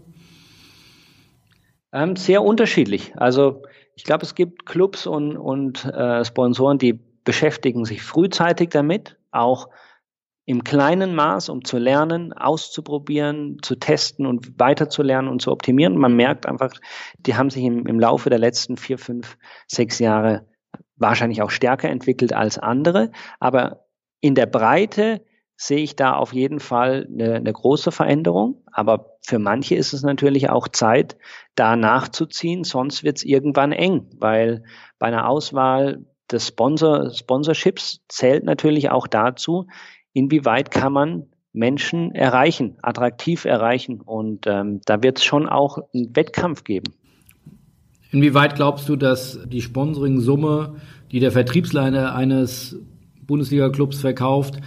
Ähm, 1.93 2.17
sehr 2.17 2.43
unterschiedlich. 2.43 3.13
Also 3.15 3.63
ich 3.95 4.03
glaube, 4.03 4.25
es 4.25 4.35
gibt 4.35 4.67
Clubs 4.67 5.07
und, 5.07 5.37
und 5.37 5.85
äh, 5.85 6.25
Sponsoren, 6.25 6.79
die 6.79 6.99
beschäftigen 7.23 7.85
sich 7.85 8.03
frühzeitig 8.03 8.71
damit, 8.71 9.17
auch 9.31 9.69
im 10.45 10.65
kleinen 10.65 11.15
Maß, 11.15 11.51
um 11.51 11.65
zu 11.65 11.79
lernen, 11.79 12.33
auszuprobieren, 12.33 13.59
zu 13.63 13.77
testen 13.77 14.27
und 14.27 14.59
weiterzulernen 14.59 15.31
und 15.31 15.41
zu 15.41 15.53
optimieren. 15.53 15.97
Man 15.97 16.17
merkt 16.17 16.47
einfach, 16.47 16.73
die 17.21 17.37
haben 17.37 17.51
sich 17.51 17.63
im, 17.63 17.87
im 17.87 18.01
Laufe 18.01 18.29
der 18.29 18.41
letzten 18.41 18.77
vier, 18.77 18.99
fünf, 18.99 19.37
sechs 19.69 20.01
Jahre 20.01 20.49
wahrscheinlich 20.97 21.43
auch 21.43 21.51
stärker 21.51 21.89
entwickelt 21.91 22.33
als 22.33 22.59
andere. 22.59 23.13
Aber 23.39 23.84
in 24.25 24.35
der 24.35 24.47
Breite 24.47 25.21
sehe 25.55 25.81
ich 25.81 25.97
da 25.97 26.15
auf 26.15 26.33
jeden 26.33 26.59
Fall 26.59 27.07
eine, 27.13 27.35
eine, 27.35 27.53
große 27.53 27.93
Veränderung. 27.93 28.63
Aber 28.73 29.19
für 29.21 29.39
manche 29.39 29.75
ist 29.75 29.93
es 29.93 30.03
natürlich 30.03 30.49
auch 30.49 30.67
Zeit, 30.67 31.19
da 31.57 31.77
nachzuziehen, 31.77 32.65
sonst 32.65 33.05
wird 33.05 33.19
es 33.19 33.23
irgendwann 33.23 33.73
eng, 33.73 34.09
weil 34.19 34.65
bei 34.99 35.09
einer 35.09 35.29
Auswahl 35.29 36.07
des 36.33 36.49
Sponsor, 36.49 37.11
Sponsorships 37.11 38.01
zählt 38.09 38.45
natürlich 38.45 38.89
auch 38.89 39.07
dazu, 39.07 39.67
inwieweit 40.15 40.71
kann 40.71 40.95
man 40.95 41.27
Menschen 41.53 42.15
erreichen, 42.15 42.79
attraktiv 42.81 43.45
erreichen. 43.45 44.01
Und 44.01 44.47
ähm, 44.47 44.81
da 44.87 45.03
wird 45.03 45.19
es 45.19 45.25
schon 45.25 45.47
auch 45.47 45.77
einen 45.93 46.17
Wettkampf 46.17 46.65
geben. 46.65 46.95
Inwieweit 48.11 48.57
glaubst 48.57 48.89
du, 48.89 48.97
dass 48.97 49.39
die 49.45 49.61
Sponsoring-Summe, 49.61 50.77
die 51.13 51.21
der 51.21 51.31
Vertriebsleiter 51.31 52.15
eines 52.15 52.81
Bundesliga-Clubs 53.27 54.01
verkauft. 54.01 54.61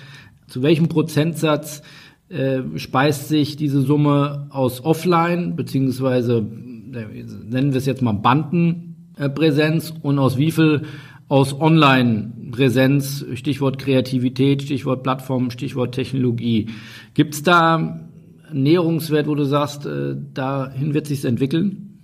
Zu 0.48 0.64
welchem 0.64 0.88
Prozentsatz 0.88 1.82
äh, 2.30 2.62
speist 2.76 3.28
sich 3.28 3.56
diese 3.56 3.82
Summe 3.82 4.48
aus 4.50 4.84
Offline, 4.84 5.56
beziehungsweise 5.56 6.38
äh, 6.38 7.24
nennen 7.46 7.72
wir 7.72 7.78
es 7.78 7.86
jetzt 7.86 8.02
mal 8.02 8.14
Bandenpräsenz 8.14 9.94
und 10.02 10.20
aus 10.20 10.38
wie 10.38 10.52
viel 10.52 10.84
aus 11.30 11.60
Online-Präsenz, 11.60 13.26
Stichwort 13.34 13.80
Kreativität, 13.80 14.64
Stichwort 14.64 15.04
Plattform, 15.04 15.52
Stichwort 15.52 15.94
Technologie. 15.94 16.70
Gibt 17.14 17.34
es 17.34 17.44
da 17.44 18.08
Näherungswert, 18.52 19.28
wo 19.28 19.36
du 19.36 19.44
sagst, 19.44 19.86
äh, 19.86 20.16
dahin 20.34 20.94
wird 20.94 21.08
sich 21.08 21.26
entwickeln? 21.26 22.00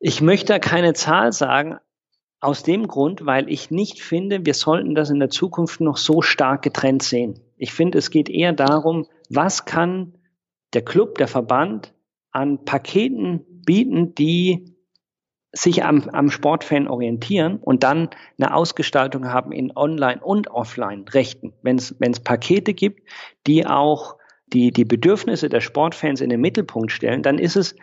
Ich 0.00 0.20
möchte 0.20 0.52
da 0.52 0.58
keine 0.60 0.92
Zahl 0.92 1.32
sagen, 1.32 1.78
aus 2.40 2.62
dem 2.62 2.86
Grund, 2.86 3.26
weil 3.26 3.50
ich 3.50 3.70
nicht 3.70 4.00
finde, 4.00 4.46
wir 4.46 4.54
sollten 4.54 4.94
das 4.94 5.10
in 5.10 5.18
der 5.18 5.30
Zukunft 5.30 5.80
noch 5.80 5.96
so 5.96 6.22
stark 6.22 6.62
getrennt 6.62 7.02
sehen. 7.02 7.40
Ich 7.56 7.72
finde, 7.72 7.98
es 7.98 8.10
geht 8.10 8.28
eher 8.28 8.52
darum, 8.52 9.06
was 9.28 9.64
kann 9.64 10.14
der 10.72 10.82
Club, 10.82 11.18
der 11.18 11.28
Verband 11.28 11.94
an 12.30 12.64
Paketen 12.64 13.44
bieten, 13.64 14.14
die 14.14 14.76
sich 15.52 15.84
am, 15.84 16.08
am 16.10 16.30
Sportfan 16.30 16.88
orientieren 16.88 17.56
und 17.56 17.82
dann 17.82 18.10
eine 18.38 18.54
Ausgestaltung 18.54 19.32
haben 19.32 19.50
in 19.50 19.74
Online- 19.74 20.20
und 20.22 20.50
Offline-Rechten. 20.50 21.54
Wenn 21.62 21.76
es 21.76 22.20
Pakete 22.20 22.74
gibt, 22.74 23.08
die 23.46 23.66
auch 23.66 24.16
die, 24.52 24.72
die 24.72 24.84
Bedürfnisse 24.84 25.48
der 25.48 25.60
Sportfans 25.60 26.20
in 26.20 26.30
den 26.30 26.40
Mittelpunkt 26.40 26.92
stellen, 26.92 27.22
dann 27.22 27.38
ist 27.38 27.56
es, 27.56 27.74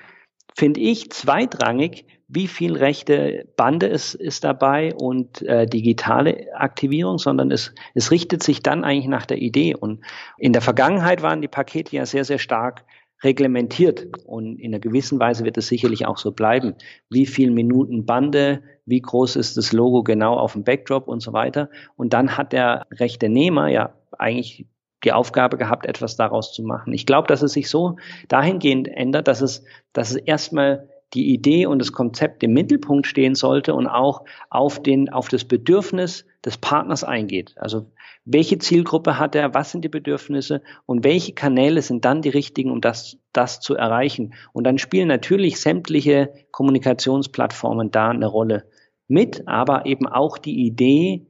finde 0.55 0.79
ich, 0.79 1.11
zweitrangig, 1.11 2.05
wie 2.35 2.47
viel 2.47 2.75
rechte 2.75 3.47
Bande 3.55 3.87
ist, 3.87 4.13
ist 4.13 4.43
dabei 4.43 4.93
und 4.93 5.41
äh, 5.43 5.65
digitale 5.65 6.53
Aktivierung, 6.53 7.17
sondern 7.17 7.49
es, 7.49 7.73
es 7.93 8.11
richtet 8.11 8.43
sich 8.43 8.61
dann 8.61 8.83
eigentlich 8.83 9.07
nach 9.07 9.25
der 9.25 9.37
Idee. 9.37 9.73
Und 9.73 10.03
in 10.37 10.53
der 10.53 10.61
Vergangenheit 10.61 11.21
waren 11.21 11.41
die 11.41 11.47
Pakete 11.47 11.95
ja 11.95 12.05
sehr, 12.05 12.25
sehr 12.25 12.37
stark 12.37 12.85
reglementiert. 13.23 14.07
Und 14.25 14.59
in 14.59 14.73
einer 14.73 14.79
gewissen 14.79 15.19
Weise 15.19 15.45
wird 15.45 15.57
es 15.57 15.67
sicherlich 15.67 16.05
auch 16.05 16.17
so 16.17 16.31
bleiben. 16.31 16.75
Wie 17.09 17.25
viel 17.25 17.51
Minuten 17.51 18.05
Bande, 18.05 18.61
wie 18.85 19.01
groß 19.01 19.37
ist 19.37 19.55
das 19.55 19.71
Logo 19.71 20.03
genau 20.03 20.35
auf 20.35 20.53
dem 20.53 20.65
Backdrop 20.65 21.07
und 21.07 21.21
so 21.21 21.31
weiter. 21.31 21.69
Und 21.95 22.13
dann 22.13 22.37
hat 22.37 22.51
der 22.51 22.85
rechte 22.91 23.29
Nehmer 23.29 23.69
ja 23.69 23.93
eigentlich 24.17 24.67
die 25.05 25.13
Aufgabe 25.13 25.57
gehabt, 25.57 25.85
etwas 25.85 26.17
daraus 26.17 26.51
zu 26.51 26.63
machen. 26.63 26.93
Ich 26.93 27.05
glaube, 27.05 27.27
dass 27.27 27.41
es 27.41 27.53
sich 27.53 27.69
so 27.69 27.95
dahingehend 28.27 28.87
ändert, 28.87 29.27
dass 29.27 29.41
es, 29.41 29.63
dass 29.93 30.09
es 30.11 30.17
erstmal 30.17 30.89
die 31.13 31.33
Idee 31.33 31.65
und 31.65 31.79
das 31.79 31.91
Konzept 31.91 32.43
im 32.43 32.53
Mittelpunkt 32.53 33.07
stehen 33.07 33.35
sollte 33.35 33.73
und 33.73 33.87
auch 33.87 34.25
auf 34.49 34.81
den, 34.81 35.09
auf 35.09 35.29
das 35.29 35.45
Bedürfnis 35.45 36.25
des 36.43 36.57
Partners 36.57 37.03
eingeht. 37.03 37.53
Also 37.57 37.91
welche 38.25 38.57
Zielgruppe 38.57 39.19
hat 39.19 39.35
er, 39.35 39.53
was 39.53 39.71
sind 39.71 39.85
die 39.85 39.89
Bedürfnisse 39.89 40.61
und 40.85 41.03
welche 41.03 41.33
Kanäle 41.33 41.81
sind 41.81 42.05
dann 42.05 42.21
die 42.21 42.29
richtigen, 42.29 42.71
um 42.71 42.81
das, 42.81 43.17
das 43.33 43.59
zu 43.59 43.75
erreichen. 43.75 44.33
Und 44.51 44.65
dann 44.65 44.79
spielen 44.79 45.07
natürlich 45.07 45.61
sämtliche 45.61 46.33
Kommunikationsplattformen 46.51 47.91
da 47.91 48.09
eine 48.09 48.27
Rolle 48.27 48.67
mit, 49.07 49.47
aber 49.47 49.85
eben 49.85 50.07
auch 50.07 50.37
die 50.39 50.65
Idee, 50.65 51.27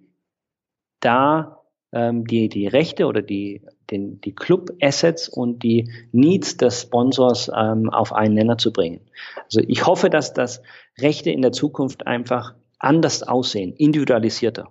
da 1.01 1.61
ähm, 1.91 2.25
die, 2.25 2.47
die 2.47 2.67
Rechte 2.67 3.07
oder 3.07 3.21
die, 3.21 3.61
den, 3.91 4.21
die 4.21 4.33
Club-Assets 4.33 5.29
und 5.29 5.63
die 5.63 5.91
Needs 6.11 6.57
des 6.57 6.81
Sponsors 6.81 7.49
ähm, 7.55 7.89
auf 7.89 8.13
einen 8.13 8.33
Nenner 8.33 8.57
zu 8.57 8.71
bringen. 8.71 9.01
Also 9.43 9.61
ich 9.67 9.85
hoffe, 9.85 10.09
dass 10.09 10.33
das 10.33 10.61
Rechte 10.99 11.29
in 11.29 11.41
der 11.41 11.51
Zukunft 11.51 12.07
einfach 12.07 12.55
anders 12.79 13.23
aussehen, 13.23 13.73
individualisierter 13.73 14.69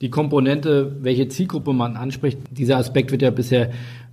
die 0.00 0.10
Komponente, 0.10 0.96
welche 1.00 1.28
Zielgruppe 1.28 1.72
man 1.72 1.96
anspricht, 1.96 2.38
dieser 2.50 2.76
Aspekt 2.76 3.12
wird 3.12 3.22
ja 3.22 3.30
bisher 3.30 3.70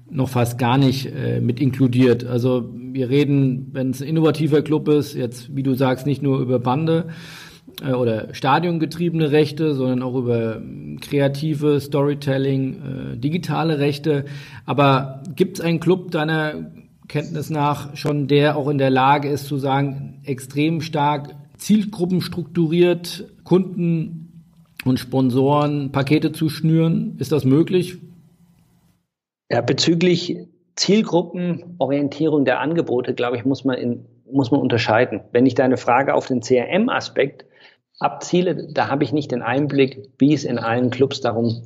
noch 0.10 0.30
fast 0.30 0.58
gar 0.58 0.78
nicht 0.78 1.08
äh, 1.08 1.42
mit 1.42 1.60
inkludiert. 1.60 2.26
Also 2.26 2.70
wir 2.74 3.10
reden, 3.10 3.70
wenn 3.74 3.90
es 3.90 4.02
ein 4.02 4.08
innovativer 4.08 4.62
Club 4.62 4.88
ist, 4.88 5.16
jetzt 5.16 5.56
wie 5.56 5.64
du 5.64 5.74
sagst, 5.74 6.06
nicht 6.06 6.22
nur 6.22 6.40
über 6.40 6.60
Bande 6.60 7.10
äh, 7.82 7.94
oder 7.94 8.34
stadiongetriebene 8.34 9.32
Rechte, 9.32 9.76
sondern 9.76 10.04
auch 10.04 10.16
über 10.16 10.62
kreative 11.02 11.80
Storytelling, 11.80 13.14
äh, 13.14 13.18
digitale 13.18 13.80
Rechte. 13.80 14.26
Aber 14.66 15.24
gibt 15.36 15.60
es 15.60 15.66
einen 15.66 15.80
Club 15.80 16.12
deiner 16.12 16.72
Kenntnis 17.08 17.50
nach 17.50 17.96
schon, 17.96 18.28
der 18.28 18.58
auch 18.58 18.70
in 18.70 18.78
der 18.78 18.90
Lage 18.90 19.30
ist 19.30 19.48
zu 19.48 19.58
sagen, 19.58 20.22
extrem 20.24 20.82
stark 20.82 21.36
Zielgruppen 21.58 22.22
strukturiert, 22.22 23.26
Kunden 23.44 24.44
und 24.86 25.00
Sponsoren 25.00 25.92
Pakete 25.92 26.32
zu 26.32 26.50
schnüren? 26.50 27.16
Ist 27.20 27.32
das 27.32 27.46
möglich? 27.46 27.98
Ja, 29.52 29.62
bezüglich 29.62 30.38
Zielgruppenorientierung 30.76 32.46
der 32.46 32.60
Angebote, 32.60 33.14
glaube 33.14 33.38
ich, 33.38 33.46
muss 33.46 33.64
man, 33.64 33.78
in, 33.78 34.06
muss 34.32 34.52
man 34.52 34.60
unterscheiden. 34.60 35.22
Wenn 35.32 35.46
ich 35.46 35.54
deine 35.54 35.78
Frage 35.78 36.16
auf 36.16 36.28
den 36.28 36.42
CRM-Aspekt 36.42 37.46
abziele, 38.04 38.68
da 38.72 38.90
habe 38.90 39.04
ich 39.04 39.14
nicht 39.14 39.32
den 39.32 39.42
Einblick, 39.42 40.10
wie 40.18 40.34
es 40.34 40.44
in 40.44 40.60
allen 40.60 40.90
Clubs 40.90 41.22
darum 41.22 41.64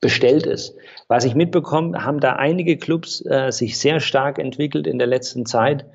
bestellt 0.00 0.46
ist. 0.46 0.76
Was 1.08 1.24
ich 1.24 1.34
mitbekomme, 1.34 2.04
haben 2.04 2.20
da 2.20 2.34
einige 2.34 2.76
Clubs 2.76 3.24
äh, 3.26 3.50
sich 3.50 3.78
sehr 3.78 4.00
stark 4.00 4.38
entwickelt 4.38 4.86
in 4.86 4.98
der 4.98 5.06
letzten 5.06 5.46
Zeit 5.46 5.86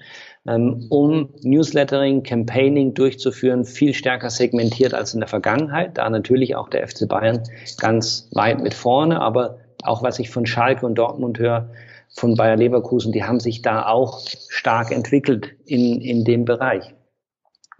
ähm, 0.47 0.87
um 0.89 1.29
Newslettering, 1.43 2.23
Campaigning 2.23 2.93
durchzuführen, 2.93 3.63
viel 3.63 3.93
stärker 3.93 4.29
segmentiert 4.29 4.93
als 4.93 5.13
in 5.13 5.19
der 5.19 5.29
Vergangenheit. 5.29 5.97
Da 5.97 6.09
natürlich 6.09 6.55
auch 6.55 6.69
der 6.69 6.87
FC 6.87 7.07
Bayern 7.07 7.43
ganz 7.79 8.27
weit 8.33 8.61
mit 8.61 8.73
vorne, 8.73 9.21
aber 9.21 9.59
auch 9.83 10.03
was 10.03 10.19
ich 10.19 10.29
von 10.29 10.45
Schalke 10.45 10.85
und 10.85 10.95
Dortmund 10.95 11.39
höre, 11.39 11.69
von 12.13 12.35
Bayer 12.35 12.57
Leverkusen, 12.57 13.13
die 13.13 13.23
haben 13.23 13.39
sich 13.39 13.61
da 13.61 13.85
auch 13.85 14.19
stark 14.49 14.91
entwickelt 14.91 15.51
in, 15.65 16.01
in 16.01 16.25
dem 16.25 16.43
Bereich. 16.43 16.93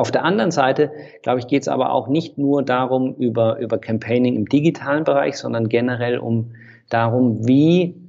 Auf 0.02 0.10
der 0.10 0.26
anderen 0.26 0.49
Seite, 0.49 0.91
glaube 1.22 1.38
ich, 1.38 1.45
geht 1.45 1.62
es 1.62 1.68
aber 1.68 1.93
auch 1.93 2.08
nicht 2.08 2.39
nur 2.39 2.64
darum 2.64 3.14
über, 3.18 3.60
über 3.60 3.78
Campaigning 3.78 4.36
im 4.36 4.49
digitalen 4.49 5.04
Bereich, 5.04 5.38
sondern 5.38 5.70
generell 5.70 6.18
um 6.18 6.54
darum, 6.89 7.47
wie 7.47 8.02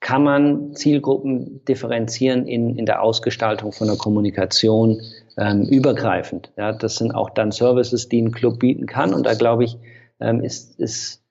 kann 0.00 0.24
man 0.24 0.74
Zielgruppen 0.74 1.64
differenzieren 1.66 2.48
in, 2.48 2.76
in 2.76 2.84
der 2.84 3.00
Ausgestaltung 3.00 3.70
von 3.70 3.86
der 3.86 3.96
Kommunikation 3.96 5.00
ähm, 5.38 5.62
übergreifend. 5.66 6.50
Ja, 6.56 6.72
das 6.72 6.96
sind 6.96 7.14
auch 7.14 7.30
dann 7.30 7.52
Services, 7.52 8.08
die 8.08 8.22
ein 8.22 8.32
Club 8.32 8.58
bieten 8.58 8.86
kann. 8.86 9.14
Und 9.14 9.24
da 9.24 9.34
glaube 9.34 9.62
ich, 9.62 9.78
ähm, 10.18 10.42
ist, 10.42 10.80
ist 10.80 11.22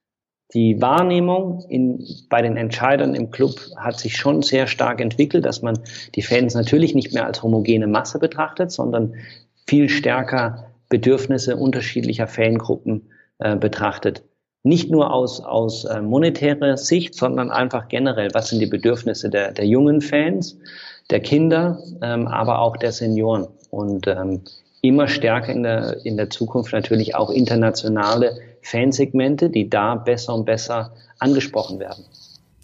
die 0.54 0.82
Wahrnehmung 0.82 1.66
in, 1.68 2.06
bei 2.30 2.42
den 2.42 2.56
Entscheidern 2.56 3.16
im 3.16 3.32
Club 3.32 3.60
hat 3.76 4.00
sich 4.00 4.16
schon 4.16 4.44
sehr 4.44 4.66
stark 4.66 5.02
entwickelt, 5.02 5.44
dass 5.44 5.62
man 5.62 5.78
die 6.16 6.22
Fans 6.22 6.54
natürlich 6.54 6.96
nicht 6.96 7.14
mehr 7.14 7.26
als 7.26 7.44
homogene 7.44 7.86
Masse 7.86 8.18
betrachtet, 8.18 8.72
sondern 8.72 9.16
viel 9.70 9.88
stärker 9.88 10.66
Bedürfnisse 10.90 11.56
unterschiedlicher 11.56 12.28
Fangruppen 12.28 13.10
äh, 13.38 13.56
betrachtet 13.56 14.24
nicht 14.64 14.90
nur 14.90 15.14
aus, 15.14 15.40
aus 15.40 15.86
äh, 15.86 16.02
monetärer 16.02 16.76
Sicht, 16.76 17.14
sondern 17.14 17.52
einfach 17.52 17.88
generell, 17.88 18.30
was 18.34 18.50
sind 18.50 18.60
die 18.60 18.66
Bedürfnisse 18.66 19.30
der, 19.30 19.52
der 19.52 19.66
jungen 19.66 20.02
Fans, 20.02 20.58
der 21.12 21.20
Kinder, 21.20 21.82
ähm, 22.02 22.28
aber 22.28 22.60
auch 22.60 22.78
der 22.78 22.92
Senioren. 22.92 23.48
Und 23.70 24.08
ähm, 24.08 24.42
immer 24.82 25.08
stärker 25.08 25.54
in 25.54 25.64
der, 25.64 26.04
in 26.04 26.18
der 26.18 26.32
Zukunft 26.32 26.74
natürlich 26.74 27.16
auch 27.16 27.30
internationale 27.30 28.40
Fansegmente, 28.64 29.50
die 29.50 29.70
da 29.70 29.96
besser 29.96 30.34
und 30.34 30.46
besser 30.46 30.94
angesprochen 31.20 31.80
werden. 31.80 32.04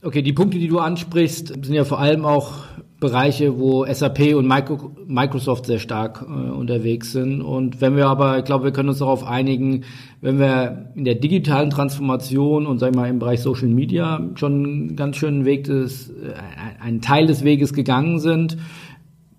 Okay, 0.06 0.22
die 0.22 0.34
Punkte, 0.34 0.60
die 0.60 0.68
du 0.68 0.78
ansprichst, 0.78 1.48
sind 1.48 1.74
ja 1.74 1.84
vor 1.84 1.98
allem 1.98 2.26
auch 2.26 2.66
Bereiche, 3.00 3.58
wo 3.58 3.88
SAP 3.92 4.36
und 4.36 4.46
Microsoft 4.46 5.66
sehr 5.66 5.80
stark 5.80 6.22
äh, 6.22 6.52
unterwegs 6.52 7.12
sind. 7.12 7.42
Und 7.42 7.82
wenn 7.82 7.96
wir 7.96 8.06
aber, 8.06 8.38
ich 8.38 8.46
glaube, 8.46 8.66
wir 8.66 8.72
können 8.72 8.90
uns 8.90 9.00
darauf 9.00 9.24
einigen, 9.24 9.84
wenn 10.22 10.38
wir 10.38 10.92
in 10.94 11.06
der 11.06 11.16
digitalen 11.16 11.72
Transformation 11.72 12.68
und 12.68 12.78
sagen 12.78 12.94
wir 12.94 13.02
mal 13.02 13.10
im 13.10 13.18
Bereich 13.18 13.42
Social 13.42 13.68
Media 13.68 14.22
schon 14.36 14.64
einen 14.64 14.96
ganz 14.96 15.18
schönen 15.18 15.44
Weg 15.44 15.64
des, 15.64 16.12
äh, 16.12 16.36
einen 16.80 17.02
Teil 17.02 17.26
des 17.26 17.44
Weges 17.44 17.74
gegangen 17.74 18.20
sind, 18.20 18.58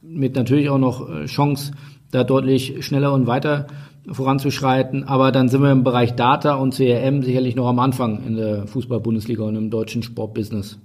mit 0.03 0.35
natürlich 0.35 0.69
auch 0.69 0.79
noch 0.79 1.09
äh, 1.09 1.27
Chance, 1.27 1.75
da 2.11 2.25
deutlich 2.25 2.85
schneller 2.85 3.13
und 3.13 3.29
weiter 3.29 3.69
voranzuschreiten. 4.11 5.05
Aber 5.05 5.33
dann 5.33 5.49
sind 5.49 5.63
wir 5.63 5.71
im 5.71 5.85
Bereich 5.85 6.15
Data 6.15 6.55
und 6.55 6.75
CRM 6.75 7.23
sicherlich 7.23 7.57
noch 7.57 7.69
am 7.69 7.79
Anfang 7.79 8.25
in 8.27 8.37
der 8.37 8.67
Fußball-Bundesliga 8.67 9.43
und 9.45 9.57
im 9.57 9.71
deutschen 9.71 10.03
Sportbusiness. 10.03 10.79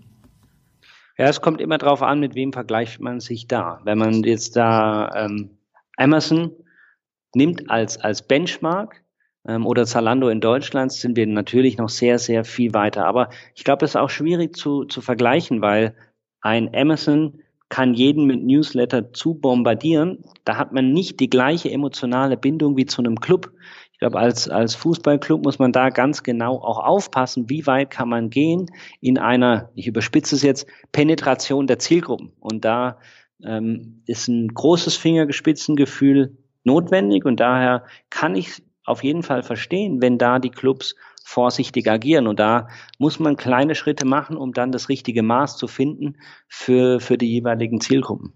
Ja, 1.17 1.27
es 1.27 1.41
kommt 1.41 1.61
immer 1.61 1.77
darauf 1.77 2.01
an, 2.01 2.19
mit 2.19 2.35
wem 2.35 2.53
vergleicht 2.53 2.99
man 2.99 3.19
sich 3.19 3.47
da. 3.47 3.79
Wenn 3.83 3.97
man 3.97 4.23
jetzt 4.23 4.55
da 4.55 5.11
ähm, 5.15 5.51
Amazon 5.97 6.51
nimmt 7.35 7.69
als, 7.69 7.99
als 7.99 8.23
Benchmark 8.23 9.03
ähm, 9.47 9.65
oder 9.65 9.85
Zalando 9.85 10.29
in 10.29 10.41
Deutschland, 10.41 10.91
sind 10.91 11.15
wir 11.15 11.27
natürlich 11.27 11.77
noch 11.77 11.89
sehr, 11.89 12.17
sehr 12.17 12.43
viel 12.43 12.73
weiter. 12.73 13.05
Aber 13.05 13.29
ich 13.55 13.63
glaube, 13.63 13.85
es 13.85 13.91
ist 13.91 13.97
auch 13.97 14.09
schwierig 14.09 14.55
zu, 14.55 14.85
zu 14.85 15.01
vergleichen, 15.01 15.61
weil 15.61 15.95
ein 16.41 16.73
Amazon 16.73 17.41
kann 17.71 17.93
jeden 17.93 18.25
mit 18.25 18.43
Newsletter 18.43 19.13
zu 19.13 19.33
bombardieren. 19.33 20.19
Da 20.43 20.57
hat 20.57 20.73
man 20.73 20.91
nicht 20.91 21.21
die 21.21 21.29
gleiche 21.29 21.71
emotionale 21.71 22.35
Bindung 22.35 22.75
wie 22.75 22.85
zu 22.85 23.01
einem 23.01 23.19
Club. 23.19 23.53
Ich 23.93 23.99
glaube, 23.99 24.19
als, 24.19 24.49
als 24.49 24.75
Fußballclub 24.75 25.45
muss 25.45 25.57
man 25.57 25.71
da 25.71 25.89
ganz 25.89 26.21
genau 26.21 26.61
auch 26.61 26.79
aufpassen, 26.83 27.49
wie 27.49 27.65
weit 27.65 27.89
kann 27.89 28.09
man 28.09 28.29
gehen 28.29 28.65
in 28.99 29.17
einer, 29.17 29.71
ich 29.73 29.87
überspitze 29.87 30.35
es 30.35 30.43
jetzt, 30.43 30.67
Penetration 30.91 31.65
der 31.65 31.79
Zielgruppen. 31.79 32.33
Und 32.41 32.65
da 32.65 32.99
ähm, 33.41 34.03
ist 34.05 34.27
ein 34.27 34.49
großes 34.49 34.97
Fingergespitzengefühl 34.97 36.37
notwendig 36.65 37.23
und 37.23 37.39
daher 37.39 37.85
kann 38.09 38.35
ich 38.35 38.61
auf 38.83 39.01
jeden 39.01 39.23
Fall 39.23 39.43
verstehen, 39.43 40.01
wenn 40.01 40.17
da 40.17 40.39
die 40.39 40.49
Clubs 40.49 40.95
vorsichtig 41.23 41.89
agieren. 41.89 42.27
Und 42.27 42.39
da 42.39 42.67
muss 42.97 43.19
man 43.19 43.37
kleine 43.37 43.75
Schritte 43.75 44.05
machen, 44.05 44.37
um 44.37 44.53
dann 44.53 44.71
das 44.71 44.89
richtige 44.89 45.23
Maß 45.23 45.57
zu 45.57 45.67
finden 45.67 46.17
für, 46.47 46.99
für 46.99 47.17
die 47.17 47.31
jeweiligen 47.31 47.81
Zielgruppen. 47.81 48.33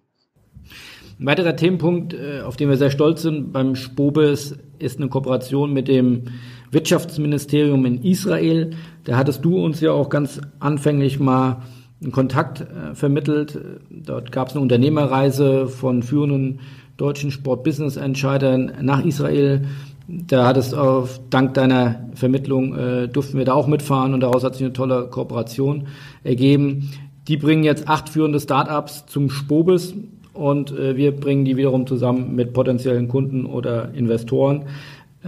Ein 1.20 1.28
weiterer 1.28 1.56
Themenpunkt, 1.56 2.14
äh, 2.14 2.42
auf 2.42 2.58
den 2.58 2.70
wir 2.70 2.78
sehr 2.78 2.92
stolz 2.92 3.22
sind 3.22 3.54
beim 3.54 3.76
Spobes, 3.76 4.58
ist 4.80 5.00
eine 5.00 5.08
Kooperation 5.08 5.72
mit 5.72 5.88
dem 5.88 6.26
Wirtschaftsministerium 6.72 7.86
in 7.86 8.04
Israel. 8.04 8.72
Da 9.06 9.16
hattest 9.16 9.46
du 9.46 9.64
uns 9.64 9.80
ja 9.80 9.92
auch 9.92 10.10
ganz 10.10 10.42
anfänglich 10.60 11.20
mal 11.20 11.64
einen 12.02 12.12
Kontakt 12.12 12.62
äh, 12.62 12.96
vermittelt. 12.96 13.58
Dort 13.90 14.34
gab 14.34 14.50
es 14.50 14.56
eine 14.56 14.62
Unternehmerreise 14.62 15.68
von 15.68 16.04
führenden 16.04 16.60
deutschen 16.98 17.32
Sport-Business-Entscheidern 17.32 18.74
nach 18.82 19.04
Israel. 19.04 19.66
Da 20.08 20.46
hat 20.46 20.58
es 20.58 20.74
auf, 20.74 21.20
dank 21.30 21.56
deiner 21.56 22.10
Vermittlung 22.14 22.76
äh, 22.76 23.08
durften 23.08 23.38
wir 23.38 23.46
da 23.46 23.54
auch 23.54 23.68
mitfahren 23.68 24.14
und 24.14 24.20
daraus 24.20 24.44
hat 24.44 24.54
sich 24.54 24.64
eine 24.64 24.74
tolle 24.74 25.08
Kooperation 25.08 25.88
ergeben. 26.24 26.92
Die 27.28 27.38
bringen 27.38 27.64
jetzt 27.64 27.88
acht 27.88 28.10
führende 28.10 28.40
Startups 28.40 29.08
zum 29.08 29.32
Spobis 29.32 29.96
und 30.34 30.72
äh, 30.72 30.96
wir 30.96 31.12
bringen 31.12 31.44
die 31.44 31.58
wiederum 31.58 31.88
zusammen 31.88 32.36
mit 32.36 32.54
potenziellen 32.54 33.08
Kunden 33.08 33.48
oder 33.48 33.94
Investoren. 33.94 34.66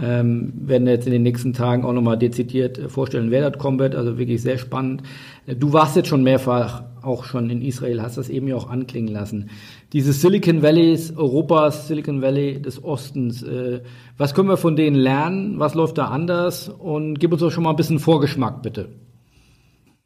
Ähm, 0.00 0.52
werden 0.54 0.86
jetzt 0.86 1.06
in 1.06 1.12
den 1.12 1.24
nächsten 1.24 1.54
Tagen 1.54 1.84
auch 1.84 1.92
nochmal 1.92 2.16
dezidiert 2.16 2.78
äh, 2.78 2.88
vorstellen, 2.88 3.32
wer 3.32 3.50
das 3.50 3.60
kommen 3.60 3.80
wird. 3.80 3.96
Also 3.96 4.16
wirklich 4.16 4.40
sehr 4.40 4.58
spannend. 4.58 5.02
Äh, 5.46 5.56
du 5.56 5.72
warst 5.72 5.96
jetzt 5.96 6.08
schon 6.08 6.22
mehrfach 6.22 6.84
auch 7.08 7.24
schon 7.24 7.50
in 7.50 7.62
Israel, 7.62 8.02
hast 8.02 8.18
das 8.18 8.28
eben 8.28 8.46
ja 8.46 8.54
auch 8.54 8.68
anklingen 8.68 9.12
lassen. 9.12 9.50
Dieses 9.92 10.20
Silicon 10.20 10.62
Valley 10.62 10.96
Europas, 11.16 11.88
Silicon 11.88 12.22
Valley 12.22 12.62
des 12.62 12.82
Ostens. 12.84 13.42
Äh, 13.42 13.80
was 14.16 14.34
können 14.34 14.48
wir 14.48 14.56
von 14.56 14.76
denen 14.76 14.96
lernen? 14.96 15.58
Was 15.58 15.74
läuft 15.74 15.98
da 15.98 16.06
anders? 16.06 16.68
Und 16.68 17.18
gib 17.18 17.32
uns 17.32 17.40
doch 17.40 17.50
schon 17.50 17.64
mal 17.64 17.70
ein 17.70 17.76
bisschen 17.76 17.98
Vorgeschmack, 17.98 18.62
bitte. 18.62 18.90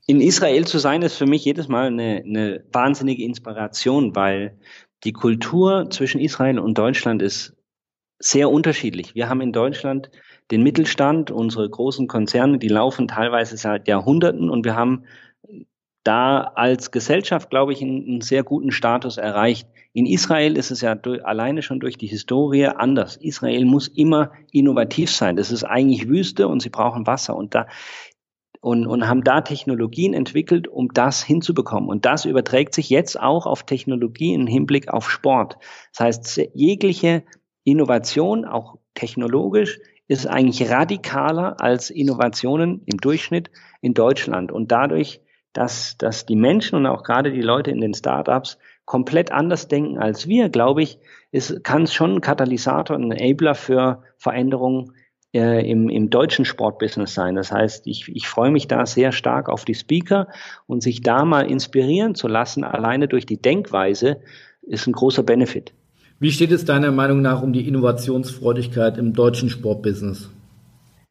In 0.07 0.20
Israel 0.20 0.66
zu 0.66 0.78
sein, 0.78 1.03
ist 1.03 1.16
für 1.16 1.26
mich 1.26 1.44
jedes 1.44 1.68
Mal 1.68 1.88
eine, 1.88 2.22
eine 2.24 2.64
wahnsinnige 2.72 3.24
Inspiration, 3.24 4.16
weil 4.16 4.57
die 5.05 5.12
Kultur 5.12 5.90
zwischen 5.90 6.20
Israel 6.20 6.59
und 6.59 6.78
Deutschland 6.78 7.22
ist 7.22 7.55
sehr 8.18 8.50
unterschiedlich. 8.50 9.14
Wir 9.14 9.28
haben 9.28 9.40
in 9.40 9.53
Deutschland 9.53 10.11
den 10.50 10.62
Mittelstand, 10.62 11.30
unsere 11.30 11.68
großen 11.68 12.09
Konzerne, 12.09 12.59
die 12.59 12.68
laufen 12.68 13.09
teilweise 13.09 13.57
seit 13.57 13.88
Jahrhunderten 13.88 14.50
und 14.50 14.64
wir 14.64 14.76
haben 14.76 15.05
da 16.05 16.53
als 16.55 16.90
Gesellschaft, 16.90 17.50
glaube 17.50 17.72
ich, 17.72 17.82
einen, 17.82 18.05
einen 18.05 18.20
sehr 18.20 18.42
guten 18.42 18.72
Status 18.72 19.18
erreicht. 19.18 19.68
In 19.92 20.07
Israel 20.07 20.57
ist 20.57 20.70
es 20.70 20.80
ja 20.80 20.94
durch, 20.94 21.24
alleine 21.24 21.62
schon 21.62 21.80
durch 21.80 21.96
die 21.96 22.07
Historie 22.07 22.66
anders. 22.66 23.16
Israel 23.16 23.64
muss 23.64 23.88
immer 23.88 24.32
innovativ 24.50 25.11
sein. 25.11 25.36
Das 25.36 25.50
ist 25.50 25.64
eigentlich 25.64 26.09
Wüste 26.09 26.48
und 26.48 26.61
sie 26.61 26.70
brauchen 26.70 27.07
Wasser 27.07 27.36
und 27.36 27.55
da 27.55 27.66
und, 28.62 28.86
und 28.86 29.09
haben 29.09 29.24
da 29.24 29.40
Technologien 29.40 30.14
entwickelt, 30.14 30.68
um 30.68 30.88
das 30.94 31.22
hinzubekommen. 31.22 31.90
Und 31.90 32.07
das 32.07 32.24
überträgt 32.24 32.74
sich 32.74 32.90
jetzt 32.90 33.20
auch 33.20 33.44
auf 33.44 33.64
Technologie 33.64 34.34
im 34.34 34.46
Hinblick 34.46 34.88
auf 34.88 35.11
Sport. 35.11 35.59
Das 35.92 36.07
heißt, 36.07 36.48
jegliche 36.55 37.24
Innovation, 37.64 38.44
auch 38.44 38.78
technologisch, 38.94 39.80
ist 40.07 40.28
eigentlich 40.28 40.70
radikaler 40.70 41.61
als 41.61 41.90
Innovationen 41.90 42.82
im 42.86 42.98
Durchschnitt 42.98 43.50
in 43.80 43.94
Deutschland. 43.94 44.53
Und 44.53 44.70
dadurch, 44.70 45.20
dass, 45.53 45.96
dass 45.98 46.26
die 46.26 46.36
Menschen 46.36 46.76
und 46.76 46.86
auch 46.86 47.03
gerade 47.03 47.32
die 47.32 47.42
Leute 47.42 47.70
in 47.70 47.80
den 47.80 47.94
Startups 47.94 48.59
komplett 48.84 49.32
anders 49.32 49.68
denken 49.68 49.98
als 49.98 50.26
wir, 50.26 50.48
glaube 50.48 50.82
ich, 50.82 50.98
ist, 51.30 51.64
kann 51.64 51.84
es 51.84 51.94
schon 51.94 52.16
ein 52.16 52.20
Katalysator, 52.20 52.96
ein 52.96 53.12
Enabler 53.12 53.55
für 53.55 54.03
Veränderungen 54.18 54.92
äh, 55.34 55.68
im, 55.70 55.88
im 55.88 56.11
deutschen 56.11 56.44
Sportbusiness 56.44 57.14
sein. 57.14 57.36
Das 57.36 57.53
heißt, 57.53 57.86
ich, 57.86 58.09
ich 58.09 58.28
freue 58.28 58.50
mich 58.50 58.68
da 58.68 58.84
sehr 58.84 59.12
stark 59.12 59.48
auf 59.48 59.64
die 59.64 59.74
Speaker 59.74 60.28
und 60.66 60.82
sich 60.82 61.00
da 61.00 61.24
mal 61.24 61.50
inspirieren 61.50 62.14
zu 62.14 62.28
lassen, 62.28 62.64
alleine 62.64 63.09
durch 63.09 63.24
die 63.24 63.40
Denkweise, 63.40 64.18
ist 64.62 64.86
ein 64.86 64.92
großer 64.92 65.22
Benefit. 65.22 65.72
Wie 66.20 66.30
steht 66.30 66.53
es 66.53 66.64
deiner 66.64 66.92
Meinung 66.92 67.20
nach 67.20 67.42
um 67.42 67.53
die 67.53 67.66
Innovationsfreudigkeit 67.66 68.96
im 68.96 69.12
deutschen 69.12 69.48
Sportbusiness? 69.48 70.30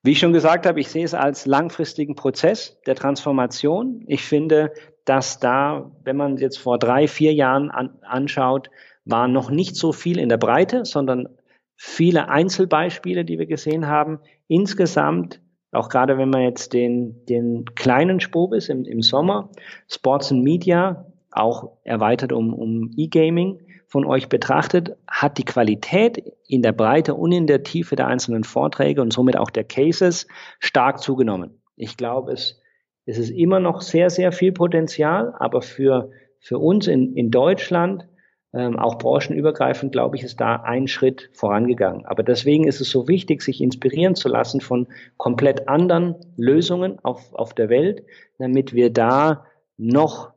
Wie 0.04 0.12
ich 0.12 0.20
schon 0.20 0.34
gesagt 0.34 0.66
habe, 0.66 0.80
ich 0.80 0.90
sehe 0.90 1.06
es 1.06 1.14
als 1.14 1.46
langfristigen 1.46 2.16
Prozess 2.16 2.80
der 2.88 2.96
Transformation. 2.96 4.04
Ich 4.08 4.24
finde, 4.24 4.74
dass 5.06 5.40
da, 5.40 5.92
wenn 6.04 6.18
man 6.18 6.38
jetzt 6.38 6.58
vor 6.58 6.80
drei, 6.80 7.08
vier 7.08 7.34
Jahren 7.34 7.70
an, 7.70 8.00
anschaut, 8.02 8.70
war 9.06 9.28
noch 9.28 9.52
nicht 9.52 9.76
so 9.76 9.94
viel 9.94 10.20
in 10.20 10.30
der 10.30 10.38
Breite, 10.38 10.86
sondern 10.86 11.30
viele 11.76 12.30
Einzelbeispiele, 12.30 13.26
die 13.26 13.38
wir 13.38 13.46
gesehen 13.46 13.88
haben. 13.88 14.20
Insgesamt, 14.48 15.40
auch 15.72 15.90
gerade 15.90 16.18
wenn 16.18 16.30
man 16.30 16.42
jetzt 16.42 16.74
den, 16.74 17.26
den 17.26 17.66
kleinen 17.76 18.20
Spobis 18.20 18.70
im, 18.70 18.86
im 18.86 19.02
Sommer, 19.02 19.50
Sports 19.88 20.32
and 20.32 20.44
Media, 20.44 21.06
auch 21.32 21.78
erweitert 21.84 22.34
um, 22.34 22.54
um 22.54 22.92
E-Gaming, 22.98 23.60
von 23.92 24.06
euch 24.06 24.30
betrachtet, 24.30 24.96
hat 25.06 25.38
die 25.38 25.44
Qualität 25.44 26.24
in 26.48 26.62
der 26.62 26.72
Breite 26.72 27.14
und 27.14 27.34
in 27.34 27.46
der 27.46 27.64
Tiefe 27.64 27.98
der 27.98 28.08
einzelnen 28.08 28.46
Vorträge 28.46 29.02
und 29.02 29.12
somit 29.12 29.36
auch 29.36 29.50
der 29.50 29.66
Cases 29.66 30.28
stark 30.60 31.02
zugenommen. 31.02 31.62
Ich 31.76 31.98
glaube, 31.98 32.32
es, 32.32 32.62
es 33.06 33.18
ist 33.18 33.32
immer 33.32 33.60
noch 33.60 33.82
sehr, 33.82 34.10
sehr 34.10 34.32
viel 34.32 34.54
Potenzial, 34.54 35.34
aber 35.38 35.62
für, 35.62 36.10
für 36.40 36.58
uns 36.58 36.88
in, 36.88 37.18
in 37.18 37.32
Deutschland, 37.32 38.08
ähm, 38.54 38.80
auch 38.80 38.98
branchenübergreifend, 38.98 39.92
glaube 39.92 40.16
ich, 40.16 40.24
ist 40.24 40.40
da 40.40 40.56
ein 40.56 40.88
Schritt 40.88 41.30
vorangegangen. 41.34 42.06
Aber 42.06 42.24
deswegen 42.24 42.70
ist 42.70 42.80
es 42.80 42.90
so 42.90 43.10
wichtig, 43.10 43.42
sich 43.42 43.60
inspirieren 43.60 44.16
zu 44.16 44.30
lassen 44.30 44.62
von 44.62 44.88
komplett 45.18 45.68
anderen 45.68 46.16
Lösungen 46.38 46.98
auf, 47.04 47.34
auf 47.34 47.54
der 47.54 47.68
Welt, 47.68 48.06
damit 48.38 48.74
wir 48.74 48.90
da 48.90 49.46
noch 49.76 50.32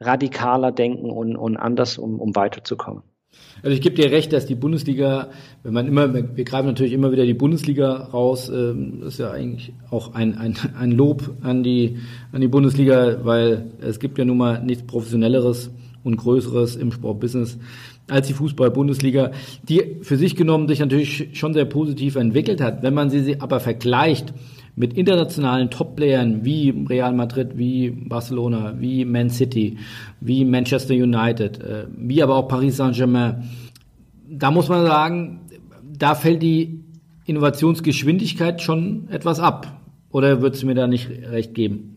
radikaler 0.00 0.72
denken 0.72 1.10
und, 1.10 1.36
und 1.36 1.56
anders, 1.56 1.98
um, 1.98 2.20
um 2.20 2.34
weiterzukommen. 2.36 3.02
Also 3.62 3.74
ich 3.74 3.80
gebe 3.80 3.96
dir 3.96 4.10
recht, 4.10 4.32
dass 4.32 4.46
die 4.46 4.54
Bundesliga, 4.54 5.28
wenn 5.62 5.72
man 5.72 5.86
immer, 5.86 6.12
wir 6.14 6.44
greifen 6.44 6.66
natürlich 6.66 6.92
immer 6.92 7.12
wieder 7.12 7.24
die 7.24 7.34
Bundesliga 7.34 7.94
raus, 7.94 8.48
ähm, 8.48 9.02
ist 9.02 9.18
ja 9.18 9.30
eigentlich 9.30 9.72
auch 9.90 10.14
ein, 10.14 10.36
ein, 10.36 10.56
ein 10.78 10.92
Lob 10.92 11.36
an 11.42 11.62
die, 11.62 11.98
an 12.32 12.40
die 12.40 12.48
Bundesliga, 12.48 13.24
weil 13.24 13.66
es 13.80 13.98
gibt 13.98 14.18
ja 14.18 14.24
nun 14.24 14.38
mal 14.38 14.62
nichts 14.62 14.84
Professionelleres 14.86 15.70
und 16.04 16.16
Größeres 16.16 16.76
im 16.76 16.92
Sportbusiness 16.92 17.58
als 18.08 18.28
die 18.28 18.34
Fußball-Bundesliga, 18.34 19.32
die 19.68 19.96
für 20.02 20.16
sich 20.16 20.36
genommen 20.36 20.68
sich 20.68 20.78
natürlich 20.78 21.30
schon 21.32 21.54
sehr 21.54 21.64
positiv 21.64 22.14
entwickelt 22.16 22.60
hat. 22.60 22.82
Wenn 22.82 22.94
man 22.94 23.10
sie 23.10 23.40
aber 23.40 23.58
vergleicht 23.58 24.32
mit 24.76 24.92
internationalen 24.92 25.70
Top-Playern 25.70 26.44
wie 26.44 26.70
Real 26.88 27.14
Madrid, 27.14 27.56
wie 27.56 27.90
Barcelona, 27.90 28.74
wie 28.78 29.04
Man 29.06 29.30
City, 29.30 29.78
wie 30.20 30.44
Manchester 30.44 30.94
United, 30.94 31.60
äh, 31.62 31.86
wie 31.96 32.22
aber 32.22 32.36
auch 32.36 32.46
Paris 32.46 32.76
Saint-Germain, 32.76 33.48
da 34.28 34.50
muss 34.50 34.68
man 34.68 34.86
sagen, 34.86 35.40
da 35.98 36.14
fällt 36.14 36.42
die 36.42 36.84
Innovationsgeschwindigkeit 37.24 38.60
schon 38.60 39.08
etwas 39.08 39.40
ab. 39.40 39.80
Oder 40.10 40.42
würdest 40.42 40.62
du 40.62 40.66
mir 40.66 40.74
da 40.74 40.86
nicht 40.86 41.08
recht 41.08 41.54
geben? 41.54 41.95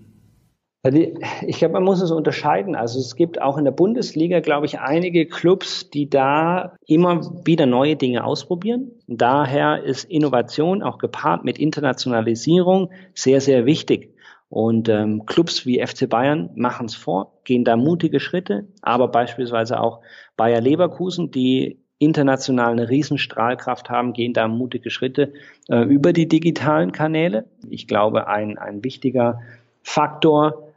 Ich 1.42 1.58
glaube, 1.58 1.74
man 1.74 1.84
muss 1.84 2.02
es 2.02 2.12
unterscheiden. 2.12 2.76
Also 2.76 3.00
es 3.00 3.16
gibt 3.16 3.42
auch 3.42 3.58
in 3.58 3.66
der 3.66 3.72
Bundesliga, 3.72 4.40
glaube 4.40 4.66
ich, 4.66 4.80
einige 4.80 5.26
Clubs, 5.26 5.90
die 5.90 6.10
da 6.10 6.78
immer 6.86 7.46
wieder 7.46 7.66
neue 7.66 7.98
Dinge 7.98 8.24
ausprobieren. 8.24 8.92
Daher 9.08 9.84
ist 9.84 10.06
Innovation 10.06 10.82
auch 10.82 10.98
gepaart 10.98 11.44
mit 11.44 11.60
Internationalisierung 11.60 12.92
sehr, 13.14 13.42
sehr 13.42 13.66
wichtig. 13.66 14.16
Und 14.48 14.90
ähm, 14.90 15.26
Clubs 15.26 15.66
wie 15.66 15.86
FC 15.86 16.10
Bayern 16.10 16.50
machen 16.56 16.88
es 16.88 16.96
vor, 16.96 17.40
gehen 17.44 17.66
da 17.66 17.76
mutige 17.76 18.20
Schritte, 18.20 18.68
aber 18.82 19.10
beispielsweise 19.10 19.80
auch 19.80 20.00
Bayer 20.38 20.62
Leverkusen, 20.62 21.30
die 21.30 21.84
international 22.00 22.72
eine 22.72 22.90
Riesenstrahlkraft 22.90 23.90
haben, 23.90 24.14
gehen 24.14 24.34
da 24.34 24.48
mutige 24.48 24.90
Schritte 24.90 25.34
äh, 25.68 25.84
über 25.84 26.14
die 26.14 26.28
digitalen 26.28 26.94
Kanäle. 26.94 27.46
Ich 27.70 27.88
glaube, 27.88 28.28
ein, 28.28 28.58
ein 28.58 28.84
wichtiger 28.84 29.42
Faktor 29.84 30.69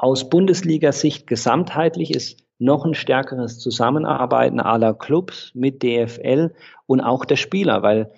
aus 0.00 0.30
Bundesliga-Sicht 0.30 1.26
gesamtheitlich 1.26 2.14
ist 2.14 2.42
noch 2.58 2.86
ein 2.86 2.94
stärkeres 2.94 3.58
Zusammenarbeiten 3.58 4.58
aller 4.58 4.94
Clubs 4.94 5.52
mit 5.54 5.82
DFL 5.82 6.54
und 6.86 7.02
auch 7.02 7.26
der 7.26 7.36
Spieler, 7.36 7.82
weil 7.82 8.10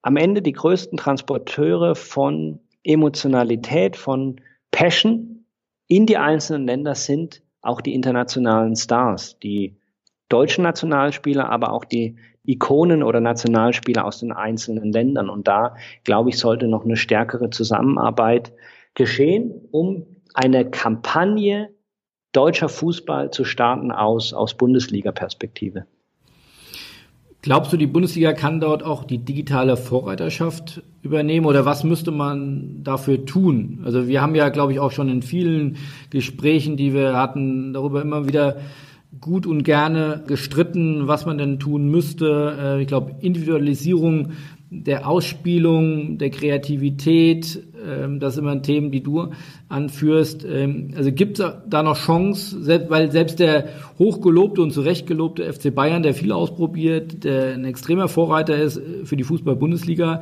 am 0.00 0.16
Ende 0.16 0.40
die 0.40 0.52
größten 0.52 0.96
Transporteure 0.96 1.94
von 1.94 2.60
Emotionalität, 2.84 3.96
von 3.96 4.40
Passion 4.70 5.44
in 5.88 6.06
die 6.06 6.16
einzelnen 6.16 6.66
Länder 6.66 6.94
sind 6.94 7.42
auch 7.60 7.82
die 7.82 7.92
internationalen 7.92 8.74
Stars, 8.74 9.38
die 9.40 9.76
deutschen 10.30 10.64
Nationalspieler, 10.64 11.50
aber 11.50 11.72
auch 11.72 11.84
die 11.84 12.16
Ikonen 12.46 13.02
oder 13.02 13.20
Nationalspieler 13.20 14.06
aus 14.06 14.20
den 14.20 14.32
einzelnen 14.32 14.90
Ländern. 14.90 15.28
Und 15.28 15.48
da, 15.48 15.76
glaube 16.04 16.30
ich, 16.30 16.38
sollte 16.38 16.66
noch 16.66 16.86
eine 16.86 16.96
stärkere 16.96 17.50
Zusammenarbeit 17.50 18.54
geschehen, 18.94 19.68
um 19.70 20.09
eine 20.34 20.70
Kampagne 20.70 21.70
deutscher 22.32 22.68
Fußball 22.68 23.30
zu 23.30 23.44
starten 23.44 23.90
aus, 23.90 24.32
aus 24.32 24.54
Bundesliga-Perspektive. 24.54 25.86
Glaubst 27.42 27.72
du, 27.72 27.78
die 27.78 27.86
Bundesliga 27.86 28.34
kann 28.34 28.60
dort 28.60 28.82
auch 28.82 29.04
die 29.04 29.18
digitale 29.18 29.78
Vorreiterschaft 29.78 30.82
übernehmen 31.02 31.46
oder 31.46 31.64
was 31.64 31.84
müsste 31.84 32.10
man 32.10 32.84
dafür 32.84 33.24
tun? 33.24 33.80
Also 33.82 34.06
wir 34.06 34.20
haben 34.20 34.34
ja, 34.34 34.50
glaube 34.50 34.72
ich, 34.72 34.80
auch 34.80 34.92
schon 34.92 35.08
in 35.08 35.22
vielen 35.22 35.78
Gesprächen, 36.10 36.76
die 36.76 36.92
wir 36.92 37.16
hatten, 37.16 37.72
darüber 37.72 38.02
immer 38.02 38.28
wieder 38.28 38.58
gut 39.22 39.46
und 39.46 39.62
gerne 39.62 40.22
gestritten, 40.26 41.08
was 41.08 41.24
man 41.24 41.38
denn 41.38 41.58
tun 41.58 41.90
müsste. 41.90 42.56
Äh, 42.60 42.82
ich 42.82 42.88
glaube, 42.88 43.16
Individualisierung 43.20 44.32
der 44.70 45.08
Ausspielung, 45.08 46.18
der 46.18 46.30
Kreativität, 46.30 47.60
das 48.18 48.34
ist 48.34 48.38
immer 48.38 48.60
Thema, 48.62 48.90
die 48.90 49.02
du 49.02 49.28
anführst. 49.68 50.44
Ähm, 50.44 50.90
also 50.96 51.12
gibt 51.12 51.38
es 51.38 51.52
da 51.68 51.82
noch 51.82 51.96
Chance, 51.96 52.62
selbst, 52.62 52.90
weil 52.90 53.10
selbst 53.10 53.38
der 53.40 53.68
hochgelobte 53.98 54.62
und 54.62 54.72
zurechtgelobte 54.72 55.50
FC 55.52 55.74
Bayern, 55.74 56.02
der 56.02 56.14
viel 56.14 56.32
ausprobiert, 56.32 57.24
der 57.24 57.54
ein 57.54 57.64
extremer 57.64 58.08
Vorreiter 58.08 58.56
ist 58.56 58.78
äh, 58.78 59.04
für 59.04 59.16
die 59.16 59.24
Fußball-Bundesliga, 59.24 60.20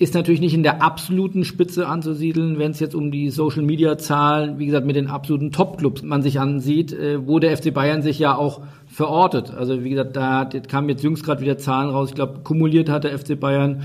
ist 0.00 0.14
natürlich 0.14 0.40
nicht 0.40 0.54
in 0.54 0.62
der 0.62 0.82
absoluten 0.82 1.44
Spitze 1.44 1.86
anzusiedeln, 1.86 2.58
wenn 2.58 2.70
es 2.70 2.80
jetzt 2.80 2.94
um 2.94 3.10
die 3.10 3.28
Social 3.28 3.62
Media 3.62 3.98
Zahlen, 3.98 4.58
wie 4.58 4.64
gesagt, 4.64 4.86
mit 4.86 4.96
den 4.96 5.08
absoluten 5.08 5.52
Top-Clubs 5.52 6.02
man 6.02 6.22
sich 6.22 6.40
ansieht, 6.40 6.94
äh, 6.94 7.26
wo 7.26 7.38
der 7.38 7.54
FC 7.54 7.72
Bayern 7.72 8.00
sich 8.00 8.18
ja 8.18 8.34
auch 8.34 8.62
verortet. 8.86 9.52
Also 9.52 9.84
wie 9.84 9.90
gesagt, 9.90 10.16
da 10.16 10.46
kamen 10.46 10.88
jetzt 10.88 11.04
jüngst 11.04 11.22
gerade 11.22 11.42
wieder 11.42 11.58
Zahlen 11.58 11.90
raus. 11.90 12.08
Ich 12.08 12.14
glaube, 12.14 12.40
kumuliert 12.42 12.88
hat 12.88 13.04
der 13.04 13.16
FC 13.18 13.38
Bayern 13.38 13.82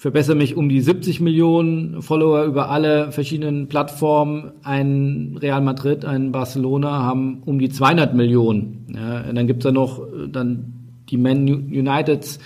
verbessere 0.00 0.36
mich 0.36 0.56
um 0.56 0.68
die 0.68 0.80
70 0.80 1.20
Millionen 1.20 2.00
Follower 2.00 2.44
über 2.44 2.70
alle 2.70 3.12
verschiedenen 3.12 3.68
Plattformen. 3.68 4.52
Ein 4.62 5.38
Real 5.40 5.60
Madrid, 5.60 6.04
ein 6.04 6.32
Barcelona 6.32 7.02
haben 7.02 7.42
um 7.44 7.58
die 7.58 7.68
200 7.68 8.14
Millionen. 8.14 8.86
Ja, 8.94 9.32
dann 9.32 9.46
gibt's 9.46 9.64
da 9.64 9.72
noch 9.72 10.00
äh, 10.00 10.28
dann 10.28 10.74
die 11.10 11.18
Man 11.18 11.46
Uniteds 11.46 12.38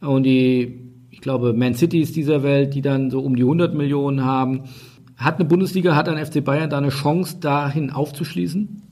und 0.00 0.22
die 0.24 0.84
glaube, 1.24 1.54
Man 1.54 1.74
Cities 1.74 2.12
dieser 2.12 2.44
Welt, 2.44 2.74
die 2.74 2.82
dann 2.82 3.10
so 3.10 3.20
um 3.20 3.34
die 3.34 3.42
100 3.42 3.74
Millionen 3.74 4.24
haben. 4.24 4.64
Hat 5.16 5.36
eine 5.36 5.46
Bundesliga, 5.46 5.96
hat 5.96 6.08
ein 6.08 6.24
FC 6.24 6.44
Bayern 6.44 6.70
da 6.70 6.78
eine 6.78 6.90
Chance, 6.90 7.38
dahin 7.40 7.90
aufzuschließen? 7.90 8.82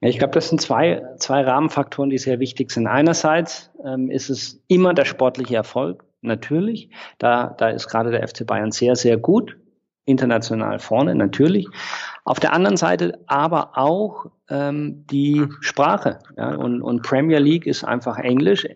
Ich 0.00 0.18
glaube, 0.18 0.34
das 0.34 0.50
sind 0.50 0.60
zwei, 0.60 1.02
zwei 1.18 1.42
Rahmenfaktoren, 1.42 2.10
die 2.10 2.18
sehr 2.18 2.38
wichtig 2.40 2.70
sind. 2.70 2.86
Einerseits 2.86 3.70
ähm, 3.84 4.10
ist 4.10 4.28
es 4.28 4.60
immer 4.68 4.92
der 4.94 5.04
sportliche 5.04 5.54
Erfolg, 5.54 6.04
natürlich. 6.26 6.90
Da, 7.18 7.54
da 7.56 7.68
ist 7.68 7.88
gerade 7.88 8.10
der 8.10 8.26
FC 8.26 8.46
Bayern 8.46 8.72
sehr, 8.72 8.96
sehr 8.96 9.16
gut 9.16 9.56
international 10.06 10.78
vorne, 10.78 11.14
natürlich. 11.14 11.66
Auf 12.24 12.40
der 12.40 12.52
anderen 12.52 12.76
Seite 12.76 13.20
aber 13.26 13.76
auch 13.76 14.26
ähm, 14.48 15.04
die 15.10 15.46
Sprache. 15.60 16.20
Ja, 16.36 16.54
und, 16.54 16.80
und 16.80 17.02
Premier 17.02 17.38
League 17.38 17.66
ist 17.66 17.84
einfach 17.84 18.18
Englisch. 18.18 18.66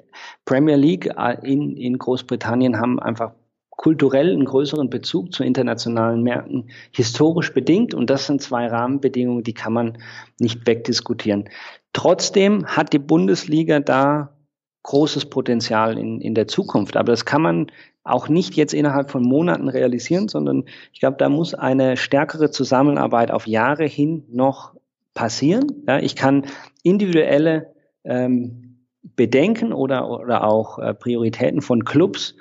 Premier 0.45 0.77
League 0.77 1.07
äh, 1.17 1.37
in, 1.43 1.77
in 1.77 1.99
Großbritannien 1.99 2.79
haben 2.79 3.01
einfach 3.01 3.33
kulturell 3.71 4.33
einen 4.33 4.45
größeren 4.45 4.91
Bezug 4.91 5.33
zu 5.33 5.43
internationalen 5.43 6.23
Märkten, 6.23 6.71
historisch 6.91 7.55
bedingt. 7.55 7.95
Und 7.95 8.11
das 8.11 8.27
sind 8.27 8.43
zwei 8.43 8.67
Rahmenbedingungen, 8.67 9.43
die 9.43 9.55
kann 9.55 9.73
man 9.73 9.99
nicht 10.39 10.67
wegdiskutieren. 10.67 11.49
Trotzdem 11.93 12.67
hat 12.67 12.93
die 12.93 12.99
Bundesliga 12.99 13.81
da 13.81 14.37
großes 14.83 15.27
Potenzial 15.27 15.99
in, 15.99 16.21
in 16.21 16.35
der 16.35 16.49
Zukunft. 16.49 16.97
Aber 16.97 17.13
das 17.13 17.25
kann 17.25 17.43
man 17.43 17.67
auch 18.03 18.29
nicht 18.29 18.55
jetzt 18.55 18.73
innerhalb 18.73 19.11
von 19.11 19.23
Monaten 19.23 19.69
realisieren, 19.69 20.29
sondern 20.29 20.65
ich 20.93 21.01
glaube, 21.01 21.17
da 21.19 21.29
muss 21.29 21.55
eine 21.55 21.97
stärkere 21.97 22.51
Zusammenarbeit 22.51 23.31
auf 23.31 23.47
Jahre 23.47 23.85
hin 23.85 24.25
noch 24.31 24.75
passieren. 25.15 25.85
Ja, 25.87 25.99
ich 25.99 26.17
kann 26.17 26.47
individuelle 26.83 27.75
ähm, 28.05 28.87
Bedenken 29.03 29.73
oder, 29.73 30.09
oder 30.09 30.45
auch 30.45 30.79
äh, 30.79 30.95
Prioritäten 30.95 31.61
von 31.61 31.85
Clubs 31.85 32.37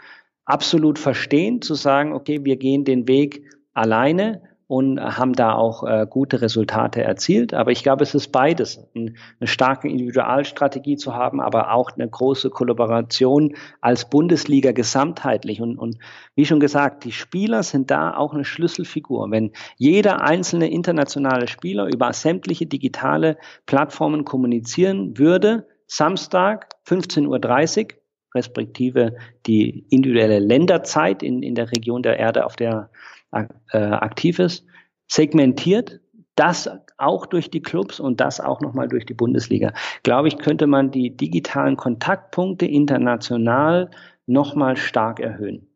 absolut 0.46 0.98
verstehen, 0.98 1.62
zu 1.62 1.76
sagen, 1.76 2.14
okay, 2.14 2.44
wir 2.44 2.56
gehen 2.56 2.86
den 2.86 3.08
Weg 3.08 3.44
alleine 3.74 4.42
und 4.70 5.02
haben 5.02 5.34
da 5.34 5.56
auch 5.56 5.84
äh, 5.84 6.06
gute 6.08 6.44
Resultate 6.44 7.02
erzielt. 7.02 7.56
Aber 7.56 7.72
ich 7.72 7.82
glaube, 7.82 8.04
es 8.04 8.14
ist 8.14 8.28
beides. 8.28 8.80
eine 8.94 9.16
starke 9.48 9.90
Individualstrategie 9.90 10.96
zu 10.96 11.16
haben, 11.16 11.42
aber 11.42 11.74
auch 11.74 11.90
eine 11.94 12.08
große 12.08 12.52
Kollaboration 12.52 13.56
als 13.82 14.08
Bundesliga 14.12 14.72
gesamtheitlich. 14.72 15.60
Und, 15.60 15.80
und 15.80 15.98
wie 16.36 16.46
schon 16.46 16.60
gesagt, 16.60 17.04
die 17.04 17.12
Spieler 17.12 17.64
sind 17.64 17.90
da 17.90 18.16
auch 18.16 18.36
eine 18.36 18.46
Schlüsselfigur. 18.46 19.32
Wenn 19.32 19.54
jeder 19.78 20.22
einzelne 20.22 20.70
internationale 20.70 21.48
Spieler 21.48 21.88
über 21.88 22.14
sämtliche 22.14 22.68
digitale 22.68 23.38
Plattformen 23.66 24.24
kommunizieren 24.24 25.18
würde, 25.18 25.66
Samstag 25.88 26.70
15.30 26.88 27.86
Uhr, 27.86 28.00
respektive 28.36 29.16
die 29.48 29.88
individuelle 29.90 30.38
Länderzeit 30.38 31.24
in, 31.24 31.42
in 31.42 31.56
der 31.56 31.72
Region 31.72 32.04
der 32.04 32.20
Erde, 32.20 32.46
auf 32.46 32.56
der 32.56 32.92
äh, 33.32 33.78
aktiv 33.78 34.40
ist, 34.40 34.66
segmentiert, 35.08 36.00
das 36.36 36.70
auch 36.98 37.26
durch 37.26 37.50
die 37.50 37.62
Clubs 37.62 38.00
und 38.00 38.22
das 38.22 38.40
auch 38.40 38.62
nochmal 38.62 38.88
durch 38.88 39.06
die 39.06 39.14
Bundesliga. 39.14 39.74
Glaube 40.04 40.30
ich, 40.30 40.38
könnte 40.38 40.68
man 40.68 40.92
die 40.92 41.16
digitalen 41.16 41.76
Kontaktpunkte 41.76 42.66
international 42.66 43.92
nochmal 44.26 44.78
stark 44.78 45.20
erhöhen. 45.20 45.68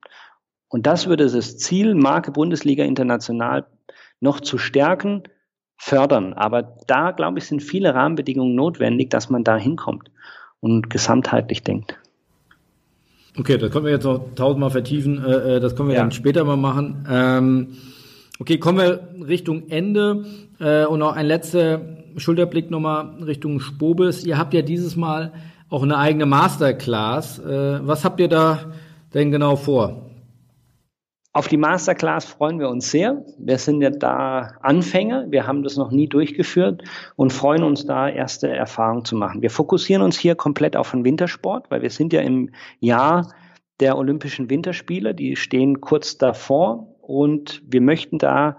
Und 0.69 0.87
das 0.87 1.07
würde 1.07 1.29
das 1.29 1.57
Ziel, 1.57 1.95
Marke 1.95 2.31
Bundesliga 2.31 2.83
international 2.83 3.65
noch 4.21 4.39
zu 4.39 4.57
stärken, 4.57 5.23
fördern. 5.77 6.33
Aber 6.33 6.77
da, 6.87 7.11
glaube 7.11 7.39
ich, 7.39 7.45
sind 7.45 7.61
viele 7.61 7.93
Rahmenbedingungen 7.93 8.55
notwendig, 8.55 9.09
dass 9.09 9.29
man 9.29 9.43
da 9.43 9.57
hinkommt 9.57 10.11
und 10.61 10.89
gesamtheitlich 10.89 11.63
denkt. 11.63 11.99
Okay, 13.37 13.57
das 13.57 13.71
können 13.71 13.85
wir 13.85 13.91
jetzt 13.91 14.03
noch 14.03 14.35
tausendmal 14.35 14.69
vertiefen. 14.69 15.23
Äh, 15.23 15.55
äh, 15.55 15.59
das 15.59 15.75
können 15.75 15.89
wir 15.89 15.95
ja. 15.95 16.01
dann 16.01 16.11
später 16.11 16.43
mal 16.43 16.57
machen. 16.57 17.05
Ähm, 17.09 17.67
okay, 18.39 18.59
kommen 18.59 18.77
wir 18.77 19.27
Richtung 19.27 19.69
Ende 19.69 20.25
äh, 20.59 20.85
und 20.85 20.99
noch 20.99 21.15
ein 21.15 21.25
letzter 21.25 21.81
Schulterblick 22.17 22.69
nochmal 22.69 23.23
Richtung 23.23 23.59
Spobis. 23.59 24.23
Ihr 24.23 24.37
habt 24.37 24.53
ja 24.53 24.61
dieses 24.61 24.95
Mal 24.95 25.33
auch 25.69 25.81
eine 25.81 25.97
eigene 25.97 26.27
Masterclass. 26.27 27.41
was 27.43 28.05
habt 28.05 28.19
ihr 28.19 28.27
da 28.27 28.59
denn 29.15 29.31
genau 29.31 29.55
vor? 29.55 30.02
Auf 31.35 31.47
die 31.47 31.57
Masterclass 31.57 32.25
freuen 32.25 32.59
wir 32.59 32.69
uns 32.69 32.91
sehr. 32.91 33.25
Wir 33.39 33.57
sind 33.57 33.81
ja 33.81 33.89
da 33.89 34.51
Anfänger. 34.61 35.25
Wir 35.31 35.47
haben 35.47 35.63
das 35.63 35.77
noch 35.77 35.89
nie 35.89 36.07
durchgeführt 36.07 36.83
und 37.15 37.33
freuen 37.33 37.63
uns 37.63 37.87
da 37.87 38.07
erste 38.07 38.49
Erfahrungen 38.49 39.03
zu 39.03 39.15
machen. 39.15 39.41
Wir 39.41 39.49
fokussieren 39.49 40.03
uns 40.03 40.19
hier 40.19 40.35
komplett 40.35 40.75
auf 40.75 40.91
den 40.91 41.03
Wintersport, 41.03 41.71
weil 41.71 41.81
wir 41.81 41.89
sind 41.89 42.13
ja 42.13 42.21
im 42.21 42.51
Jahr 42.79 43.33
der 43.79 43.97
Olympischen 43.97 44.51
Winterspiele. 44.51 45.15
Die 45.15 45.35
stehen 45.35 45.81
kurz 45.81 46.19
davor 46.19 46.95
und 47.01 47.63
wir 47.65 47.81
möchten 47.81 48.19
da 48.19 48.57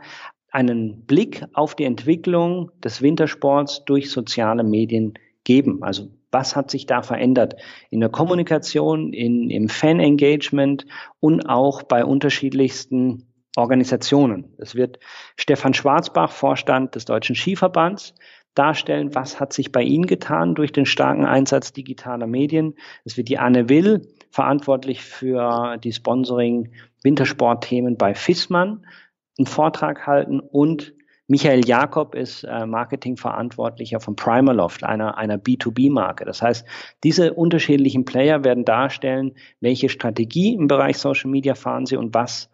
einen 0.51 1.07
Blick 1.07 1.45
auf 1.53 1.77
die 1.77 1.85
Entwicklung 1.85 2.73
des 2.83 3.01
Wintersports 3.03 3.85
durch 3.85 4.11
soziale 4.11 4.65
Medien 4.65 5.15
geben. 5.45 5.85
Also 5.85 6.09
was 6.35 6.55
hat 6.55 6.71
sich 6.71 6.85
da 6.85 7.01
verändert 7.01 7.57
in 7.89 8.01
der 8.01 8.11
Kommunikation, 8.11 9.15
in, 9.15 9.49
im 9.49 9.71
Fan-Engagement 9.71 10.85
und 11.21 11.49
auch 11.49 11.85
bei 11.85 12.05
unterschiedlichsten 12.05 13.29
Organisationen. 13.57 14.53
Es 14.59 14.75
wird 14.75 14.99
Stefan 15.37 15.73
Schwarzbach, 15.73 16.33
Vorstand 16.33 16.95
des 16.95 17.07
Deutschen 17.07 17.37
Skiverbands, 17.37 18.15
darstellen, 18.55 19.15
was 19.15 19.41
hat 19.41 19.53
sich 19.53 19.73
bei 19.73 19.83
Ihnen 19.83 20.07
getan 20.07 20.55
durch 20.55 20.73
den 20.73 20.87
starken 20.87 21.25
Einsatz 21.25 21.73
digitaler 21.73 22.27
Medien. 22.27 22.75
Es 23.05 23.17
wird 23.17 23.29
die 23.29 23.39
Anne 23.39 23.69
Will, 23.69 24.09
verantwortlich 24.31 25.03
für 25.03 25.77
die 25.79 25.93
Sponsoring 25.93 26.73
Wintersportthemen 27.03 27.97
bei 27.97 28.15
FISMAN, 28.15 28.87
einen 29.39 29.47
Vortrag 29.47 30.07
halten 30.07 30.41
und 30.41 30.95
Michael 31.27 31.67
Jakob 31.67 32.15
ist 32.15 32.45
äh, 32.45 32.67
Marketingverantwortlicher 32.67 33.99
von 33.99 34.15
Primaloft, 34.15 34.85
einer, 34.85 35.17
einer 35.17 35.39
B2B-Marke. 35.39 36.27
Das 36.27 36.43
heißt, 36.43 36.67
diese 37.03 37.33
unterschiedlichen 37.33 38.05
Player 38.05 38.45
werden 38.45 38.67
darstellen, 38.67 39.33
welche 39.61 39.89
Strategie 39.89 40.55
im 40.55 40.69
Bereich 40.69 40.99
Social 40.99 41.31
Media 41.31 41.55
fahren 41.55 41.87
sie 41.87 41.97
und 41.97 42.13
was 42.13 42.51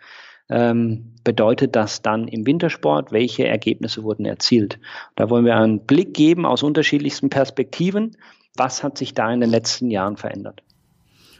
ähm, 0.49 1.15
bedeutet 1.25 1.75
das 1.75 2.03
dann 2.03 2.29
im 2.29 2.47
Wintersport, 2.47 3.11
welche 3.11 3.47
Ergebnisse 3.47 4.05
wurden 4.05 4.25
erzielt. 4.25 4.79
Da 5.17 5.31
wollen 5.31 5.45
wir 5.45 5.57
einen 5.57 5.87
Blick 5.87 6.15
geben 6.15 6.47
aus 6.47 6.63
unterschiedlichsten 6.63 7.29
Perspektiven, 7.29 8.17
was 8.57 8.85
hat 8.85 8.99
sich 8.99 9.15
da 9.15 9.33
in 9.33 9.41
den 9.41 9.51
letzten 9.51 9.91
Jahren 9.91 10.17
verändert. 10.17 10.63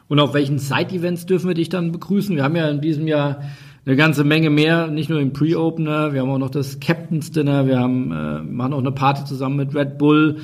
Und 0.09 0.19
auf 0.19 0.35
welchen 0.35 0.59
Side-Events 0.59 1.27
dürfen 1.27 1.47
wir 1.47 1.55
dich 1.55 1.69
dann 1.69 1.93
begrüßen? 1.93 2.35
Wir 2.35 2.43
haben 2.43 2.57
ja 2.57 2.69
in 2.69 2.81
diesem 2.81 3.07
Jahr 3.07 3.43
eine 3.87 3.97
ganze 3.97 4.25
Menge 4.25 4.51
mehr, 4.51 4.89
nicht 4.89 5.09
nur 5.09 5.21
im 5.21 5.33
Pre-Opener, 5.33 6.13
wir 6.13 6.21
haben 6.21 6.31
auch 6.31 6.39
noch 6.39 6.51
das 6.51 6.81
Captain's 6.81 7.33
Dinner, 7.33 7.67
wir 7.67 7.79
haben, 7.79 8.13
äh, 8.13 8.43
machen 8.43 8.73
auch 8.73 8.79
eine 8.79 8.93
Party 8.93 9.25
zusammen 9.25 9.57
mit 9.57 9.75
Red 9.75 9.99
Bull. 9.99 10.39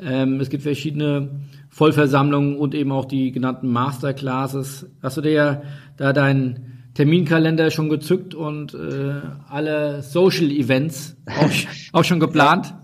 Ähm, 0.00 0.40
es 0.40 0.50
gibt 0.50 0.62
verschiedene 0.62 1.30
Vollversammlungen 1.68 2.56
und 2.56 2.74
eben 2.74 2.92
auch 2.92 3.04
die 3.04 3.32
genannten 3.32 3.68
Masterclasses. 3.68 4.86
Hast 5.02 5.16
du 5.16 5.20
dir 5.20 5.62
da 5.96 6.12
deinen 6.12 6.84
Terminkalender 6.94 7.70
schon 7.70 7.88
gezückt 7.88 8.34
und 8.34 8.72
äh, 8.74 9.20
alle 9.48 10.02
Social 10.02 10.50
Events 10.50 11.16
auch, 11.26 11.50
auch 11.92 12.04
schon 12.04 12.20
geplant? 12.20 12.74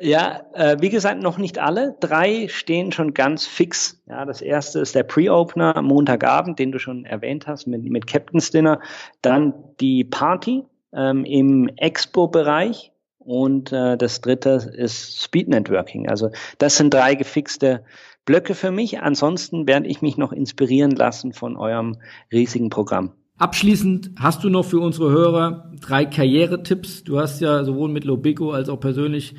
Ja, 0.00 0.42
äh, 0.54 0.76
wie 0.80 0.90
gesagt, 0.90 1.20
noch 1.22 1.38
nicht 1.38 1.58
alle. 1.58 1.96
Drei 1.98 2.46
stehen 2.48 2.92
schon 2.92 3.14
ganz 3.14 3.46
fix. 3.46 4.00
Ja, 4.08 4.24
das 4.24 4.40
erste 4.40 4.78
ist 4.78 4.94
der 4.94 5.02
Pre-Opener 5.02 5.76
am 5.76 5.86
Montagabend, 5.86 6.60
den 6.60 6.70
du 6.70 6.78
schon 6.78 7.04
erwähnt 7.04 7.48
hast, 7.48 7.66
mit, 7.66 7.82
mit 7.82 8.06
Captain's 8.06 8.52
Dinner. 8.52 8.80
Dann 9.22 9.54
die 9.80 10.04
Party 10.04 10.62
ähm, 10.92 11.24
im 11.24 11.68
Expo-Bereich. 11.76 12.92
Und 13.18 13.72
äh, 13.72 13.96
das 13.98 14.20
dritte 14.20 14.70
ist 14.72 15.20
Speed 15.20 15.48
Networking. 15.48 16.08
Also 16.08 16.30
das 16.58 16.76
sind 16.76 16.94
drei 16.94 17.16
gefixte 17.16 17.84
Blöcke 18.24 18.54
für 18.54 18.70
mich. 18.70 19.00
Ansonsten 19.00 19.66
werde 19.66 19.88
ich 19.88 20.00
mich 20.00 20.16
noch 20.16 20.32
inspirieren 20.32 20.92
lassen 20.92 21.32
von 21.32 21.56
eurem 21.56 21.96
riesigen 22.32 22.70
Programm. 22.70 23.12
Abschließend 23.36 24.12
hast 24.18 24.44
du 24.44 24.48
noch 24.48 24.64
für 24.64 24.80
unsere 24.80 25.10
Hörer 25.10 25.72
drei 25.80 26.04
Karrieretipps. 26.04 27.04
Du 27.04 27.20
hast 27.20 27.40
ja 27.40 27.64
sowohl 27.64 27.88
mit 27.88 28.04
Lobico 28.04 28.52
als 28.52 28.68
auch 28.68 28.80
persönlich 28.80 29.34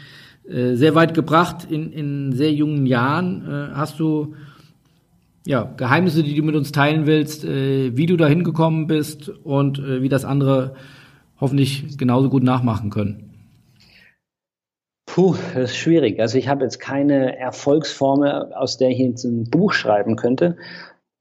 äh, 0.49 0.75
sehr 0.75 0.95
weit 0.95 1.13
gebracht 1.13 1.67
in, 1.69 1.91
in 1.91 2.31
sehr 2.33 2.51
jungen 2.51 2.85
Jahren. 2.85 3.45
Äh, 3.45 3.75
hast 3.75 3.99
du 3.99 4.35
ja, 5.45 5.63
Geheimnisse, 5.77 6.23
die 6.23 6.35
du 6.35 6.43
mit 6.43 6.55
uns 6.55 6.71
teilen 6.71 7.05
willst, 7.05 7.43
äh, 7.43 7.95
wie 7.95 8.05
du 8.05 8.17
da 8.17 8.27
hingekommen 8.27 8.87
bist 8.87 9.29
und 9.29 9.79
äh, 9.79 10.01
wie 10.01 10.09
das 10.09 10.25
andere 10.25 10.75
hoffentlich 11.39 11.97
genauso 11.97 12.29
gut 12.29 12.43
nachmachen 12.43 12.89
können? 12.89 13.29
Puh, 15.05 15.35
das 15.53 15.71
ist 15.71 15.77
schwierig. 15.77 16.19
Also 16.19 16.37
ich 16.37 16.47
habe 16.47 16.63
jetzt 16.63 16.79
keine 16.79 17.37
Erfolgsformel, 17.37 18.53
aus 18.53 18.77
der 18.77 18.89
ich 18.89 18.99
jetzt 18.99 19.23
ein 19.23 19.49
Buch 19.49 19.73
schreiben 19.73 20.15
könnte. 20.15 20.57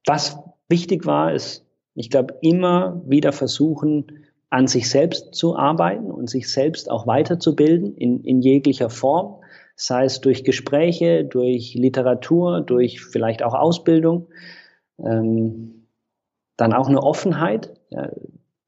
Was 0.05 0.39
wichtig 0.69 1.07
war, 1.07 1.33
ist, 1.33 1.65
ich 1.95 2.11
glaube, 2.11 2.35
immer 2.43 3.03
wieder 3.07 3.33
versuchen, 3.33 4.07
an 4.51 4.67
sich 4.67 4.89
selbst 4.89 5.35
zu 5.35 5.57
arbeiten 5.57 6.11
und 6.11 6.31
sich 6.31 6.51
selbst 6.51 6.91
auch 6.91 7.07
weiterzubilden 7.07 7.95
in, 7.97 8.23
in 8.25 8.41
jeglicher 8.41 8.89
Form, 8.91 9.43
sei 9.77 10.05
es 10.05 10.21
durch 10.21 10.45
Gespräche, 10.45 11.25
durch 11.25 11.75
Literatur, 11.75 12.63
durch 12.63 13.01
vielleicht 13.01 13.43
auch 13.43 13.55
Ausbildung. 13.55 14.29
Ähm, 14.99 15.87
dann 16.57 16.73
auch 16.73 16.89
eine 16.89 17.03
Offenheit, 17.03 17.75
ja, 17.91 18.11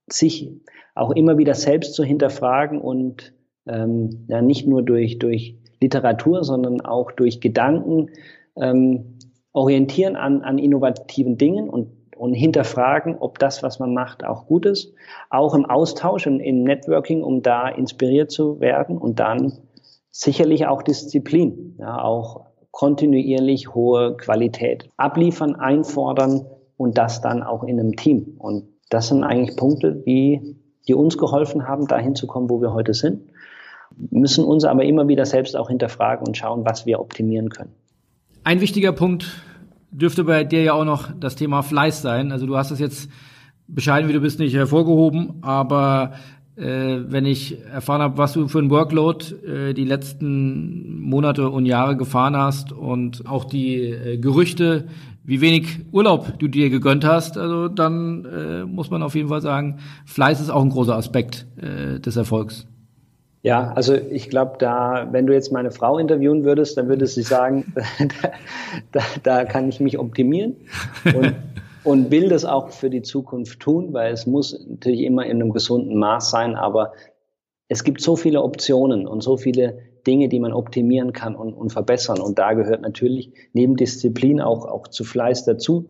sich 0.09 0.51
auch 0.95 1.11
immer 1.13 1.39
wieder 1.39 1.55
selbst 1.55 1.95
zu 1.95 2.05
hinterfragen 2.05 2.81
und 2.81 3.33
ähm, 3.67 4.27
ja, 4.29 4.43
nicht 4.43 4.67
nur 4.67 4.83
durch, 4.83 5.19
durch 5.19 5.57
Literatur, 5.81 6.45
sondern 6.45 6.81
auch 6.83 7.11
durch 7.13 7.41
Gedanken 7.41 8.11
ähm, 8.57 9.19
orientieren 9.53 10.17
an, 10.17 10.43
an 10.43 10.59
innovativen 10.59 11.39
Dingen 11.39 11.69
und, 11.69 11.89
und 12.21 12.35
hinterfragen, 12.35 13.17
ob 13.19 13.39
das, 13.39 13.63
was 13.63 13.79
man 13.79 13.95
macht, 13.95 14.27
auch 14.27 14.45
gut 14.45 14.67
ist. 14.67 14.93
Auch 15.31 15.55
im 15.55 15.65
Austausch, 15.65 16.27
im, 16.27 16.39
im 16.39 16.65
Networking, 16.65 17.23
um 17.23 17.41
da 17.41 17.67
inspiriert 17.67 18.31
zu 18.31 18.61
werden 18.61 18.99
und 18.99 19.21
dann 19.21 19.55
sicherlich 20.11 20.67
auch 20.67 20.83
Disziplin, 20.83 21.77
ja, 21.79 22.03
auch 22.03 22.43
kontinuierlich 22.73 23.75
hohe 23.75 24.19
Qualität 24.19 24.91
abliefern, 24.99 25.57
einfordern 25.57 26.45
und 26.77 26.99
das 26.99 27.23
dann 27.23 27.43
auch 27.43 27.65
in 27.65 27.81
einem 27.81 27.97
Team. 27.97 28.35
Und 28.37 28.65
das 28.91 29.09
sind 29.09 29.25
eigentlich 29.25 29.57
Punkte, 29.57 29.95
die, 29.95 30.59
die 30.89 30.95
uns 30.95 31.17
geholfen 31.17 31.67
haben, 31.67 31.87
dahin 31.87 32.15
zu 32.15 32.27
kommen, 32.27 32.51
wo 32.51 32.61
wir 32.61 32.75
heute 32.75 32.93
sind 32.93 33.31
müssen 34.11 34.45
uns 34.45 34.65
aber 34.65 34.85
immer 34.85 35.09
wieder 35.09 35.27
selbst 35.27 35.57
auch 35.57 35.69
hinterfragen 35.69 36.25
und 36.25 36.37
schauen, 36.37 36.65
was 36.65 36.87
wir 36.87 37.01
optimieren 37.01 37.49
können. 37.49 37.75
Ein 38.45 38.61
wichtiger 38.61 38.93
Punkt 38.93 39.43
dürfte 39.91 40.25
bei 40.25 40.45
dir 40.45 40.63
ja 40.63 40.73
auch 40.73 40.85
noch 40.85 41.11
das 41.19 41.37
Thema 41.37 41.63
Fleiß 41.63 42.03
sein. 42.03 42.33
Also 42.33 42.47
du 42.47 42.57
hast 42.57 42.71
es 42.71 42.79
jetzt 42.79 43.11
bescheiden, 43.67 44.09
wie 44.09 44.13
du 44.13 44.21
bist, 44.21 44.39
nicht 44.39 44.55
hervorgehoben, 44.55 45.43
aber 45.43 46.13
äh, 46.57 46.99
wenn 47.07 47.25
ich 47.25 47.59
erfahren 47.65 48.03
habe, 48.03 48.19
was 48.19 48.33
du 48.33 48.49
für 48.49 48.59
ein 48.59 48.71
Workload 48.71 49.25
äh, 49.47 49.75
die 49.75 49.85
letzten 49.85 51.01
Monate 51.01 51.49
und 51.49 51.67
Jahre 51.67 51.97
gefahren 51.97 52.37
hast 52.37 52.73
und 52.73 53.27
auch 53.27 53.45
die 53.45 53.77
äh, 53.77 54.19
Gerüchte, 54.19 54.89
wie 55.25 55.41
wenig 55.41 55.81
Urlaub 55.93 56.39
du 56.39 56.49
dir 56.49 56.71
gegönnt 56.71 57.05
hast, 57.05 57.39
also 57.39 57.69
dann 57.69 58.25
äh, 58.25 58.65
muss 58.65 58.91
man 58.91 59.03
auf 59.03 59.15
jeden 59.15 59.29
Fall 59.29 59.43
sagen, 59.43 59.79
Fleiß 60.07 60.41
ist 60.41 60.51
auch 60.51 60.63
ein 60.63 60.71
großer 60.71 60.97
Aspekt 60.97 61.47
äh, 61.57 62.01
des 62.01 62.17
Erfolgs. 62.17 62.67
Ja, 63.43 63.73
also 63.73 63.95
ich 63.95 64.29
glaube, 64.29 64.57
da, 64.59 65.09
wenn 65.13 65.27
du 65.27 65.33
jetzt 65.33 65.51
meine 65.51 65.71
Frau 65.71 65.99
interviewen 65.99 66.45
würdest, 66.45 66.77
dann 66.77 66.89
würde 66.89 67.07
sie 67.07 67.23
sagen, 67.23 67.75
da, 68.93 69.01
da, 69.23 69.45
kann 69.45 69.69
ich 69.69 69.81
mich 69.81 69.99
optimieren 69.99 70.57
und, 71.05 71.35
und 71.85 72.11
will 72.11 72.29
das 72.29 72.45
auch 72.45 72.69
für 72.69 72.91
die 72.91 73.01
Zukunft 73.01 73.61
tun, 73.61 73.95
weil 73.95 74.13
es 74.13 74.27
muss 74.27 74.67
natürlich 74.69 75.01
immer 75.03 75.25
in 75.25 75.41
einem 75.41 75.53
gesunden 75.53 75.99
Maß 75.99 76.31
sein, 76.31 76.55
aber 76.55 76.93
es 77.69 77.83
gibt 77.83 78.03
so 78.03 78.17
viele 78.17 78.43
Optionen 78.43 79.07
und 79.07 79.23
so 79.23 79.39
viele 79.39 79.79
Dinge, 80.07 80.29
die 80.29 80.41
man 80.41 80.53
optimieren 80.53 81.13
kann 81.13 81.35
und, 81.35 81.55
und 81.55 81.73
verbessern. 81.73 82.21
Und 82.21 82.39
da 82.39 82.53
gehört 82.53 82.83
natürlich 82.83 83.33
neben 83.53 83.77
Disziplin 83.77 84.41
auch, 84.41 84.67
auch 84.67 84.89
zu 84.89 85.05
Fleiß 85.05 85.45
dazu. 85.45 85.89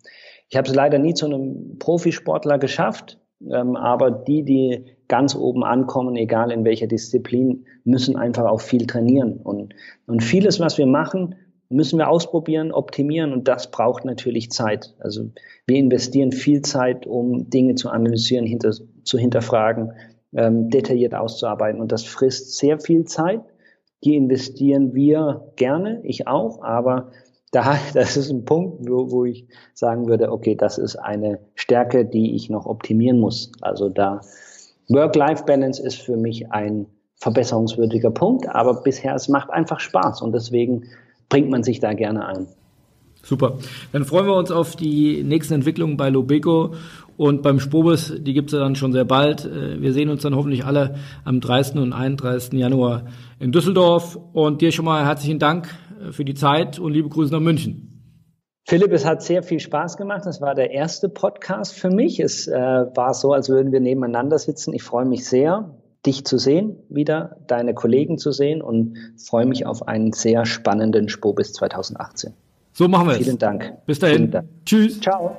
Ich 0.48 0.56
habe 0.56 0.68
es 0.68 0.74
leider 0.74 0.98
nie 0.98 1.14
zu 1.14 1.26
einem 1.26 1.78
Profisportler 1.78 2.58
geschafft, 2.58 3.18
ähm, 3.50 3.76
aber 3.76 4.10
die, 4.10 4.44
die 4.44 4.84
ganz 5.10 5.34
oben 5.34 5.64
ankommen, 5.64 6.16
egal 6.16 6.52
in 6.52 6.64
welcher 6.64 6.86
Disziplin, 6.86 7.66
müssen 7.84 8.16
einfach 8.16 8.44
auch 8.44 8.60
viel 8.60 8.86
trainieren. 8.86 9.38
Und, 9.38 9.74
und 10.06 10.22
vieles, 10.22 10.60
was 10.60 10.78
wir 10.78 10.86
machen, 10.86 11.34
müssen 11.68 11.98
wir 11.98 12.08
ausprobieren, 12.08 12.70
optimieren 12.70 13.32
und 13.32 13.48
das 13.48 13.72
braucht 13.72 14.04
natürlich 14.04 14.50
Zeit. 14.50 14.94
Also 15.00 15.30
wir 15.66 15.76
investieren 15.76 16.30
viel 16.30 16.62
Zeit, 16.62 17.06
um 17.06 17.50
Dinge 17.50 17.74
zu 17.74 17.90
analysieren, 17.90 18.46
hinter, 18.46 18.70
zu 19.02 19.18
hinterfragen, 19.18 19.92
ähm, 20.32 20.70
detailliert 20.70 21.14
auszuarbeiten 21.14 21.80
und 21.80 21.90
das 21.90 22.04
frisst 22.04 22.56
sehr 22.56 22.78
viel 22.78 23.04
Zeit. 23.04 23.40
Die 24.04 24.14
investieren 24.14 24.94
wir 24.94 25.52
gerne, 25.56 26.00
ich 26.04 26.28
auch, 26.28 26.62
aber 26.62 27.10
da, 27.50 27.76
das 27.94 28.16
ist 28.16 28.30
ein 28.30 28.44
Punkt, 28.44 28.88
wo, 28.88 29.10
wo 29.10 29.24
ich 29.24 29.48
sagen 29.74 30.08
würde, 30.08 30.30
okay, 30.30 30.54
das 30.54 30.78
ist 30.78 30.94
eine 30.94 31.40
Stärke, 31.56 32.04
die 32.04 32.36
ich 32.36 32.48
noch 32.48 32.66
optimieren 32.66 33.18
muss. 33.18 33.50
Also 33.60 33.88
da 33.88 34.20
Work-Life-Balance 34.90 35.82
ist 35.82 36.02
für 36.02 36.16
mich 36.16 36.50
ein 36.52 36.86
verbesserungswürdiger 37.16 38.10
Punkt, 38.10 38.48
aber 38.48 38.82
bisher 38.82 39.14
es 39.14 39.28
macht 39.28 39.50
einfach 39.50 39.80
Spaß 39.80 40.22
und 40.22 40.32
deswegen 40.32 40.84
bringt 41.28 41.50
man 41.50 41.62
sich 41.62 41.80
da 41.80 41.92
gerne 41.92 42.26
ein. 42.26 42.46
Super. 43.22 43.58
Dann 43.92 44.04
freuen 44.04 44.26
wir 44.26 44.34
uns 44.34 44.50
auf 44.50 44.76
die 44.76 45.22
nächsten 45.22 45.54
Entwicklungen 45.54 45.96
bei 45.96 46.08
Lobeco 46.08 46.74
und 47.18 47.42
beim 47.42 47.60
Spobis, 47.60 48.14
die 48.18 48.32
gibt 48.32 48.48
es 48.48 48.54
ja 48.54 48.60
dann 48.60 48.76
schon 48.76 48.92
sehr 48.92 49.04
bald. 49.04 49.44
Äh, 49.44 49.80
wir 49.80 49.92
sehen 49.92 50.08
uns 50.08 50.22
dann 50.22 50.34
hoffentlich 50.34 50.64
alle 50.64 50.94
am 51.24 51.40
30. 51.40 51.76
und 51.76 51.92
31. 51.92 52.54
Januar 52.54 53.04
in 53.38 53.52
Düsseldorf. 53.52 54.18
Und 54.32 54.62
dir 54.62 54.72
schon 54.72 54.86
mal 54.86 55.04
herzlichen 55.04 55.38
Dank 55.38 55.68
für 56.12 56.24
die 56.24 56.32
Zeit 56.32 56.78
und 56.78 56.94
liebe 56.94 57.10
Grüße 57.10 57.30
nach 57.30 57.40
München. 57.40 57.99
Philipp, 58.66 58.92
es 58.92 59.04
hat 59.04 59.22
sehr 59.22 59.42
viel 59.42 59.60
Spaß 59.60 59.96
gemacht. 59.96 60.22
Das 60.24 60.40
war 60.40 60.54
der 60.54 60.70
erste 60.70 61.08
Podcast 61.08 61.74
für 61.74 61.90
mich. 61.90 62.20
Es 62.20 62.46
äh, 62.46 62.54
war 62.54 63.14
so, 63.14 63.32
als 63.32 63.48
würden 63.48 63.72
wir 63.72 63.80
nebeneinander 63.80 64.38
sitzen. 64.38 64.74
Ich 64.74 64.82
freue 64.82 65.06
mich 65.06 65.26
sehr, 65.26 65.74
dich 66.06 66.24
zu 66.24 66.38
sehen, 66.38 66.76
wieder 66.88 67.36
deine 67.46 67.74
Kollegen 67.74 68.18
zu 68.18 68.32
sehen 68.32 68.62
und 68.62 68.96
freue 69.18 69.46
mich 69.46 69.66
auf 69.66 69.88
einen 69.88 70.12
sehr 70.12 70.46
spannenden 70.46 71.08
Spobis 71.08 71.52
2018. 71.52 72.32
So 72.72 72.88
machen 72.88 73.08
wir 73.08 73.14
es. 73.14 73.24
Vielen 73.24 73.38
Dank. 73.38 73.72
Bis 73.86 73.98
dahin. 73.98 74.32
Tschüss. 74.64 75.00
Ciao. 75.00 75.36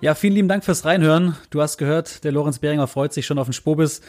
Ja, 0.00 0.14
vielen 0.14 0.34
lieben 0.34 0.48
Dank 0.48 0.64
fürs 0.64 0.84
Reinhören. 0.84 1.36
Du 1.50 1.60
hast 1.60 1.76
gehört, 1.76 2.22
der 2.22 2.30
Lorenz 2.30 2.60
Behringer 2.60 2.86
freut 2.86 3.12
sich 3.12 3.26
schon 3.26 3.38
auf 3.38 3.48
den 3.48 3.52
Spobis. 3.52 4.00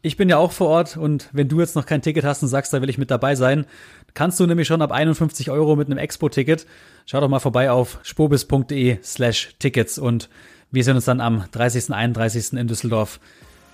Ich 0.00 0.16
bin 0.16 0.30
ja 0.30 0.38
auch 0.38 0.52
vor 0.52 0.68
Ort 0.68 0.96
und 0.96 1.28
wenn 1.32 1.48
du 1.48 1.60
jetzt 1.60 1.76
noch 1.76 1.84
kein 1.84 2.00
Ticket 2.00 2.24
hast 2.24 2.42
und 2.42 2.48
sagst, 2.48 2.72
da 2.72 2.80
will 2.80 2.88
ich 2.88 2.96
mit 2.96 3.10
dabei 3.10 3.34
sein, 3.34 3.66
kannst 4.14 4.40
du 4.40 4.46
nämlich 4.46 4.66
schon 4.66 4.80
ab 4.80 4.90
51 4.90 5.50
Euro 5.50 5.76
mit 5.76 5.88
einem 5.88 5.98
Expo-Ticket. 5.98 6.66
Schau 7.04 7.20
doch 7.20 7.28
mal 7.28 7.40
vorbei 7.40 7.70
auf 7.70 7.98
spobis.de 8.02 8.98
slash 9.02 9.54
Tickets 9.58 9.98
und 9.98 10.30
wir 10.70 10.82
sehen 10.82 10.96
uns 10.96 11.04
dann 11.04 11.20
am 11.20 11.44
30. 11.52 11.92
31. 11.92 12.54
in 12.54 12.66
Düsseldorf. 12.66 13.20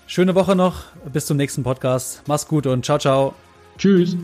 Schöne 0.07 0.35
Woche 0.35 0.57
noch, 0.57 0.83
bis 1.11 1.25
zum 1.25 1.37
nächsten 1.37 1.63
Podcast. 1.63 2.23
Mach's 2.27 2.47
gut 2.47 2.67
und 2.67 2.83
ciao, 2.83 2.97
ciao. 2.97 3.33
Tschüss. 3.77 4.17